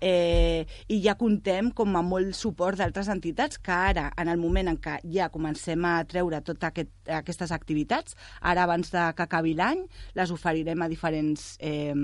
Eh, 0.00 0.66
I 0.88 1.00
ja 1.02 1.16
contem 1.18 1.72
com 1.74 1.96
amb 1.96 2.08
molt 2.14 2.34
suport 2.38 2.78
d'altres 2.78 3.08
entitats 3.08 3.58
que 3.58 3.72
ara, 3.72 4.12
en 4.16 4.28
el 4.28 4.38
moment 4.38 4.68
en 4.68 4.78
què 4.78 5.00
ja 5.10 5.28
comencem 5.28 5.82
a 5.84 6.04
treure 6.04 6.40
totes 6.42 6.68
aquest, 6.70 6.92
aquestes 7.08 7.50
activitats, 7.50 8.14
ara 8.40 8.62
abans 8.62 8.92
de 8.92 9.08
que 9.16 9.26
acabi 9.26 9.54
l'any, 9.54 9.86
les 10.14 10.30
oferirem 10.30 10.82
a 10.82 10.88
diferents 10.88 11.56
eh, 11.58 11.94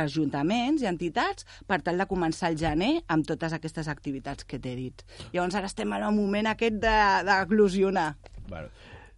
ajuntaments 0.00 0.82
i 0.82 0.88
entitats 0.90 1.46
per 1.66 1.80
tal 1.82 1.98
de 2.00 2.06
començar 2.10 2.50
el 2.52 2.58
gener 2.60 3.02
amb 3.08 3.26
totes 3.26 3.52
aquestes 3.56 3.88
activitats 3.88 4.44
que 4.44 4.58
t'he 4.58 4.74
dit. 4.76 5.04
Llavors 5.32 5.54
ara 5.54 5.70
estem 5.70 5.92
en 5.92 6.02
el 6.02 6.14
moment 6.16 6.50
aquest 6.50 6.80
de- 6.82 7.22
d'eclosionar. 7.28 8.16
Bueno, 8.48 8.68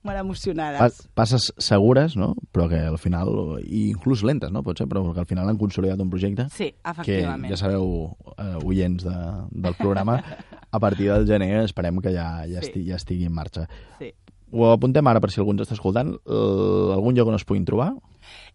molt 0.07 0.19
emocionades. 0.21 0.79
Pa 0.79 1.23
passes 1.23 1.49
segures, 1.59 2.15
no? 2.17 2.35
Però 2.53 2.69
que 2.71 2.79
al 2.79 2.99
final, 2.99 3.59
i 3.67 3.89
inclús 3.91 4.23
lentes, 4.23 4.53
no? 4.55 4.63
Pot 4.63 4.79
ser, 4.79 4.87
però 4.87 5.03
que 5.13 5.19
al 5.25 5.27
final 5.27 5.49
han 5.51 5.59
consolidat 5.59 5.99
un 6.01 6.11
projecte 6.11 6.47
Sí, 6.55 6.69
efectivament. 6.85 7.43
que 7.49 7.57
ja 7.57 7.57
sabeu, 7.57 8.17
eh, 8.39 8.59
oients 8.65 9.03
de, 9.03 9.17
del 9.51 9.75
programa, 9.75 10.21
a 10.71 10.79
partir 10.79 11.11
del 11.11 11.27
gener 11.27 11.65
esperem 11.65 11.99
que 12.01 12.13
ja, 12.15 12.47
ja, 12.47 12.61
Sí. 12.61 12.69
estigui, 12.69 12.89
ja 12.91 12.97
estigui 12.97 13.25
en 13.27 13.33
marxa. 13.33 13.67
Sí. 13.99 14.13
Ho 14.53 14.71
apuntem 14.71 15.05
ara 15.09 15.19
per 15.21 15.33
si 15.33 15.41
algú 15.41 15.51
ens 15.51 15.63
està 15.67 15.75
escoltant. 15.75 16.15
Eh, 16.15 16.93
algun 16.95 17.17
lloc 17.17 17.27
on 17.29 17.35
es 17.35 17.45
puguin 17.45 17.65
trobar? 17.65 17.95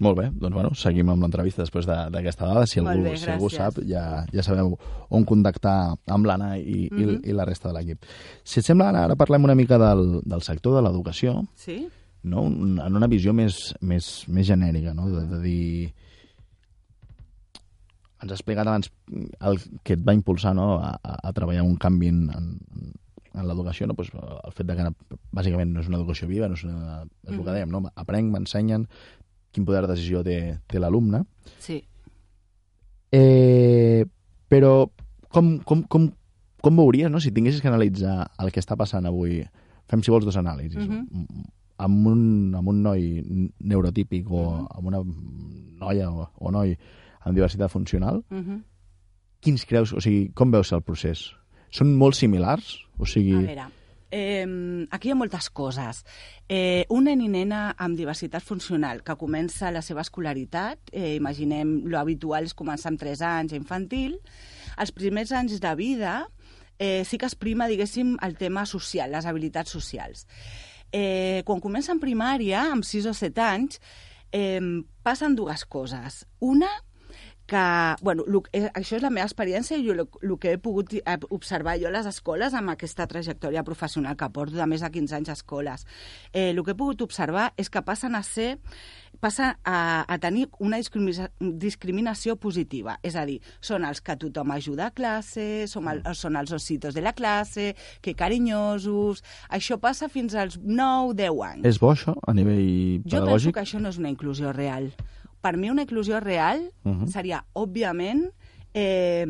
Molt 0.00 0.16
bé, 0.16 0.30
doncs 0.32 0.54
bueno, 0.56 0.70
seguim 0.74 1.08
amb 1.12 1.22
l'entrevista 1.22 1.62
després 1.62 1.86
de- 1.86 2.08
d'aquesta 2.10 2.46
dada. 2.48 2.66
Si 2.66 2.80
algú, 2.80 3.02
bé, 3.04 3.16
si 3.18 3.28
algú 3.30 3.50
sap, 3.50 3.78
ja, 3.86 4.24
ja 4.32 4.42
sabeu 4.42 4.78
on 5.10 5.24
contactar 5.28 5.94
amb 6.06 6.26
l'Anna 6.26 6.56
i, 6.58 6.88
mm 6.90 6.96
Mhm. 6.96 7.08
-hmm. 7.08 7.20
i, 7.26 7.30
i 7.30 7.32
la 7.32 7.44
resta 7.44 7.68
de 7.68 7.74
l'equip. 7.78 8.04
Si 8.42 8.60
et 8.60 8.66
sembla, 8.66 8.88
Anna, 8.88 9.04
ara 9.04 9.16
parlem 9.16 9.44
una 9.44 9.54
mica 9.54 9.78
del, 9.78 10.20
del 10.24 10.42
sector 10.42 10.74
de 10.76 10.82
l'educació, 10.82 11.46
Sí? 11.54 11.86
no? 12.22 12.46
En 12.46 12.96
una 12.96 13.06
visió 13.06 13.32
més, 13.34 13.74
més, 13.80 14.24
més 14.28 14.46
genèrica, 14.46 14.94
no? 14.94 15.08
de, 15.08 15.26
de 15.26 15.40
dir... 15.40 15.92
Ens 18.22 18.32
ha 18.32 18.36
explicat 18.36 18.66
abans 18.68 18.90
el 19.40 19.58
que 19.82 19.94
et 19.96 20.02
va 20.06 20.12
impulsar 20.14 20.54
no? 20.54 20.74
a, 20.78 20.90
a, 21.02 21.32
treballar 21.32 21.62
un 21.64 21.76
canvi 21.80 22.08
en, 22.12 22.26
en, 22.36 22.92
en 23.32 23.46
l'educació, 23.48 23.86
no? 23.86 23.94
pues, 23.94 24.10
el 24.12 24.52
fet 24.52 24.66
de 24.68 24.76
que 24.76 24.88
bàsicament 25.32 25.72
no 25.72 25.80
és 25.80 25.88
una 25.88 25.96
educació 25.96 26.28
viva, 26.28 26.48
no 26.48 26.54
és, 26.58 26.64
una, 26.64 27.04
és 27.24 27.30
el 27.32 27.38
que 27.38 27.42
Mhm. 27.44 27.54
dèiem, 27.54 27.70
no? 27.70 27.84
aprenc, 27.94 28.30
m'ensenyen, 28.32 28.86
quin 29.52 29.64
poder 29.64 29.82
de 29.86 29.94
decisió 29.94 30.22
té, 30.22 30.58
té 30.68 30.78
l'alumne. 30.78 31.24
Sí. 31.58 31.80
Eh, 33.12 34.04
però 34.48 34.90
com, 35.30 35.58
com, 35.66 35.82
com, 35.88 36.10
com 36.60 36.76
veuries, 36.76 37.10
no? 37.10 37.20
si 37.20 37.32
tinguessis 37.32 37.62
que 37.62 37.68
analitzar 37.70 38.30
el 38.38 38.52
que 38.52 38.60
està 38.62 38.76
passant 38.78 39.06
avui, 39.08 39.40
fem 39.90 40.02
si 40.04 40.12
vols 40.12 40.24
dos 40.28 40.36
anàlisis, 40.38 40.86
Mhm. 40.86 41.46
amb, 41.80 42.06
un, 42.06 42.54
amb 42.54 42.68
un 42.68 42.82
noi 42.82 43.22
neurotípic 43.58 44.30
o 44.30 44.66
amb 44.68 44.86
una 44.86 45.00
noia 45.80 46.10
o, 46.12 46.28
o 46.38 46.50
noi 46.52 46.76
amb 47.20 47.34
diversitat 47.34 47.70
funcional, 47.70 48.24
Mhm. 48.30 48.62
quins 49.40 49.64
creus, 49.66 49.92
o 49.92 50.00
sigui, 50.00 50.30
com 50.34 50.50
veus 50.50 50.72
el 50.72 50.82
procés? 50.82 51.32
Són 51.70 51.94
molt 51.96 52.14
similars? 52.14 52.78
O 52.98 53.06
sigui... 53.06 53.34
A 53.34 53.40
veure, 53.40 53.66
eh, 54.10 54.86
aquí 54.90 55.08
hi 55.08 55.12
ha 55.12 55.14
moltes 55.14 55.48
coses. 55.50 56.04
Eh, 56.48 56.84
un 56.90 57.04
nen 57.04 57.20
i 57.20 57.28
nena 57.28 57.74
amb 57.78 57.96
diversitat 57.96 58.42
funcional 58.42 59.02
que 59.02 59.16
comença 59.16 59.70
la 59.70 59.82
seva 59.82 60.02
escolaritat, 60.02 60.78
eh, 60.92 61.14
imaginem, 61.16 61.82
lo 61.86 61.98
habitual 61.98 62.44
és 62.44 62.54
començar 62.54 62.90
amb 62.90 62.98
3 62.98 63.22
anys 63.22 63.52
infantil, 63.52 64.18
els 64.76 64.92
primers 64.92 65.32
anys 65.32 65.60
de 65.60 65.74
vida 65.76 66.26
eh, 66.78 67.04
sí 67.04 67.18
que 67.18 67.26
es 67.26 67.34
prima, 67.36 67.68
diguéssim, 67.68 68.16
el 68.22 68.36
tema 68.36 68.64
social, 68.66 69.12
les 69.12 69.26
habilitats 69.26 69.70
socials. 69.70 70.26
Eh, 70.92 71.42
quan 71.44 71.60
comença 71.60 71.92
en 71.92 72.00
primària, 72.00 72.72
amb 72.72 72.82
6 72.84 73.06
o 73.06 73.12
7 73.14 73.40
anys, 73.44 73.80
eh, 74.32 74.60
passen 75.02 75.36
dues 75.36 75.66
coses. 75.66 76.26
Una, 76.40 76.70
que, 77.50 77.96
bueno, 78.00 78.22
lo, 78.26 78.44
eh, 78.52 78.68
això 78.78 78.94
és 78.94 79.02
la 79.02 79.10
meva 79.10 79.26
experiència 79.26 79.78
i 79.80 79.88
el 79.90 80.06
que 80.38 80.54
he 80.54 80.60
pogut 80.62 80.94
eh, 81.00 81.16
observar 81.34 81.74
jo 81.82 81.88
a 81.90 81.94
les 81.96 82.06
escoles 82.06 82.54
amb 82.54 82.70
aquesta 82.70 83.08
trajectòria 83.10 83.64
professional 83.66 84.14
que 84.16 84.30
porto 84.30 84.54
de 84.54 84.68
més 84.70 84.84
de 84.86 84.90
15 84.94 85.18
anys 85.18 85.32
a 85.32 85.38
escoles. 85.38 85.86
Eh, 86.32 86.52
el 86.52 86.62
que 86.62 86.76
he 86.76 86.78
pogut 86.78 87.02
observar 87.02 87.50
és 87.58 87.68
que 87.68 87.82
passen 87.82 88.14
a 88.14 88.22
ser 88.22 88.52
passa 89.20 89.58
a, 89.66 90.04
a 90.06 90.18
tenir 90.22 90.46
una 90.62 90.78
discrimina 90.78 91.28
discriminació 91.40 92.36
positiva. 92.40 92.96
És 93.02 93.16
a 93.18 93.26
dir, 93.26 93.40
són 93.60 93.84
els 93.84 94.00
que 94.00 94.14
tothom 94.20 94.54
ajuda 94.54 94.86
a 94.88 94.94
classe, 94.94 95.66
som 95.68 95.90
el, 95.90 96.04
són 96.14 96.38
els 96.38 96.54
ositos 96.54 96.94
de 96.94 97.02
la 97.04 97.12
classe, 97.16 97.74
que 98.00 98.14
carinyosos... 98.14 99.24
Això 99.50 99.80
passa 99.82 100.08
fins 100.08 100.36
als 100.38 100.60
9-10 100.62 101.42
anys. 101.50 101.66
És 101.66 101.80
bo, 101.82 101.90
això, 101.92 102.14
a 102.14 102.34
nivell 102.36 103.02
Jo 103.02 103.02
penso 103.02 103.24
pedagògic? 103.24 103.56
que 103.58 103.64
això 103.66 103.82
no 103.82 103.90
és 103.90 103.98
una 103.98 104.12
inclusió 104.12 104.54
real. 104.54 104.92
Per 105.40 105.56
mi 105.56 105.70
una 105.70 105.82
inclusió 105.82 106.20
real 106.20 106.72
Mhm. 106.84 107.08
seria, 107.08 107.44
òbviament, 107.54 108.26
eh, 108.74 109.26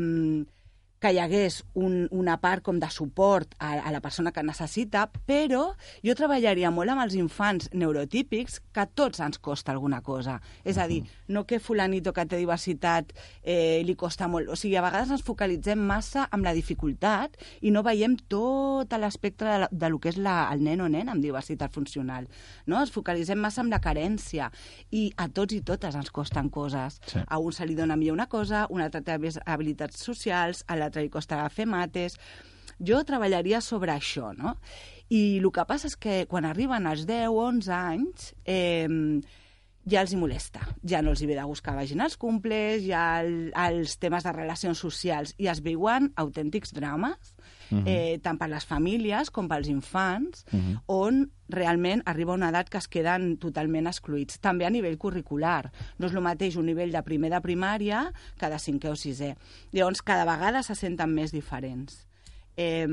que 1.00 1.14
hi 1.14 1.18
hagués 1.18 1.62
un, 1.74 2.04
una 2.12 2.36
part 2.42 2.62
com 2.62 2.78
de 2.80 2.88
suport 2.92 3.54
a, 3.58 3.72
a 3.80 3.92
la 3.92 4.02
persona 4.04 4.32
que 4.36 4.44
necessita, 4.44 5.06
però 5.26 5.70
jo 6.04 6.14
treballaria 6.16 6.70
molt 6.74 6.92
amb 6.92 7.04
els 7.06 7.16
infants 7.16 7.70
neurotípics, 7.72 8.58
que 8.70 8.84
a 8.84 8.86
tots 8.86 9.22
ens 9.24 9.40
costa 9.40 9.72
alguna 9.72 10.02
cosa. 10.04 10.38
És 10.64 10.76
a 10.76 10.86
dir, 10.90 11.00
no 11.28 11.46
que 11.48 11.60
fulanito 11.60 12.12
que 12.12 12.26
té 12.28 12.36
diversitat 12.36 13.14
eh, 13.42 13.80
li 13.86 13.96
costa 13.96 14.28
molt. 14.28 14.50
O 14.52 14.58
sigui, 14.60 14.76
a 14.76 14.84
vegades 14.84 15.14
ens 15.16 15.24
focalitzem 15.24 15.80
massa 15.80 16.26
amb 16.30 16.44
la 16.44 16.52
dificultat 16.56 17.38
i 17.64 17.72
no 17.72 17.82
veiem 17.86 18.18
tot 18.28 18.92
l'espectre 19.00 19.48
de, 19.48 19.58
la, 19.64 19.70
de 19.72 19.88
lo 19.88 20.00
que 20.02 20.12
és 20.12 20.20
la, 20.20 20.50
el 20.52 20.60
nen 20.66 20.84
o 20.84 20.90
nen 20.92 21.08
amb 21.08 21.24
diversitat 21.24 21.72
funcional. 21.72 22.28
No? 22.68 22.76
Ens 22.76 22.92
focalitzem 22.92 23.40
massa 23.40 23.64
amb 23.64 23.72
la 23.72 23.80
carència 23.80 24.50
i 24.92 25.08
a 25.16 25.30
tots 25.32 25.56
i 25.56 25.62
totes 25.64 25.96
ens 25.96 26.12
costen 26.12 26.52
coses. 26.52 27.00
Sí. 27.08 27.24
A 27.24 27.40
un 27.40 27.56
se 27.56 27.64
li 27.64 27.78
dona 27.78 27.96
millor 27.96 28.18
una 28.18 28.28
cosa, 28.28 28.66
un 28.68 28.84
altre 28.84 29.00
té 29.06 29.16
habilitats 29.16 30.04
socials, 30.04 30.64
a 30.68 30.76
l'altre 30.90 31.06
li 31.06 31.12
costa 31.12 31.46
fer 31.54 31.68
mates... 31.70 32.18
Jo 32.80 33.02
treballaria 33.04 33.58
sobre 33.60 33.92
això, 33.92 34.30
no? 34.32 34.54
I 35.12 35.36
el 35.36 35.50
que 35.52 35.66
passa 35.68 35.90
és 35.90 35.98
que 36.00 36.22
quan 36.30 36.46
arriben 36.48 36.86
als 36.88 37.04
10 37.04 37.28
o 37.28 37.42
11 37.44 37.74
anys... 37.76 38.30
Eh, 38.48 39.20
ja 39.90 40.02
els 40.04 40.12
hi 40.12 40.18
molesta. 40.20 40.60
Ja 40.86 41.00
no 41.02 41.14
els 41.14 41.22
hi 41.22 41.28
ve 41.28 41.36
de 41.36 41.44
gust 41.48 41.64
que 41.64 41.72
vagin 41.74 42.02
als 42.04 42.16
cumples, 42.20 42.82
ja 42.84 43.20
el, 43.24 43.50
els 43.56 43.96
temes 44.00 44.26
de 44.26 44.32
relacions 44.36 44.80
socials 44.80 45.32
i 45.40 45.48
es 45.50 45.62
viuen 45.64 46.10
autèntics 46.20 46.74
drames, 46.76 47.32
Mhm. 47.70 47.84
eh, 47.86 48.18
tant 48.22 48.38
per 48.38 48.48
les 48.48 48.66
famílies 48.66 49.30
com 49.30 49.48
pels 49.48 49.68
infants, 49.68 50.44
Mhm. 50.52 50.82
on 50.86 51.30
realment 51.48 52.02
arriba 52.06 52.34
una 52.34 52.48
edat 52.50 52.68
que 52.68 52.78
es 52.78 52.88
queden 52.88 53.36
totalment 53.38 53.86
excluïts. 53.86 54.38
També 54.40 54.66
a 54.66 54.70
nivell 54.70 54.98
curricular. 54.98 55.72
No 55.98 56.06
és 56.06 56.12
el 56.14 56.20
mateix 56.20 56.56
un 56.56 56.66
nivell 56.66 56.92
de 56.92 57.02
primer 57.02 57.30
de 57.30 57.40
primària 57.40 58.12
que 58.38 58.48
de 58.48 58.56
cinquè 58.56 58.88
o 58.88 58.94
sisè. 58.94 59.36
Llavors, 59.72 60.02
cada 60.02 60.24
vegada 60.24 60.62
se 60.62 60.74
senten 60.74 61.14
més 61.14 61.32
diferents. 61.32 62.06
Eh, 62.56 62.86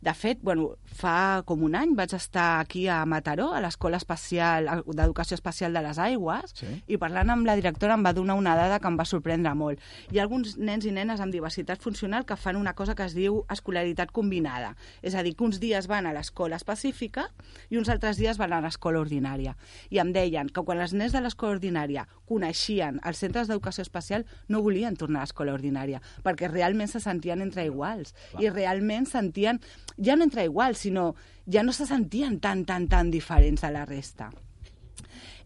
de 0.00 0.14
fet, 0.14 0.38
bueno, 0.42 0.76
fa 0.84 1.42
com 1.44 1.62
un 1.66 1.74
any 1.76 1.94
vaig 1.94 2.14
estar 2.16 2.60
aquí 2.60 2.86
a 2.88 3.04
Mataró, 3.06 3.50
a 3.54 3.60
l'Escola 3.60 3.98
Especial 4.00 4.68
d'Educació 4.86 5.34
Especial 5.36 5.72
de 5.76 5.82
les 5.84 5.98
Aigües, 5.98 6.52
Sí. 6.54 6.66
i 6.88 6.96
parlant 6.96 7.30
amb 7.30 7.46
la 7.46 7.56
directora 7.56 7.94
em 7.94 8.04
va 8.04 8.12
donar 8.12 8.34
una 8.34 8.54
dada 8.56 8.78
que 8.80 8.88
em 8.88 8.96
va 8.98 9.04
sorprendre 9.04 9.54
molt. 9.54 9.78
Hi 10.10 10.18
ha 10.18 10.22
alguns 10.22 10.56
nens 10.58 10.86
i 10.86 10.92
nenes 10.92 11.20
amb 11.20 11.32
diversitat 11.32 11.80
funcional 11.82 12.24
que 12.24 12.36
fan 12.36 12.56
una 12.56 12.74
cosa 12.74 12.94
que 12.94 13.04
es 13.04 13.14
diu 13.14 13.44
escolaritat 13.50 14.10
combinada. 14.10 14.74
És 15.02 15.14
a 15.14 15.22
dir, 15.22 15.34
que 15.36 15.44
uns 15.44 15.60
dies 15.60 15.86
van 15.86 16.06
a 16.06 16.12
l'escola 16.12 16.56
específica 16.56 17.28
i 17.68 17.76
uns 17.76 17.88
altres 17.88 18.16
dies 18.16 18.38
van 18.38 18.52
a 18.52 18.60
l'escola 18.60 19.00
ordinària. 19.00 19.56
I 19.90 19.98
em 19.98 20.12
deien 20.12 20.48
que 20.48 20.62
quan 20.64 20.80
els 20.80 20.92
nens 20.94 21.12
de 21.12 21.20
l'escola 21.20 21.52
ordinària 21.58 22.06
coneixien 22.26 23.00
els 23.04 23.18
centres 23.18 23.48
d'educació 23.48 23.82
especial 23.82 24.24
no 24.48 24.62
volien 24.62 24.96
tornar 24.96 25.20
a 25.20 25.22
l'escola 25.24 25.52
ordinària, 25.52 26.00
perquè 26.24 26.48
realment 26.50 26.88
se 26.88 27.00
sentien 27.00 27.42
entre 27.42 27.64
iguals. 27.66 28.14
Clar. 28.30 28.42
I 28.42 28.50
realment 28.50 29.06
sentien, 29.06 29.60
ja 29.96 30.16
no 30.16 30.24
entre 30.24 30.44
iguals, 30.44 30.78
sinó 30.78 31.14
ja 31.46 31.62
no 31.62 31.72
se 31.72 31.86
sentien 31.86 32.40
tan, 32.40 32.64
tan, 32.64 32.88
tan 32.88 33.10
diferents 33.10 33.62
de 33.62 33.70
la 33.70 33.84
resta. 33.86 34.30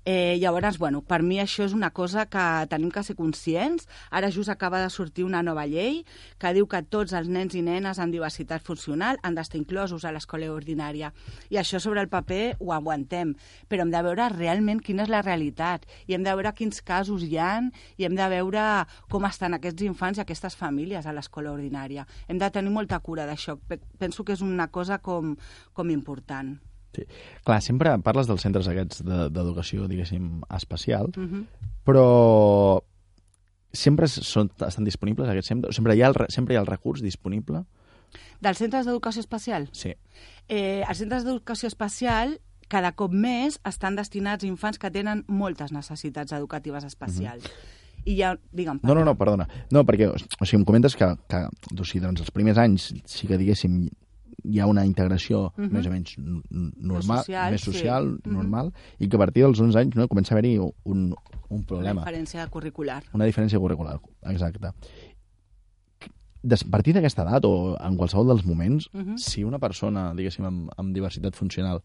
Eh, 0.07 0.37
llavors, 0.39 0.77
bueno, 0.77 1.01
per 1.01 1.23
mi 1.25 1.39
això 1.41 1.65
és 1.65 1.73
una 1.73 1.89
cosa 1.97 2.27
que 2.29 2.43
tenim 2.69 2.91
que 2.93 3.03
ser 3.03 3.15
conscients. 3.17 3.87
Ara 4.11 4.29
just 4.31 4.51
acaba 4.53 4.83
de 4.83 4.91
sortir 4.93 5.25
una 5.25 5.41
nova 5.43 5.65
llei 5.67 6.03
que 6.39 6.51
diu 6.53 6.67
que 6.69 6.83
tots 6.83 7.15
els 7.17 7.31
nens 7.33 7.55
i 7.57 7.63
nenes 7.65 7.97
amb 7.99 8.13
diversitat 8.13 8.61
funcional 8.67 9.17
han 9.23 9.35
d'estar 9.39 9.57
inclosos 9.63 10.05
a 10.05 10.13
l'escola 10.13 10.51
ordinària. 10.53 11.15
I 11.49 11.57
això 11.57 11.81
sobre 11.81 12.03
el 12.05 12.11
paper 12.13 12.57
ho 12.61 12.75
aguantem, 12.77 13.33
però 13.67 13.87
hem 13.87 13.95
de 13.95 14.03
veure 14.05 14.29
realment 14.35 14.83
quina 14.85 15.07
és 15.07 15.09
la 15.15 15.23
realitat 15.25 15.89
i 16.07 16.13
hem 16.19 16.23
de 16.29 16.37
veure 16.37 16.53
quins 16.53 16.83
casos 16.85 17.25
hi 17.25 17.39
han 17.41 17.73
i 17.97 18.05
hem 18.05 18.15
de 18.15 18.29
veure 18.29 18.67
com 19.09 19.25
estan 19.25 19.57
aquests 19.57 19.89
infants 19.89 20.21
i 20.21 20.25
aquestes 20.27 20.55
famílies 20.55 21.07
a 21.09 21.17
l'escola 21.17 21.57
ordinària. 21.57 22.05
Hem 22.29 22.37
de 22.37 22.51
tenir 22.53 22.71
molta 22.77 23.01
cura 23.01 23.25
d'això. 23.25 23.57
Pe- 23.57 23.81
Penso 23.97 24.23
que 24.23 24.37
és 24.37 24.43
una 24.45 24.69
cosa 24.69 24.99
com, 24.99 25.33
com 25.73 25.89
important. 25.91 26.59
Sí. 26.95 27.05
Clar, 27.45 27.61
sempre 27.63 27.97
parles 28.07 28.27
dels 28.31 28.43
centres 28.43 28.69
aquests 28.71 29.03
de- 29.05 29.29
d'educació, 29.31 29.89
diguéssim, 29.91 30.43
especial, 30.55 31.11
Mhm. 31.17 31.47
però 31.85 32.83
sempre 33.73 34.07
són, 34.07 34.51
estan 34.67 34.85
disponibles 34.87 35.29
aquests 35.29 35.49
centres? 35.51 35.77
Sempre 35.77 35.97
hi, 35.97 36.03
ha 36.03 36.09
el, 36.09 36.15
re- 36.15 36.31
sempre 36.31 36.55
hi 36.55 36.57
ha 36.59 36.61
el 36.63 36.67
recurs 36.71 37.03
disponible? 37.03 37.65
Dels 38.41 38.59
centres 38.59 38.87
d'educació 38.87 39.21
especial? 39.25 39.69
Sí. 39.73 39.95
Eh, 40.49 40.85
els 40.87 40.99
centres 40.99 41.25
d'educació 41.25 41.67
especial 41.67 42.39
cada 42.69 42.93
cop 42.97 43.13
més 43.13 43.59
estan 43.67 43.97
destinats 43.97 44.45
a 44.45 44.47
infants 44.47 44.79
que 44.79 44.91
tenen 44.91 45.25
moltes 45.29 45.73
necessitats 45.73 46.33
educatives 46.33 46.85
especials. 46.85 47.45
I 48.07 48.17
ja, 48.19 48.35
digue'm, 48.53 48.81
No, 48.83 48.95
no, 48.95 49.05
no, 49.05 49.15
perdona. 49.17 49.49
No, 49.73 49.83
perquè, 49.85 50.09
o 50.13 50.45
sigui, 50.47 50.61
em 50.61 50.65
comentes 50.69 50.95
que, 50.97 51.07
que 51.29 51.43
o 51.47 51.85
sigui, 51.85 52.03
doncs, 52.05 52.21
els 52.21 52.31
primers 52.31 52.59
anys 52.59 52.93
sí 53.07 53.27
que, 53.27 53.39
diguéssim, 53.41 53.89
hi 54.43 54.59
ha 54.61 54.67
una 54.67 54.85
integració 54.87 55.53
Mhm. 55.57 55.71
més 55.73 55.87
o 55.87 55.91
menys 55.91 56.17
normal, 56.19 57.19
social, 57.25 57.53
més 57.53 57.61
sí. 57.61 57.73
social, 57.73 58.09
Mhm. 58.25 58.33
normal, 58.33 58.73
i 58.99 59.09
que 59.09 59.17
a 59.17 59.19
partir 59.19 59.43
dels 59.45 59.61
11 59.61 59.77
anys 59.79 59.97
no, 59.97 60.09
comença 60.09 60.35
a 60.35 60.39
haver-hi 60.39 60.59
un, 60.59 60.73
un 60.85 61.15
Una 61.51 61.67
problema, 61.67 62.05
diferència 62.05 62.49
curricular. 62.51 63.03
una 63.13 63.25
diferència 63.27 63.59
curricular, 63.59 64.01
exacte. 64.25 64.73
Des, 66.43 66.63
a 66.63 66.69
partir 66.71 66.93
d'aquesta 66.93 67.23
edat, 67.25 67.45
o 67.49 67.75
en 67.81 67.97
qualsevol 67.97 68.27
dels 68.29 68.45
moments, 68.45 68.91
Mhm. 68.93 69.17
si 69.17 69.45
una 69.45 69.59
persona, 69.59 70.13
diguéssim, 70.15 70.45
amb, 70.45 70.71
amb 70.77 70.93
diversitat 70.95 71.35
funcional, 71.35 71.83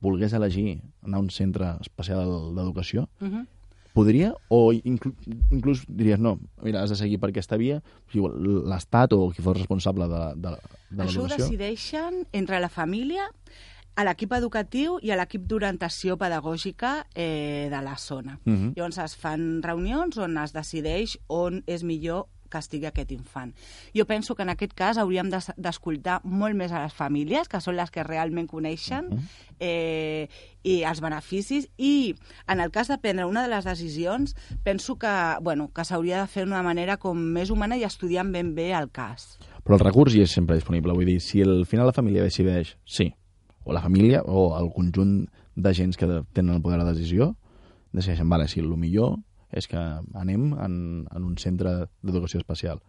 volgués 0.00 0.32
elegir 0.32 0.80
anar 1.02 1.18
a 1.18 1.20
un 1.20 1.30
centre 1.30 1.76
especial 1.80 2.54
d'educació, 2.56 3.08
Mhm. 3.20 3.46
Podria 3.94 4.32
o 4.48 4.72
inclu 4.72 5.12
inclús 5.50 5.82
diries 5.88 6.20
no, 6.22 6.38
mira, 6.62 6.82
has 6.82 6.92
de 6.94 6.98
seguir 6.98 7.18
per 7.20 7.30
aquesta 7.32 7.58
via 7.60 7.80
l'Estat 8.14 9.14
o 9.16 9.30
qui 9.34 9.42
fos 9.42 9.58
responsable 9.58 10.08
de, 10.10 10.22
de, 10.36 10.54
de 10.90 11.04
Això 11.04 11.20
ho 11.20 11.26
l'educació 11.26 11.48
decideixen 11.48 12.24
entre 12.32 12.60
la 12.62 12.70
família, 12.70 13.28
a 13.98 14.04
l'equip 14.06 14.32
educatiu 14.32 14.98
i 15.04 15.10
a 15.12 15.18
l'equip 15.18 15.44
d'orientació 15.50 16.16
pedagògica 16.20 16.92
eh, 17.14 17.68
de 17.72 17.80
la 17.84 17.96
zona. 17.98 18.38
Mhm. 18.44 18.74
Llavors 18.76 19.00
es 19.04 19.16
fan 19.16 19.62
reunions 19.62 20.16
on 20.18 20.38
es 20.38 20.54
decideix 20.56 21.18
on 21.28 21.62
és 21.66 21.84
millor 21.84 22.28
que 22.50 22.58
estigui 22.58 22.86
aquest 22.90 23.12
infant. 23.12 23.54
Jo 23.96 24.04
penso 24.06 24.34
que 24.34 24.42
en 24.42 24.50
aquest 24.50 24.74
cas 24.74 24.98
hauríem 24.98 25.30
d'es- 25.30 25.52
d'escoltar 25.56 26.20
molt 26.24 26.54
més 26.58 26.72
a 26.72 26.82
les 26.82 26.92
famílies, 26.92 27.48
que 27.48 27.60
són 27.60 27.76
les 27.76 27.90
que 27.90 28.02
realment 28.04 28.46
coneixen 28.50 29.06
Mhm. 29.10 29.28
eh, 29.60 30.28
i 30.62 30.82
els 30.82 31.00
beneficis, 31.00 31.68
i 31.78 32.14
en 32.48 32.60
el 32.60 32.70
cas 32.70 32.88
de 32.88 32.98
prendre 32.98 33.24
una 33.24 33.42
de 33.42 33.48
les 33.48 33.64
decisions, 33.64 34.34
penso 34.62 34.98
que, 34.98 35.36
bueno, 35.42 35.70
que 35.72 35.84
s'hauria 35.84 36.20
de 36.20 36.26
fer 36.26 36.44
d'una 36.44 36.62
manera 36.62 36.96
com 36.98 37.16
més 37.16 37.50
humana 37.50 37.76
i 37.78 37.84
estudiant 37.84 38.32
ben 38.32 38.54
bé 38.54 38.72
el 38.72 38.90
cas. 38.90 39.38
però 39.64 39.74
el 39.76 39.80
recurs 39.84 40.14
hi 40.14 40.22
és 40.22 40.30
sempre 40.32 40.56
disponible 40.56 40.92
vull 40.92 41.04
dir, 41.06 41.20
si 41.20 41.42
al 41.42 41.66
final 41.66 41.86
la 41.86 41.92
família 41.92 42.22
decideix 42.22 42.76
sí, 42.84 43.14
o 43.64 43.72
la 43.72 43.82
família 43.82 44.22
o 44.24 44.58
el 44.58 44.70
conjunt 44.72 45.28
d'agents 45.54 45.96
que 45.98 46.06
tenen 46.32 46.54
el 46.56 46.62
poder 46.62 46.78
de 46.80 46.92
decisió 46.94 47.36
decideixen, 47.92 48.28
vale, 48.28 48.48
sí, 48.48 48.60
el 48.60 48.68
millor 48.76 49.18
és 49.52 49.66
que 49.70 49.80
anem 50.14 50.52
en, 50.54 50.74
en 51.10 51.26
un 51.26 51.36
centre 51.38 51.74
d'educació 52.02 52.40
especial 52.42 52.82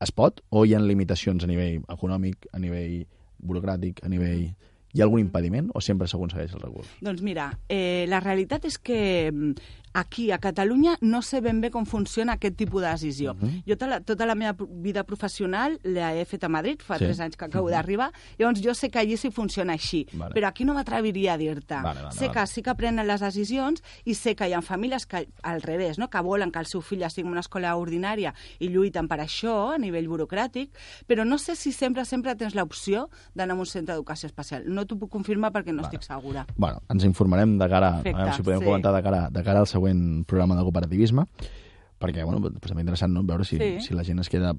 es 0.00 0.12
pot 0.12 0.42
o 0.50 0.64
hi 0.64 0.74
ha 0.76 0.80
limitacions 0.82 1.44
a 1.44 1.50
nivell 1.50 1.84
econòmic, 1.92 2.48
a 2.52 2.60
nivell 2.62 3.04
burocràtic, 3.38 4.04
a 4.04 4.12
nivell... 4.12 4.48
Hi 4.96 5.02
ha 5.02 5.04
algun 5.04 5.20
impediment 5.20 5.66
o 5.76 5.80
sempre 5.84 6.06
s'aconsegueix 6.08 6.54
el 6.56 6.62
recurs? 6.62 6.88
Doncs 7.04 7.20
mira, 7.20 7.50
eh, 7.68 8.06
la 8.08 8.16
realitat 8.22 8.64
és 8.64 8.78
que 8.80 9.00
mm, 9.28 9.66
aquí, 9.96 10.30
a 10.30 10.38
Catalunya, 10.38 10.96
no 11.00 11.22
sé 11.22 11.40
ben 11.40 11.60
bé 11.60 11.70
com 11.70 11.86
funciona 11.86 12.34
aquest 12.36 12.56
tipus 12.56 12.82
de 12.82 12.88
decisió. 12.88 13.34
Mhm. 13.34 13.62
Jo 13.66 13.76
tota 13.76 13.86
la, 13.86 14.00
tota 14.00 14.26
la 14.26 14.34
meva 14.34 14.54
vida 14.58 15.04
professional 15.04 15.78
l'he 15.84 16.24
fet 16.26 16.44
a 16.44 16.48
Madrid, 16.48 16.80
fa 16.84 16.98
Sí. 16.98 17.04
tres 17.04 17.20
anys 17.20 17.36
que 17.36 17.44
acabo 17.46 17.66
Mhm. 17.68 17.72
d'arribar, 17.72 18.12
llavors 18.38 18.60
jo 18.62 18.74
sé 18.74 18.90
que 18.90 18.98
allí 18.98 19.16
sí 19.16 19.30
funciona 19.30 19.72
així, 19.72 20.06
Vale. 20.12 20.34
però 20.34 20.48
aquí 20.48 20.64
no 20.64 20.74
m'atreviria 20.74 21.32
a 21.34 21.38
dir-te. 21.38 21.74
Vale, 21.74 22.02
vale, 22.02 22.12
sé 22.12 22.28
vale. 22.28 22.40
que 22.40 22.46
sí 22.46 22.62
que 22.62 22.74
prenen 22.74 23.06
les 23.06 23.20
decisions 23.20 23.82
i 24.04 24.14
sé 24.14 24.34
que 24.36 24.48
hi 24.48 24.52
ha 24.52 24.60
famílies 24.62 25.06
que, 25.06 25.28
al 25.42 25.62
revés, 25.62 25.98
no? 25.98 26.10
que 26.10 26.20
volen 26.20 26.50
que 26.52 26.58
el 26.58 26.66
seu 26.66 26.80
fill 26.82 27.02
estigui 27.02 27.26
en 27.26 27.32
una 27.32 27.40
escola 27.40 27.74
ordinària 27.76 28.34
i 28.58 28.68
lluiten 28.68 29.08
per 29.08 29.20
això 29.20 29.74
a 29.74 29.78
nivell 29.78 30.08
burocràtic, 30.08 30.70
però 31.06 31.24
no 31.24 31.38
sé 31.38 31.56
si 31.56 31.72
sempre 31.72 32.04
sempre 32.04 32.34
tens 32.36 32.54
l'opció 32.54 33.08
d'anar 33.34 33.56
a 33.56 33.58
un 33.60 33.66
centre 33.66 33.94
d'educació 33.94 34.26
especial. 34.26 34.64
No 34.66 34.84
t'ho 34.86 34.96
puc 34.98 35.10
confirmar 35.10 35.52
perquè 35.52 35.72
no 35.72 35.82
estic 35.82 36.02
segura. 36.02 36.46
bueno, 36.56 36.82
ens 36.90 37.04
informarem 37.04 37.58
de 37.58 37.68
cara, 37.68 37.90
Perfecte, 38.02 38.16
a 38.20 38.24
veure 38.24 38.36
si 38.36 38.42
podem 38.42 38.58
sí. 38.60 38.64
comentar 38.64 38.92
de 38.94 39.02
cara, 39.02 39.30
de 39.30 39.42
cara 39.44 39.60
al 39.60 39.66
següent 39.66 39.85
programa 40.26 40.56
de 40.56 40.62
cooperativisme, 40.62 41.26
perquè 41.98 42.24
bueno, 42.24 42.40
doncs 42.40 42.60
també 42.68 42.82
interessant 42.82 43.12
no? 43.12 43.22
veure 43.24 43.44
si, 43.44 43.56
Sí. 43.56 43.80
si 43.80 43.94
la 43.94 44.04
gent 44.04 44.18
es 44.20 44.28
queda, 44.28 44.54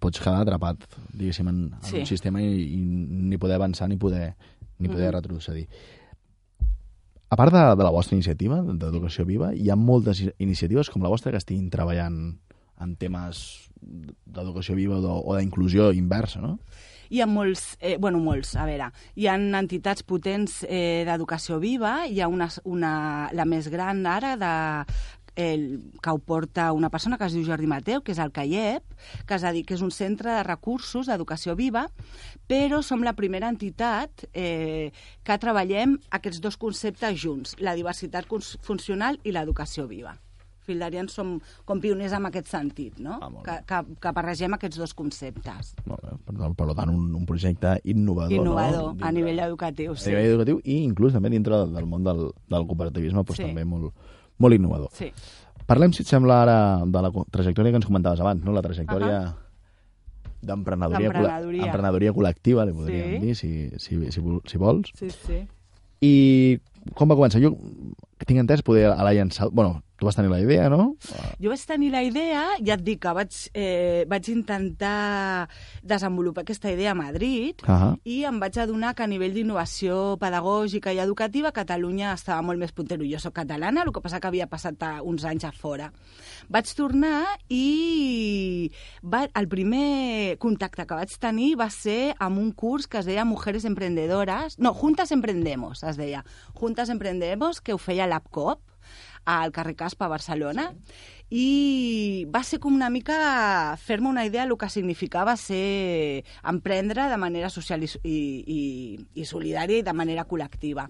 pots 0.00 0.20
quedar 0.20 0.40
atrapat 0.42 0.84
diguéssim, 1.12 1.48
en, 1.48 1.58
en 1.74 1.82
Sí. 1.82 1.98
un 2.00 2.06
sistema 2.06 2.40
i, 2.42 2.74
i 2.74 2.76
ni 2.78 3.36
poder 3.38 3.56
avançar 3.56 3.88
ni 3.88 3.96
poder, 3.96 4.34
ni 4.78 4.88
poder 4.88 5.12
Mhm. 5.14 5.20
retrocedir. 5.22 5.68
A 7.30 7.36
part 7.36 7.52
de, 7.52 7.76
de 7.76 7.84
la 7.84 7.90
vostra 7.90 8.16
iniciativa, 8.16 8.62
d'Educació 8.62 9.26
Viva, 9.26 9.50
hi 9.54 9.68
ha 9.68 9.76
moltes 9.76 10.22
iniciatives 10.38 10.88
com 10.88 11.02
la 11.02 11.10
vostra 11.12 11.30
que 11.30 11.36
estiguin 11.36 11.68
treballant 11.68 12.38
en 12.80 12.96
temes 12.96 13.68
d'educació 14.24 14.74
viva 14.74 14.96
o 14.98 15.36
d'inclusió 15.36 15.92
inversa, 15.92 16.40
no? 16.40 16.58
Hi 17.08 17.22
ha 17.22 17.26
molts, 17.26 17.76
eh, 17.80 17.96
bueno, 17.98 18.20
molts, 18.20 18.54
a 18.56 18.66
veure, 18.68 18.90
hi 19.16 19.28
ha 19.28 19.36
entitats 19.36 20.04
potents 20.04 20.62
eh, 20.68 21.04
d'educació 21.08 21.58
viva, 21.62 22.02
hi 22.06 22.20
ha 22.20 22.28
una, 22.28 22.50
una, 22.64 22.92
la 23.32 23.46
més 23.48 23.70
gran 23.72 24.04
ara 24.06 24.34
de, 24.36 24.54
el, 25.38 25.92
que 26.02 26.10
ho 26.10 26.18
porta 26.18 26.72
una 26.72 26.90
persona 26.90 27.16
que 27.16 27.28
es 27.28 27.34
diu 27.36 27.46
Jordi 27.46 27.70
Mateu, 27.70 28.02
que 28.02 28.12
és 28.12 28.20
el 28.20 28.32
CAIEP, 28.34 28.98
que 29.24 29.38
és 29.38 29.46
a 29.46 29.52
dir, 29.54 29.64
que 29.64 29.78
és 29.78 29.84
un 29.86 29.94
centre 29.94 30.34
de 30.34 30.44
recursos 30.44 31.08
d'educació 31.08 31.54
viva, 31.56 31.86
però 32.50 32.82
som 32.82 33.06
la 33.06 33.14
primera 33.16 33.48
entitat 33.48 34.26
eh, 34.32 34.90
que 35.22 35.40
treballem 35.40 35.96
aquests 36.18 36.42
dos 36.44 36.58
conceptes 36.58 37.20
junts, 37.22 37.54
la 37.62 37.78
diversitat 37.78 38.26
funcional 38.66 39.22
i 39.22 39.32
l'educació 39.32 39.86
viva. 39.86 40.18
Fildarians 40.68 41.14
som 41.16 41.38
com 41.64 41.80
pioners 41.80 42.12
en 42.18 42.28
aquest 42.28 42.50
sentit, 42.52 43.00
no? 43.00 43.16
Ah, 43.24 43.30
que, 43.46 43.56
que, 43.66 43.80
que 44.04 44.12
barregem 44.14 44.54
aquests 44.58 44.78
dos 44.78 44.92
conceptes. 44.94 45.72
Molt 45.88 46.04
bé. 46.04 46.14
Per, 46.28 46.36
tant- 46.36 46.54
per 46.60 46.68
tant, 46.76 46.92
un, 46.92 47.08
un 47.16 47.24
projecte 47.26 47.78
innovador, 47.88 48.36
Innovador 48.36 48.94
no? 48.94 49.06
a 49.08 49.12
nivell 49.16 49.40
educatiu, 49.48 49.96
a 49.96 49.98
sí. 49.98 50.10
nivell 50.12 50.34
educatiu 50.34 50.60
i 50.64 50.78
inclús 50.84 51.16
també 51.16 51.32
dintre 51.32 51.56
del, 51.64 51.72
del 51.80 51.88
món 51.88 52.04
del, 52.06 52.28
del 52.52 52.68
cooperativisme 52.68 53.24
doncs 53.24 53.40
Sí. 53.40 53.48
també 53.48 53.64
molt, 53.64 53.92
molt 54.38 54.54
innovador. 54.54 54.92
Sí. 54.92 55.10
Parlem, 55.68 55.92
si 55.92 56.00
et 56.04 56.08
sembla, 56.08 56.42
ara 56.46 56.58
de 56.86 57.00
la 57.04 57.10
trajectòria 57.32 57.72
que 57.74 57.80
ens 57.82 57.86
comentaves 57.88 58.20
abans, 58.24 58.40
no? 58.44 58.52
la 58.56 58.62
trajectòria 58.64 59.18
d'emprenedoria 60.40 61.08
col·le- 61.10 61.22
D'emprenedoria. 61.26 61.64
emprenedoria 61.66 62.12
col·lectiva, 62.14 62.64
li 62.66 62.72
podríem 62.72 63.10
Sí. 63.10 63.18
dir, 63.26 63.34
si, 63.34 63.50
si, 63.78 64.10
si, 64.12 64.20
si 64.52 64.58
vols. 64.58 64.92
Sí, 64.94 65.10
sí. 65.10 65.40
I 66.00 66.60
com 66.94 67.10
va 67.10 67.16
començar? 67.18 67.40
Jo 67.42 67.52
tinc 68.26 68.40
entès 68.42 68.64
poder 68.66 68.88
a 68.90 69.02
la 69.04 69.12
llançar... 69.14 69.50
Bueno, 69.52 69.82
tu 69.98 70.06
vas 70.06 70.14
tenir 70.14 70.30
la 70.30 70.40
idea, 70.40 70.68
no? 70.70 70.94
Jo 71.42 71.50
vaig 71.50 71.64
tenir 71.66 71.90
la 71.90 72.04
idea, 72.06 72.44
ja 72.62 72.76
et 72.76 72.84
dic 72.86 73.00
que 73.02 73.12
vaig, 73.14 73.34
eh, 73.52 74.04
vaig 74.08 74.28
intentar 74.30 75.48
desenvolupar 75.82 76.44
aquesta 76.44 76.70
idea 76.70 76.92
a 76.92 76.98
Madrid 76.98 77.64
Ahà. 77.66 77.96
i 78.04 78.22
em 78.28 78.38
vaig 78.38 78.60
adonar 78.62 78.94
que 78.94 79.02
a 79.02 79.10
nivell 79.10 79.34
d'innovació 79.34 80.16
pedagògica 80.22 80.94
i 80.94 81.02
educativa 81.02 81.52
Catalunya 81.52 82.14
estava 82.14 82.42
molt 82.46 82.62
més 82.62 82.72
puntero. 82.72 83.04
Jo 83.04 83.18
sóc 83.18 83.34
catalana, 83.34 83.82
el 83.82 83.92
que 83.92 84.00
passa 84.04 84.20
que 84.20 84.30
havia 84.30 84.46
passat 84.46 84.78
uns 85.02 85.24
anys 85.24 85.44
a 85.44 85.52
fora. 85.52 85.90
Vaig 86.48 86.70
tornar 86.78 87.24
i 87.50 88.70
va, 89.02 89.24
el 89.26 89.48
primer 89.50 90.38
contacte 90.38 90.86
que 90.86 90.98
vaig 91.00 91.14
tenir 91.20 91.52
va 91.58 91.68
ser 91.74 92.14
amb 92.18 92.38
un 92.38 92.52
curs 92.52 92.86
que 92.86 93.02
es 93.02 93.08
deia 93.08 93.26
Mujeres 93.28 93.66
Emprendedoras, 93.68 94.58
no, 94.58 94.74
Juntas 94.74 95.12
Emprendemos, 95.12 95.82
es 95.82 95.98
deia. 95.98 96.24
Juntas 96.54 96.88
Emprendemos, 96.88 97.60
que 97.60 97.74
ho 97.74 97.78
feia 97.82 98.06
l'APCOP, 98.06 98.62
al 99.28 99.52
carrer 99.52 99.76
Caspa, 99.76 100.06
a 100.06 100.08
Barcelona, 100.08 100.70
i 101.30 102.24
va 102.32 102.40
ser 102.46 102.58
com 102.62 102.74
una 102.74 102.88
mica 102.88 103.76
fer-me 103.82 104.08
una 104.08 104.24
idea 104.24 104.46
del 104.46 104.56
que 104.56 104.68
significava 104.72 105.36
ser 105.36 106.24
emprendre 106.42 107.08
de 107.10 107.16
manera 107.20 107.50
social 107.50 107.82
i, 107.84 107.88
i, 108.02 108.16
i, 108.46 108.60
i 109.20 109.26
solidària 109.28 109.78
i 109.82 109.84
de 109.86 109.92
manera 109.92 110.24
col·lectiva. 110.28 110.86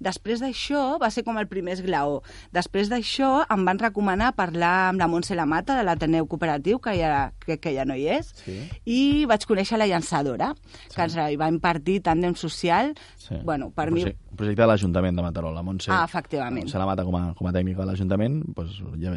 Després 0.00 0.40
d'això 0.42 0.96
va 1.00 1.10
ser 1.12 1.24
com 1.26 1.36
el 1.40 1.48
primer 1.50 1.76
esglaó. 1.76 2.22
Després 2.52 2.88
d'això 2.92 3.44
em 3.52 3.64
van 3.68 3.78
recomanar 3.80 4.32
parlar 4.36 4.90
amb 4.90 5.00
la 5.04 5.08
Montse 5.08 5.36
Lamata 5.36 5.76
de 5.78 5.84
l'Ateneu 5.86 6.26
Cooperatiu, 6.26 6.80
que 6.80 6.96
ja, 6.98 7.30
crec 7.44 7.60
que 7.68 7.74
ja 7.76 7.84
no 7.84 7.94
hi 7.96 8.08
és, 8.18 8.32
Sí. 8.44 8.56
i 8.88 9.00
vaig 9.28 9.44
conèixer 9.46 9.78
la 9.78 9.86
llançadora, 9.86 10.52
que 10.94 11.02
ens 11.02 11.14
va 11.16 11.48
impartir 11.52 12.00
tàndem 12.02 12.34
social. 12.36 12.94
Sí. 13.20 13.36
Bueno, 13.44 13.70
per 13.70 13.88
un 13.88 13.94
mi... 13.94 14.04
un 14.04 14.36
projecte 14.36 14.62
de 14.62 14.68
l'Ajuntament 14.68 15.16
de 15.16 15.22
Mataró. 15.22 15.52
La 15.54 15.62
Montse, 15.62 15.90
Ah, 15.92 16.04
efectivament. 16.08 16.64
Montse 16.64 16.78
la 16.80 16.86
mata 16.86 17.04
com 17.04 17.16
a, 17.16 17.22
com 17.38 17.46
a 17.48 17.52
tècnica 17.52 17.84
de 17.84 17.86
l'Ajuntament, 17.92 18.42
doncs, 18.56 18.80
ja, 19.00 19.14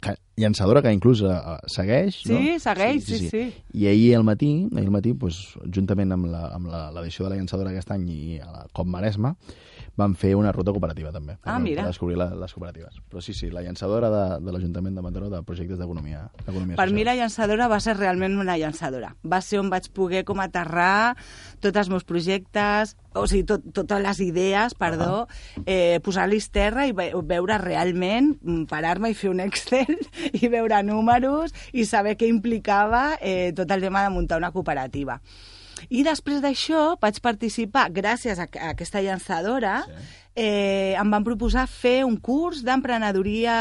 que, 0.00 0.14
llançadora 0.36 0.82
que 0.82 0.92
inclús 0.92 1.22
eh, 1.22 1.34
segueix, 1.66 2.20
no? 2.26 2.38
Sí, 2.38 2.58
segueix, 2.60 3.04
sí, 3.04 3.28
sí. 3.30 3.42
I 3.74 3.86
ahir 3.88 4.16
al 4.16 4.24
matí, 4.24 4.68
ahir 4.74 4.86
al 4.86 4.92
matí 4.94 5.12
doncs, 5.14 5.54
juntament 5.74 6.12
amb 6.12 6.26
la- 6.26 6.48
amb 6.54 6.68
la- 6.68 6.90
l'edició 6.92 7.24
de 7.24 7.30
la 7.30 7.36
llançadora 7.40 7.70
aquest 7.70 7.90
any 7.90 8.08
i 8.10 8.38
a 8.40 8.50
la 8.52 8.66
COP 8.72 8.86
Maresma, 8.86 9.36
van 9.98 10.14
fer 10.14 10.36
una 10.38 10.52
ruta 10.54 10.70
cooperativa 10.70 11.10
també, 11.10 11.34
Ah, 11.42 11.56
per, 11.56 11.62
mira. 11.64 11.82
per 11.82 11.90
descobrir 11.90 12.16
la, 12.20 12.28
les 12.38 12.52
cooperatives. 12.54 13.00
Però 13.10 13.20
sí, 13.24 13.34
sí, 13.34 13.48
la 13.50 13.64
llançadora 13.66 14.08
de, 14.12 14.22
de 14.46 14.52
l'Ajuntament 14.54 14.94
de 14.94 15.02
Mataró 15.02 15.28
de 15.32 15.42
projectes 15.42 15.78
d'economia 15.80 16.28
Per 16.46 16.54
social. 16.54 16.92
mi 16.94 17.04
la 17.04 17.16
llançadora 17.18 17.66
va 17.68 17.80
ser 17.82 17.96
realment 17.98 18.38
una 18.38 18.56
llançadora. 18.56 19.16
Va 19.26 19.40
ser 19.42 19.58
on 19.58 19.70
vaig 19.72 19.90
poder 19.92 20.22
com 20.24 20.38
aterrar 20.40 21.16
tots 21.60 21.76
els 21.82 21.90
meus 21.90 22.04
projectes, 22.06 22.94
o 23.18 23.26
sigui, 23.26 23.42
tot, 23.50 23.64
totes 23.74 24.00
les 24.04 24.20
idees, 24.22 24.74
perdó, 24.78 25.26
eh, 25.66 25.98
posar-los 26.06 26.50
terra 26.54 26.86
i 26.86 26.92
ve 26.94 27.10
veure 27.26 27.58
realment, 27.58 28.36
mm, 28.40 28.64
parar-me 28.70 29.10
i 29.10 29.14
fer 29.18 29.30
un 29.32 29.40
Excel 29.42 29.90
i 30.38 30.46
veure 30.48 30.78
números 30.86 31.50
i 31.72 31.84
saber 31.84 32.14
què 32.16 32.28
implicava 32.30 33.16
eh, 33.20 33.50
tot 33.56 33.70
el 33.74 33.80
tema 33.82 34.04
de 34.06 34.10
muntar 34.14 34.38
una 34.38 34.52
cooperativa. 34.54 35.18
I 35.88 36.04
després 36.06 36.42
d'això 36.44 36.96
vaig 37.00 37.20
participar, 37.24 37.88
gràcies 37.94 38.38
a, 38.38 38.48
a 38.48 38.72
aquesta 38.74 39.02
llançadora, 39.04 39.82
eh, 40.38 40.94
em 40.98 41.10
van 41.10 41.24
proposar 41.26 41.66
fer 41.70 42.04
un 42.06 42.16
curs 42.22 42.62
d'emprenedoria 42.66 43.56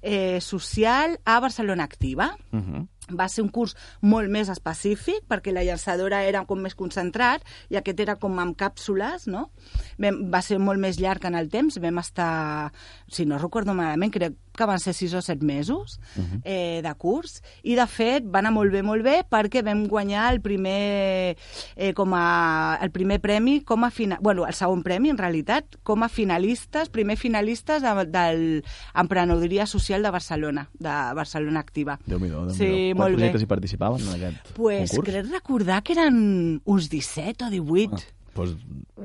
eh, 0.00 0.40
social 0.42 1.18
a 1.24 1.38
Barcelona 1.40 1.84
Activa. 1.84 2.32
Uh 2.50 2.60
-huh. 2.60 2.88
va 3.12 3.28
ser 3.28 3.42
un 3.42 3.48
curs 3.50 3.74
molt 4.00 4.30
més 4.30 4.48
específic 4.48 5.24
perquè 5.28 5.52
la 5.52 5.64
llançadora 5.64 6.22
era 6.24 6.44
com 6.46 6.58
més 6.58 6.74
concentrat 6.74 7.42
i 7.68 7.76
aquest 7.76 8.00
era 8.00 8.16
com 8.16 8.38
amb 8.38 8.56
càpsules, 8.56 9.26
no? 9.26 9.50
Vam, 9.98 10.30
va 10.30 10.40
ser 10.40 10.58
molt 10.58 10.78
més 10.78 10.98
llarg 10.98 11.24
en 11.24 11.34
el 11.34 11.48
temps, 11.48 11.78
vam 11.78 11.98
estar, 11.98 12.72
si 13.08 13.26
no 13.26 13.38
recordo 13.38 13.74
malament, 13.74 14.12
crec 14.12 14.32
que 14.56 14.66
van 14.68 14.78
ser 14.80 14.94
sis 14.94 15.14
o 15.14 15.22
set 15.22 15.42
mesos 15.42 15.98
uh 16.16 16.20
-huh. 16.22 16.40
eh, 16.44 16.80
de 16.82 16.94
curs 16.94 17.42
i 17.62 17.74
de 17.74 17.86
fet 17.86 18.24
va 18.24 18.38
anar 18.40 18.52
molt 18.52 18.72
bé, 18.72 18.82
molt 18.82 19.02
bé 19.02 19.24
perquè 19.28 19.62
vam 19.64 19.86
guanyar 19.88 20.32
el 20.32 20.40
primer 20.40 21.36
eh, 21.76 21.92
com 21.94 22.12
a, 22.14 22.78
el 22.82 22.90
primer 22.90 23.20
premi 23.20 23.60
com 23.62 23.84
a 23.84 23.90
final, 23.90 24.18
bueno, 24.20 24.46
el 24.46 24.54
segon 24.54 24.82
premi 24.82 25.10
en 25.10 25.18
realitat 25.18 25.64
com 25.82 26.02
a 26.02 26.08
finalistes, 26.08 26.88
primer 26.88 27.16
finalistes 27.16 27.82
de, 27.82 28.04
del 28.06 28.64
Emprenedoria 28.94 29.66
Social 29.66 30.02
de 30.02 30.10
Barcelona, 30.10 30.68
de 30.78 30.88
Barcelona 31.14 31.60
Activa. 31.60 31.98
Déu-n'hi-do, 32.06 32.46
déu 32.46 32.54
Sí, 32.54 32.92
molt 32.94 33.10
bé. 33.10 33.16
projectes 33.16 33.42
hi 33.42 33.46
participaven 33.46 34.00
en 34.00 34.08
aquest 34.14 34.52
Pues 34.54 34.90
concurs? 34.90 35.08
crec 35.08 35.30
recordar 35.32 35.82
que 35.82 35.92
eren 35.92 36.60
uns 36.64 36.88
17 36.88 37.44
o 37.44 37.50
18. 37.50 37.94
Ah, 37.96 38.00
Pues, 38.34 38.54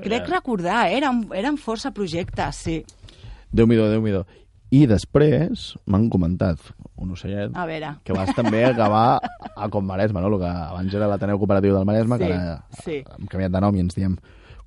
crec 0.02 0.28
recordar, 0.30 0.88
eh? 0.88 0.98
eren, 0.98 1.28
eren 1.36 1.58
força 1.58 1.92
projectes, 1.92 2.56
sí. 2.56 2.86
Déu 3.52 3.68
nhi 3.68 3.76
déu 3.76 4.24
I 4.70 4.82
després 4.90 5.78
m'han 5.88 6.10
comentat, 6.12 6.60
un 7.00 7.12
ocellet, 7.16 7.54
A 7.56 7.66
veure. 7.66 7.94
que 8.04 8.14
vas 8.14 8.34
també 8.36 8.66
acabar 8.66 9.20
a 9.56 9.70
Com 9.70 9.86
Maresme, 9.88 10.20
no? 10.22 10.28
El 10.28 10.40
que 10.42 10.46
abans 10.50 10.94
era 10.94 11.08
l'Ateneu 11.08 11.40
Cooperatiu 11.40 11.74
del 11.74 11.86
Maresme, 11.86 12.18
Sí, 12.18 12.24
que 12.26 12.34
ara 12.34 12.66
sí. 12.84 12.98
hem 13.18 13.28
canviat 13.28 13.52
de 13.52 13.62
nom 13.62 13.76
i 13.76 13.80
ens 13.80 13.96
diem 13.96 14.18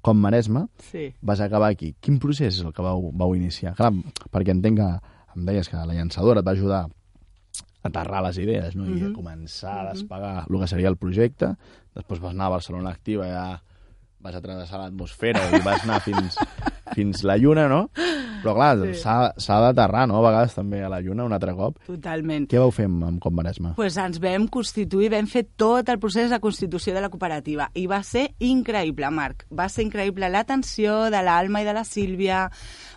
Com 0.01 0.17
Maresme, 0.17 0.69
Sí. 0.91 1.13
vas 1.21 1.41
acabar 1.41 1.69
aquí. 1.71 1.95
Quin 2.01 2.19
procés 2.19 2.55
és 2.59 2.65
el 2.65 2.73
que 2.73 2.81
vau, 2.83 3.11
vau 3.13 3.35
iniciar? 3.37 3.75
Clar, 3.77 3.93
perquè 4.33 4.51
entenc 4.55 4.79
que 4.79 4.89
em 5.37 5.45
deies 5.45 5.69
que 5.69 5.77
la 5.77 5.93
llançadora 5.93 6.41
et 6.41 6.47
va 6.47 6.53
ajudar 6.53 6.87
a 6.87 7.89
aterrar 7.89 8.23
les 8.23 8.39
idees 8.39 8.75
no? 8.77 8.87
i 8.87 9.03
a 9.03 9.09
Mhm. 9.09 9.13
començar 9.15 9.81
a 9.87 9.93
despegar 9.93 10.47
el 10.49 10.61
que 10.61 10.67
seria 10.67 10.89
el 10.89 10.97
projecte. 10.97 11.55
Després 11.95 12.21
vas 12.21 12.33
anar 12.33 12.47
a 12.47 12.57
Barcelona 12.57 12.91
Activa, 12.91 13.27
ja 13.27 13.63
vas 14.21 14.35
atravessar 14.35 14.79
l'atmosfera 14.81 15.41
i 15.57 15.61
vas 15.61 15.85
anar 15.85 16.01
fins, 16.01 16.37
fins 16.95 17.23
la 17.25 17.37
Lluna, 17.37 17.69
no? 17.69 17.91
Però 18.43 18.55
clar, 18.55 18.77
Sí. 18.81 18.95
s'ha 19.03 19.33
s'ha 19.37 19.61
d'aterrar, 19.61 20.07
no? 20.09 20.17
A 20.19 20.31
vegades 20.31 20.55
també 20.55 20.83
a 20.83 20.89
la 20.89 21.01
Lluna 21.01 21.25
un 21.25 21.33
altre 21.33 21.55
cop. 21.55 21.79
Totalment. 21.87 22.49
Què 22.49 22.59
vau 22.59 22.71
fer 22.71 22.87
amb, 22.87 23.05
amb 23.05 23.21
Com 23.21 23.35
Maresme? 23.35 23.75
pues 23.77 23.97
ens 23.97 24.19
vam 24.21 24.49
constituir, 24.49 25.11
vam 25.11 25.27
fer 25.27 25.45
tot 25.57 25.89
el 25.89 25.99
procés 25.99 26.31
de 26.31 26.41
constitució 26.41 26.95
de 26.95 27.01
la 27.01 27.09
cooperativa 27.11 27.71
i 27.75 27.87
va 27.87 28.03
ser 28.03 28.35
increïble, 28.39 29.11
Marc. 29.11 29.47
Va 29.51 29.69
ser 29.69 29.85
increïble 29.85 30.29
l'atenció 30.31 31.11
de 31.11 31.23
l'Alma 31.23 31.63
i 31.63 31.65
de 31.65 31.73
la 31.75 31.85
Sílvia. 31.85 32.51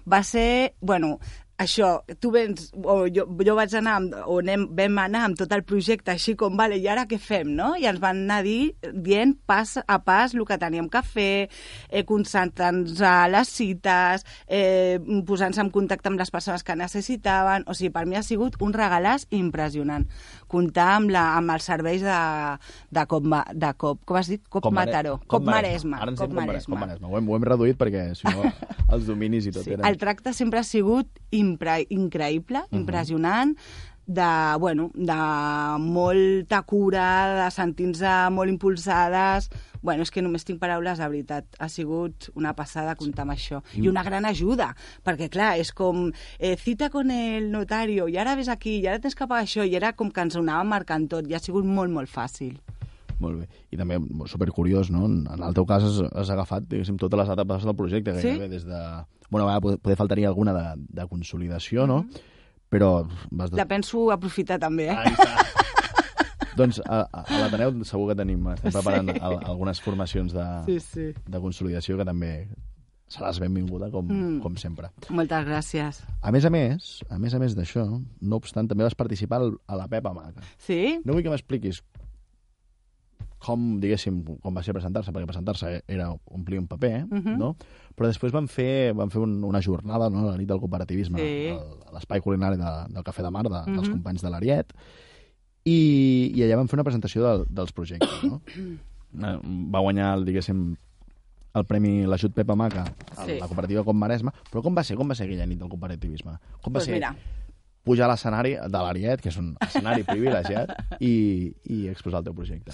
Va 0.10 0.24
ser, 0.24 0.74
bueno, 0.82 1.20
això, 1.64 1.90
tu 2.22 2.32
vens, 2.34 2.70
o 2.76 3.08
jo, 3.14 3.26
jo 3.46 3.56
vaig 3.58 3.74
anar, 3.80 3.96
amb, 4.02 4.16
o 4.30 4.38
anem, 4.42 4.66
vam 4.76 5.00
anar 5.04 5.24
amb 5.28 5.40
tot 5.40 5.52
el 5.56 5.64
projecte 5.68 6.14
així 6.14 6.36
com, 6.40 6.58
vale, 6.60 6.78
i 6.82 6.88
ara 6.92 7.06
què 7.10 7.20
fem, 7.22 7.54
no? 7.58 7.74
I 7.80 7.88
ens 7.90 8.02
van 8.04 8.24
anar 8.26 8.42
dir, 8.46 8.74
dient 8.94 9.36
pas 9.50 9.78
a 9.82 10.00
pas 10.04 10.36
el 10.36 10.46
que 10.50 10.60
teníem 10.62 10.90
que 10.92 11.04
fer, 11.08 11.50
eh, 11.90 12.04
concentrant-nos 12.08 13.02
a 13.02 13.16
les 13.32 13.54
cites, 13.54 14.26
eh, 14.48 15.00
posant-se 15.28 15.64
en 15.64 15.72
contacte 15.74 16.12
amb 16.12 16.20
les 16.22 16.32
persones 16.34 16.64
que 16.64 16.78
necessitaven, 16.80 17.68
o 17.68 17.78
sigui, 17.78 17.94
per 17.94 18.06
mi 18.06 18.20
ha 18.20 18.24
sigut 18.24 18.60
un 18.62 18.76
regalàs 18.76 19.28
impressionant. 19.32 20.08
Comptar 20.54 20.88
amb, 21.00 21.10
la, 21.14 21.24
amb 21.40 21.50
els 21.56 21.66
serveis 21.66 22.04
de, 22.06 22.18
de, 22.94 23.06
cop, 23.10 23.26
de 23.66 23.72
cop, 23.82 24.00
com 24.06 24.20
has 24.20 24.30
dit? 24.30 24.44
Cop 24.54 24.68
Mare- 24.70 24.92
Mataró. 24.92 25.16
Cop 25.28 25.44
Maresme. 25.50 25.98
Ara 25.98 26.14
ens 26.14 26.22
Cop 26.22 26.36
Maresme. 26.38 26.76
Com 26.76 26.84
Maresme. 26.86 27.10
Ho, 27.10 27.18
hem, 27.18 27.30
ho 27.34 27.38
hem 27.40 27.48
reduït 27.50 27.80
perquè, 27.82 28.06
si 28.20 28.30
no, 28.30 28.46
els 28.94 29.08
dominis 29.10 29.50
i 29.50 29.56
tot 29.56 29.64
Sí, 29.68 29.74
eren... 29.74 29.88
el 29.90 29.98
tracte 29.98 30.34
sempre 30.38 30.62
ha 30.62 30.68
sigut 30.68 31.10
impre 31.34 31.80
increïble, 31.90 32.62
Mhm. 32.70 32.84
impressionant, 32.84 33.58
de, 34.08 34.30
bueno, 34.60 34.90
de 34.94 35.18
molta 35.80 36.62
cura, 36.64 37.46
de 37.46 37.52
sentir-nos 37.52 38.02
molt 38.34 38.52
impulsades... 38.52 39.50
Bueno, 39.84 40.06
és 40.08 40.12
que 40.16 40.22
només 40.24 40.46
tinc 40.48 40.62
paraules, 40.62 40.96
de 40.96 41.08
veritat. 41.12 41.58
Ha 41.60 41.68
sigut 41.68 42.30
una 42.40 42.54
passada 42.56 42.94
comptar 42.96 43.26
amb 43.26 43.34
això. 43.34 43.58
I 43.76 43.90
una 43.92 44.00
gran 44.08 44.24
ajuda, 44.24 44.70
perquè, 45.04 45.28
clar, 45.28 45.58
és 45.60 45.74
com 45.76 46.06
eh, 46.40 46.54
cita 46.56 46.88
con 46.90 47.12
el 47.12 47.50
notario, 47.52 48.06
i 48.08 48.16
ara 48.16 48.38
ves 48.40 48.48
aquí, 48.48 48.78
i 48.80 48.88
ara 48.88 49.02
tens 49.04 49.12
que 49.20 49.28
pagar 49.28 49.44
això, 49.44 49.66
i 49.68 49.76
era 49.76 49.92
com 49.92 50.08
que 50.08 50.24
ens 50.24 50.38
ho 50.40 50.40
anàvem 50.40 50.72
marcant 50.72 51.10
tot, 51.12 51.28
i 51.28 51.36
ha 51.36 51.42
sigut 51.44 51.68
molt, 51.68 51.92
molt 51.92 52.08
fàcil. 52.08 52.56
Molt 53.20 53.42
bé. 53.42 53.50
I 53.76 53.82
també, 53.82 54.00
supercuriós, 54.32 54.88
no? 54.96 55.04
En 55.12 55.28
el 55.36 55.54
teu 55.60 55.68
cas 55.68 55.84
has, 55.84 56.00
has 56.16 56.32
agafat, 56.32 56.64
diguéssim, 56.72 56.96
totes 57.04 57.20
les 57.20 57.34
etapes 57.36 57.68
del 57.68 57.76
projecte, 57.76 58.16
Sí. 58.22 58.30
gairebé, 58.38 58.48
des 58.56 58.64
de... 58.64 58.80
Bueno, 59.30 59.50
va, 59.52 59.60
poder, 59.60 59.82
poder 59.84 59.98
faltaria 60.00 60.32
alguna 60.32 60.56
de, 60.56 60.66
de 60.96 61.10
consolidació, 61.12 61.84
no? 61.92 62.06
Però 62.74 62.90
vas... 63.32 63.52
La 63.54 63.68
penso 63.70 64.08
aprofitar 64.12 64.58
també, 64.60 64.90
eh? 64.90 64.98
Doncs 66.58 66.78
a, 66.86 67.00
a, 67.10 67.24
l'Ateneu 67.40 67.80
segur 67.88 68.12
que 68.12 68.16
tenim, 68.20 68.44
estem 68.54 68.70
Sí. 68.70 68.78
preparant 68.78 69.10
al, 69.16 69.40
algunes 69.54 69.80
formacions 69.82 70.34
de, 70.36 70.44
Sí, 70.68 70.76
sí. 70.86 71.06
de 71.26 71.40
consolidació 71.42 71.98
que 71.98 72.06
també 72.06 72.34
seràs 73.14 73.40
benvinguda, 73.42 73.90
com, 73.94 74.06
Mm. 74.10 74.40
com 74.42 74.56
sempre. 74.58 74.90
Moltes 75.10 75.46
gràcies. 75.48 76.04
A 76.22 76.32
més 76.34 76.46
a 76.46 76.50
més, 76.54 77.04
a 77.10 77.18
més 77.22 77.34
a 77.34 77.40
més 77.42 77.56
d'això, 77.58 77.88
no 78.22 78.36
obstant, 78.38 78.70
també 78.70 78.84
vas 78.86 78.96
participar 78.98 79.42
al- 79.42 79.58
a 79.68 79.76
la 79.78 79.88
Pepa 79.88 80.14
Maca. 80.14 80.42
Sí? 80.58 81.00
No 81.06 81.14
vull 81.14 81.24
que 81.26 81.30
m'expliquis 81.34 81.82
com, 83.44 83.80
diguéssim, 83.84 84.22
com 84.40 84.56
va 84.56 84.62
ser 84.64 84.72
presentar-se, 84.74 85.12
perquè 85.12 85.28
presentar-se 85.28 85.82
era 85.92 86.06
omplir 86.32 86.60
un 86.62 86.68
paper, 86.68 87.06
Mhm. 87.10 87.34
no? 87.38 87.56
Però 87.96 88.08
després 88.10 88.32
van 88.34 88.48
fer, 88.50 88.94
van 88.98 89.10
fer 89.14 89.20
un, 89.22 89.44
una 89.46 89.62
jornada, 89.62 90.10
no?, 90.10 90.24
la 90.26 90.38
nit 90.38 90.48
del 90.50 90.60
cooperativisme, 90.60 91.20
Sí. 91.20 91.50
a 91.54 91.92
l'espai 91.94 92.22
culinari 92.22 92.58
de, 92.58 92.72
del 92.94 93.04
Cafè 93.04 93.22
de 93.22 93.30
Mar, 93.32 93.44
de, 93.46 93.60
dels 93.72 93.88
Mhm. 93.88 93.92
companys 94.00 94.22
de 94.24 94.30
l'Ariet, 94.34 94.74
i, 95.66 96.32
i 96.36 96.42
allà 96.44 96.58
van 96.60 96.68
fer 96.68 96.76
una 96.80 96.84
presentació 96.88 97.22
de, 97.24 97.46
dels 97.50 97.72
projectes, 97.72 98.24
no? 98.24 98.42
Eh, 99.14 99.38
Va 99.72 99.80
guanyar, 99.80 100.16
el, 100.18 100.26
diguéssim, 100.26 100.74
el 101.54 101.66
premi 101.70 102.02
l'ajut 102.10 102.34
Pepa 102.34 102.56
Maca 102.58 102.82
a 103.16 103.26
Sí. 103.28 103.38
la 103.40 103.46
cooperativa 103.48 103.84
Com 103.86 103.96
Maresme, 104.02 104.32
però 104.52 104.64
com 104.66 104.76
va 104.76 104.84
ser, 104.84 104.98
com 104.98 105.08
va 105.10 105.14
ser 105.16 105.28
aquella 105.28 105.46
nit 105.46 105.60
del 105.60 105.70
cooperativisme? 105.70 106.32
Com 106.64 106.74
va 106.74 106.80
Pues 106.80 106.86
ser 106.86 106.96
mira. 106.96 107.16
pujar 107.86 108.08
a 108.10 108.12
l'escenari 108.14 108.56
de 108.56 108.70
l'Ariet, 108.82 109.22
que 109.22 109.30
és 109.30 109.38
un 109.38 109.56
escenari 109.62 110.04
privilegiat, 110.04 110.74
i, 111.00 111.54
i 111.70 111.88
exposar 111.94 112.20
el 112.20 112.26
teu 112.26 112.34
projecte? 112.34 112.72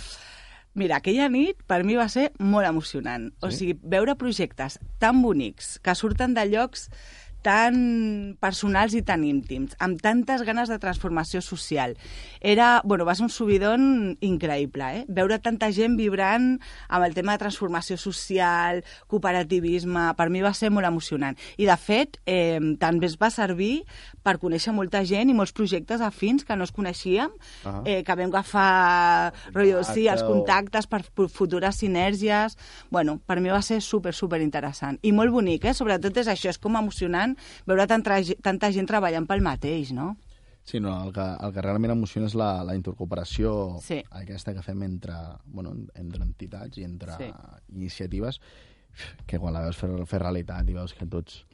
Mira, 0.80 1.02
aquella 1.02 1.26
nit 1.28 1.60
per 1.68 1.82
mi 1.84 1.98
va 2.00 2.06
ser 2.08 2.30
molt 2.40 2.68
emocionant. 2.70 3.26
O 3.44 3.50
Sí? 3.52 3.58
sigui, 3.58 3.74
veure 3.84 4.16
projectes 4.16 4.78
tan 4.98 5.22
bonics, 5.22 5.74
que 5.84 5.96
surten 5.96 6.34
de 6.38 6.46
llocs 6.48 6.86
tan 7.42 8.36
personals 8.42 8.94
i 8.94 9.02
tan 9.06 9.24
íntims, 9.24 9.76
amb 9.80 10.02
tantes 10.02 10.42
ganes 10.44 10.70
de 10.70 10.78
transformació 10.80 11.42
social. 11.42 11.96
Era, 12.42 12.82
bueno, 12.84 13.06
va 13.06 13.16
ser 13.16 13.24
un 13.28 13.30
subidon 13.34 14.18
increïble, 14.22 14.84
eh? 15.00 15.06
Veure 15.08 15.40
tanta 15.40 15.72
gent 15.72 15.96
vibrant 16.00 16.60
amb 16.90 17.06
el 17.06 17.14
tema 17.16 17.34
de 17.36 17.44
transformació 17.46 17.98
social, 17.98 18.84
cooperativisme, 19.08 20.14
per 20.18 20.30
mi 20.30 20.42
va 20.42 20.54
ser 20.54 20.70
molt 20.72 20.88
emocionant. 20.88 21.38
I, 21.58 21.66
de 21.70 21.78
fet, 21.78 22.18
eh, 22.26 22.60
també 22.80 23.08
es 23.08 23.18
va 23.20 23.30
servir 23.32 23.84
per 24.24 24.38
conèixer 24.42 24.74
molta 24.76 25.04
gent 25.08 25.30
i 25.30 25.36
molts 25.38 25.54
projectes 25.56 26.02
afins 26.02 26.44
que 26.46 26.56
no 26.56 26.64
es 26.68 26.72
coneixíem, 26.76 27.32
Ah. 27.66 27.82
eh, 27.86 28.04
que 28.04 28.16
vam 28.16 28.30
agafar, 28.30 29.34
rotllo, 29.54 29.84
sí, 29.84 30.08
els 30.08 30.24
contactes 30.24 30.88
per 30.88 31.04
fu- 31.04 31.28
futures 31.28 31.76
sinergies. 31.76 32.58
Bueno, 32.90 33.20
per 33.26 33.40
mi 33.40 33.50
va 33.50 33.62
ser 33.62 33.82
super, 33.82 34.14
super 34.14 34.42
interessant. 34.42 35.00
I 35.02 35.12
molt 35.12 35.32
bonic, 35.32 35.66
eh? 35.66 35.74
Sobretot 35.74 36.16
és 36.18 36.28
això, 36.28 36.50
és 36.50 36.58
com 36.58 36.76
emocionant 36.76 37.29
veure 37.66 37.88
tanta, 37.88 38.18
tanta 38.42 38.72
gent 38.72 38.88
treballant 38.88 39.28
pel 39.28 39.42
mateix, 39.42 39.92
no? 39.92 40.16
Sí, 40.64 40.80
no, 40.80 40.92
el 41.08 41.14
que, 41.14 41.24
el 41.24 41.54
que 41.54 41.62
realment 41.66 41.92
emociona 41.96 42.28
és 42.28 42.36
la, 42.38 42.64
la 42.64 42.76
intercooperació 42.76 43.80
Sí. 43.82 44.04
aquesta 44.12 44.54
que 44.54 44.62
fem 44.62 44.84
entre, 44.84 45.16
bueno, 45.46 45.72
entre 45.96 46.22
entitats 46.24 46.78
i 46.78 46.84
entre 46.84 47.16
Sí. 47.18 47.32
iniciatives 47.74 48.40
que 49.26 49.40
quan 49.40 49.54
la 49.54 49.62
veus 49.64 49.78
fer, 49.78 49.90
fer 50.06 50.20
realitat 50.22 50.68
i 50.70 50.74
veus 50.74 50.94
que 50.94 51.06
tots... 51.08 51.46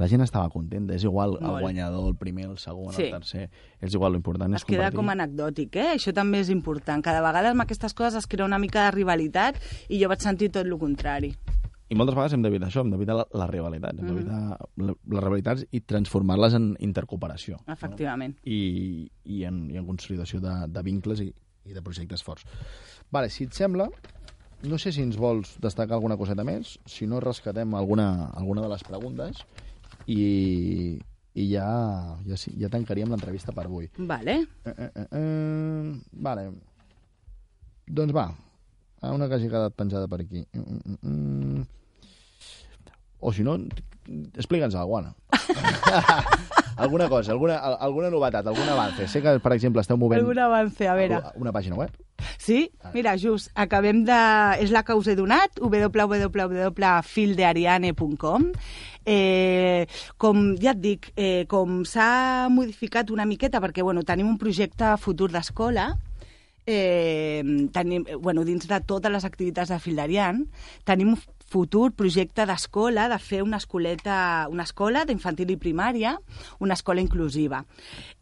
La 0.00 0.06
gent 0.08 0.22
estava 0.24 0.48
contenta, 0.48 0.94
és 0.96 1.04
igual 1.04 1.34
el 1.36 1.44
Molt. 1.44 1.60
guanyador, 1.60 2.06
el 2.08 2.14
primer, 2.16 2.46
el 2.46 2.56
segon, 2.56 2.90
Sí. 2.94 3.02
el 3.02 3.10
tercer, 3.18 3.50
és 3.82 3.92
igual, 3.92 4.14
l'important 4.14 4.54
és 4.54 4.62
Es 4.62 4.64
queda 4.64 4.88
compartir. 4.90 4.96
com 4.96 5.10
anecdòtic, 5.10 5.76
eh? 5.76 5.88
Això 5.98 6.14
també 6.14 6.40
és 6.40 6.48
important. 6.48 7.04
Cada 7.04 7.20
vegada 7.20 7.50
amb 7.50 7.60
aquestes 7.60 7.92
coses 7.92 8.14
es 8.14 8.26
crea 8.26 8.46
una 8.46 8.58
mica 8.58 8.86
de 8.86 8.92
rivalitat 8.92 9.56
i 9.90 10.00
jo 10.02 10.08
vaig 10.08 10.22
sentir 10.24 10.50
tot 10.50 10.64
el 10.64 10.78
contrari. 10.78 11.34
I 11.90 11.96
moltes 11.98 12.14
vegades 12.14 12.34
hem 12.36 12.42
d'evitar 12.44 12.68
això, 12.68 12.84
hem 12.84 12.90
d'evitar 12.92 13.16
la, 13.18 13.24
la 13.34 13.46
rivalitat, 13.50 13.98
hem 13.98 14.06
d'evitar 14.06 14.40
la- 14.78 14.94
les 14.94 15.24
rivalitats 15.24 15.64
i 15.74 15.80
transformar-les 15.82 16.54
en 16.54 16.68
intercooperació. 16.86 17.58
Efectivament. 17.66 18.36
i, 18.44 19.10
i, 19.24 19.42
en, 19.48 19.64
i 19.72 19.76
en 19.80 19.86
consolidació 19.88 20.38
de, 20.44 20.52
de 20.70 20.82
vincles 20.86 21.20
i, 21.24 21.32
i 21.66 21.74
de 21.74 21.82
projectes 21.82 22.22
forts. 22.22 22.46
Vale, 23.10 23.28
si 23.34 23.48
et 23.48 23.58
sembla, 23.58 23.88
no 24.70 24.78
sé 24.78 24.92
si 24.94 25.02
ens 25.02 25.16
vols 25.18 25.56
destacar 25.58 25.96
alguna 25.98 26.16
coseta 26.20 26.44
més, 26.46 26.76
si 26.86 27.08
no 27.10 27.18
rescatem 27.20 27.74
alguna, 27.74 28.30
alguna 28.38 28.62
de 28.62 28.70
les 28.70 28.84
preguntes 28.86 29.42
i, 30.06 30.98
i 31.34 31.48
ja, 31.50 31.66
ja, 32.28 32.38
ja 32.60 32.70
tancaríem 32.70 33.10
l'entrevista 33.10 33.50
per 33.56 33.66
avui. 33.66 33.90
Vale. 33.98 34.38
Eh, 34.64 34.74
eh, 34.76 34.90
eh, 34.94 35.08
eh, 35.10 35.98
vale. 36.22 36.46
Doncs 37.90 38.14
va, 38.14 38.28
una 39.10 39.26
que 39.26 39.34
hagi 39.40 39.50
quedat 39.50 39.74
penjada 39.74 40.06
per 40.06 40.20
aquí. 40.22 40.46
Mm, 40.54 40.78
mm, 40.78 40.98
mm. 41.02 41.68
O 43.20 43.32
si 43.32 43.42
no, 43.44 43.56
explica'ns 44.36 44.74
alguna 44.74 45.14
cosa, 45.30 45.60
alguna 46.80 47.08
cosa, 47.08 47.32
alguna, 47.32 47.56
al- 47.58 47.76
alguna 47.80 48.08
novetat, 48.10 48.46
algun 48.46 48.68
avance. 48.72 49.06
Sé 49.08 49.20
que, 49.22 49.36
per 49.44 49.52
exemple, 49.52 49.80
esteu 49.84 49.96
movent 50.00 50.20
Algun 50.22 50.38
avance, 50.40 50.88
a 50.88 50.94
veure. 50.96 51.20
una 51.36 51.52
pàgina 51.52 51.76
web. 51.76 51.90
Sí, 52.40 52.70
mira, 52.94 53.16
just, 53.20 53.50
acabem 53.54 54.04
de... 54.04 54.16
És 54.60 54.70
la 54.72 54.82
que 54.84 54.94
us 54.96 55.06
he 55.08 55.14
donat, 55.16 55.50
www.fildeariane.com. 55.60 58.44
Eh, 59.06 59.86
com 60.20 60.42
ja 60.60 60.70
et 60.74 60.80
dic, 60.82 61.06
eh, 61.16 61.46
com 61.48 61.84
s'ha 61.88 62.48
modificat 62.52 63.10
una 63.10 63.24
miqueta, 63.28 63.60
perquè 63.64 63.82
bueno, 63.82 64.02
tenim 64.04 64.28
un 64.28 64.36
projecte 64.38 64.90
futur 65.00 65.30
d'escola, 65.32 65.86
eh, 66.66 67.40
tenim, 67.72 68.04
bueno, 68.20 68.44
dins 68.44 68.66
de 68.68 68.80
totes 68.84 69.10
les 69.12 69.24
activitats 69.24 69.70
de 69.72 69.78
Fildarian, 69.80 70.44
tenim 70.84 71.16
futur 71.50 71.90
projecte 71.98 72.44
d'escola, 72.46 73.08
de 73.10 73.18
fer 73.18 73.40
una 73.42 73.58
escoleta, 73.58 74.46
una 74.50 74.62
escola 74.68 75.02
d'infantil 75.06 75.50
i 75.50 75.58
primària, 75.58 76.14
una 76.62 76.76
escola 76.78 77.02
inclusiva. 77.02 77.64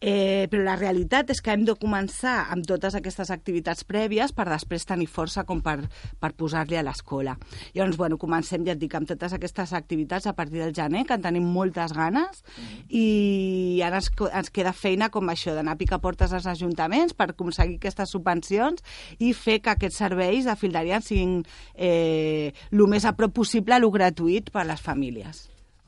Eh, 0.00 0.46
però 0.48 0.62
la 0.64 0.78
realitat 0.78 1.28
és 1.34 1.42
que 1.44 1.52
hem 1.52 1.66
de 1.68 1.74
començar 1.76 2.46
amb 2.54 2.64
totes 2.68 2.96
aquestes 2.96 3.32
activitats 3.34 3.84
prèvies 3.84 4.32
per 4.32 4.46
després 4.48 4.88
tenir 4.88 5.08
força 5.12 5.44
com 5.44 5.60
per, 5.60 5.82
per 6.20 6.32
posar-li 6.38 6.78
a 6.80 6.84
l'escola. 6.86 7.36
Llavors, 7.74 7.98
bueno, 8.00 8.16
comencem, 8.20 8.64
ja 8.64 8.72
et 8.72 8.80
dic, 8.80 8.96
amb 8.96 9.10
totes 9.10 9.36
aquestes 9.36 9.74
activitats 9.76 10.26
a 10.30 10.34
partir 10.38 10.62
del 10.62 10.72
gener, 10.72 11.04
que 11.04 11.18
en 11.18 11.26
tenim 11.26 11.44
moltes 11.52 11.92
ganes, 11.92 12.40
i 12.88 13.82
ara 13.84 14.00
ens, 14.00 14.08
ens 14.30 14.52
queda 14.54 14.72
feina 14.72 15.10
com 15.12 15.28
això, 15.28 15.52
d'anar 15.56 15.76
a 15.76 15.80
picar 15.80 16.00
portes 16.00 16.32
als 16.32 16.48
ajuntaments 16.48 17.12
per 17.18 17.28
aconseguir 17.34 17.76
aquestes 17.76 18.16
subvencions 18.16 18.80
i 19.20 19.34
fer 19.36 19.58
que 19.60 19.74
aquests 19.74 20.00
serveis 20.00 20.48
de 20.48 20.56
Fildarian 20.56 21.04
siguin 21.04 21.42
eh, 21.74 22.54
el 22.72 22.86
més 22.88 23.04
a 23.04 23.17
prop 23.18 23.34
possible, 23.42 23.78
lo 23.82 23.90
gratuït 23.94 24.52
per 24.54 24.62
a 24.64 24.68
les 24.72 24.80
famílies. 24.82 25.44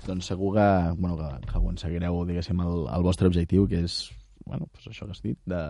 Doncs 0.07 0.31
segur 0.33 0.55
que, 0.57 0.69
bueno, 0.99 1.17
que, 1.19 1.29
que 1.47 1.59
aconseguireu, 1.59 2.23
diguéssim, 2.29 2.61
el, 2.65 2.87
el 2.91 3.03
vostre 3.05 3.29
objectiu, 3.29 3.67
que 3.69 3.83
és, 3.87 3.99
bueno, 4.47 4.67
pues 4.73 4.89
això 4.91 5.07
que 5.07 5.13
has 5.17 5.23
dit, 5.23 5.39
de 5.49 5.61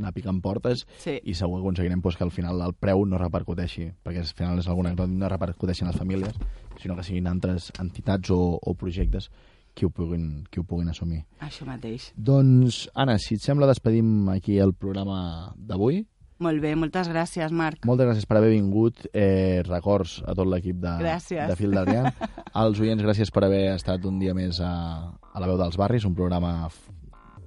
anar 0.00 0.12
picant 0.16 0.38
portes 0.40 0.86
Sí. 1.02 1.18
i 1.28 1.34
segur 1.36 1.58
que 1.58 1.64
aconseguirem 1.66 2.00
pues, 2.00 2.16
que 2.16 2.24
al 2.24 2.30
final 2.32 2.60
el 2.64 2.72
preu 2.72 3.02
no 3.04 3.18
repercuteixi, 3.20 3.90
perquè 4.02 4.22
al 4.22 4.30
final 4.32 4.58
és 4.62 4.68
alguna 4.70 4.94
cosa 4.96 5.08
que 5.10 5.18
no 5.20 5.28
repercuteixi 5.28 5.84
en 5.84 5.90
les 5.90 5.98
famílies, 6.00 6.38
sinó 6.80 6.96
que 6.96 7.04
siguin 7.04 7.26
altres 7.28 7.68
entitats 7.82 8.30
o, 8.32 8.38
o 8.56 8.74
projectes 8.80 9.28
qui 9.76 9.84
ho, 9.86 9.90
puguin, 9.94 10.46
qui 10.50 10.58
ho 10.62 10.64
puguin 10.64 10.88
assumir. 10.90 11.20
Això 11.44 11.66
mateix. 11.68 12.08
Doncs, 12.16 12.86
Anna, 12.98 13.18
si 13.22 13.36
et 13.36 13.44
sembla, 13.44 13.68
despedim 13.70 14.26
aquí 14.32 14.56
el 14.58 14.72
programa 14.74 15.52
d'avui. 15.56 16.00
Molt 16.40 16.62
bé, 16.64 16.72
moltes 16.78 17.08
gràcies, 17.12 17.52
Marc. 17.52 17.84
Moltes 17.88 18.08
gràcies 18.08 18.26
per 18.28 18.38
haver 18.38 18.50
vingut. 18.54 19.02
Eh, 19.12 19.60
records 19.66 20.22
a 20.24 20.32
tot 20.34 20.48
l'equip 20.48 20.78
de, 20.80 20.94
Gràcies. 21.02 21.46
de 21.50 21.56
Fil 21.58 21.74
d'Adrià. 21.76 22.06
Als 22.62 22.80
oients, 22.80 23.02
gràcies 23.04 23.30
per 23.30 23.44
haver 23.44 23.74
estat 23.74 24.04
un 24.08 24.18
dia 24.18 24.32
més 24.34 24.60
a, 24.64 24.72
a 25.20 25.42
la 25.42 25.50
veu 25.50 25.58
dels 25.60 25.76
barris, 25.76 26.06
un 26.08 26.16
programa 26.16 26.70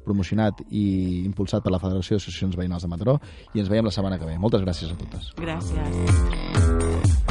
promocionat 0.04 0.62
i 0.70 1.24
impulsat 1.26 1.64
per 1.64 1.72
la 1.74 1.80
Federació 1.80 2.18
d'Associacions 2.20 2.58
Veïnals 2.60 2.84
de 2.84 2.91
Mataró 2.91 3.18
i 3.56 3.64
ens 3.64 3.72
veiem 3.72 3.88
la 3.88 3.96
setmana 3.96 4.20
que 4.20 4.28
ve. 4.30 4.38
Moltes 4.38 4.62
gràcies 4.62 4.91
a 4.94 5.00
totes. 5.00 5.32
Gràcies. 5.39 7.22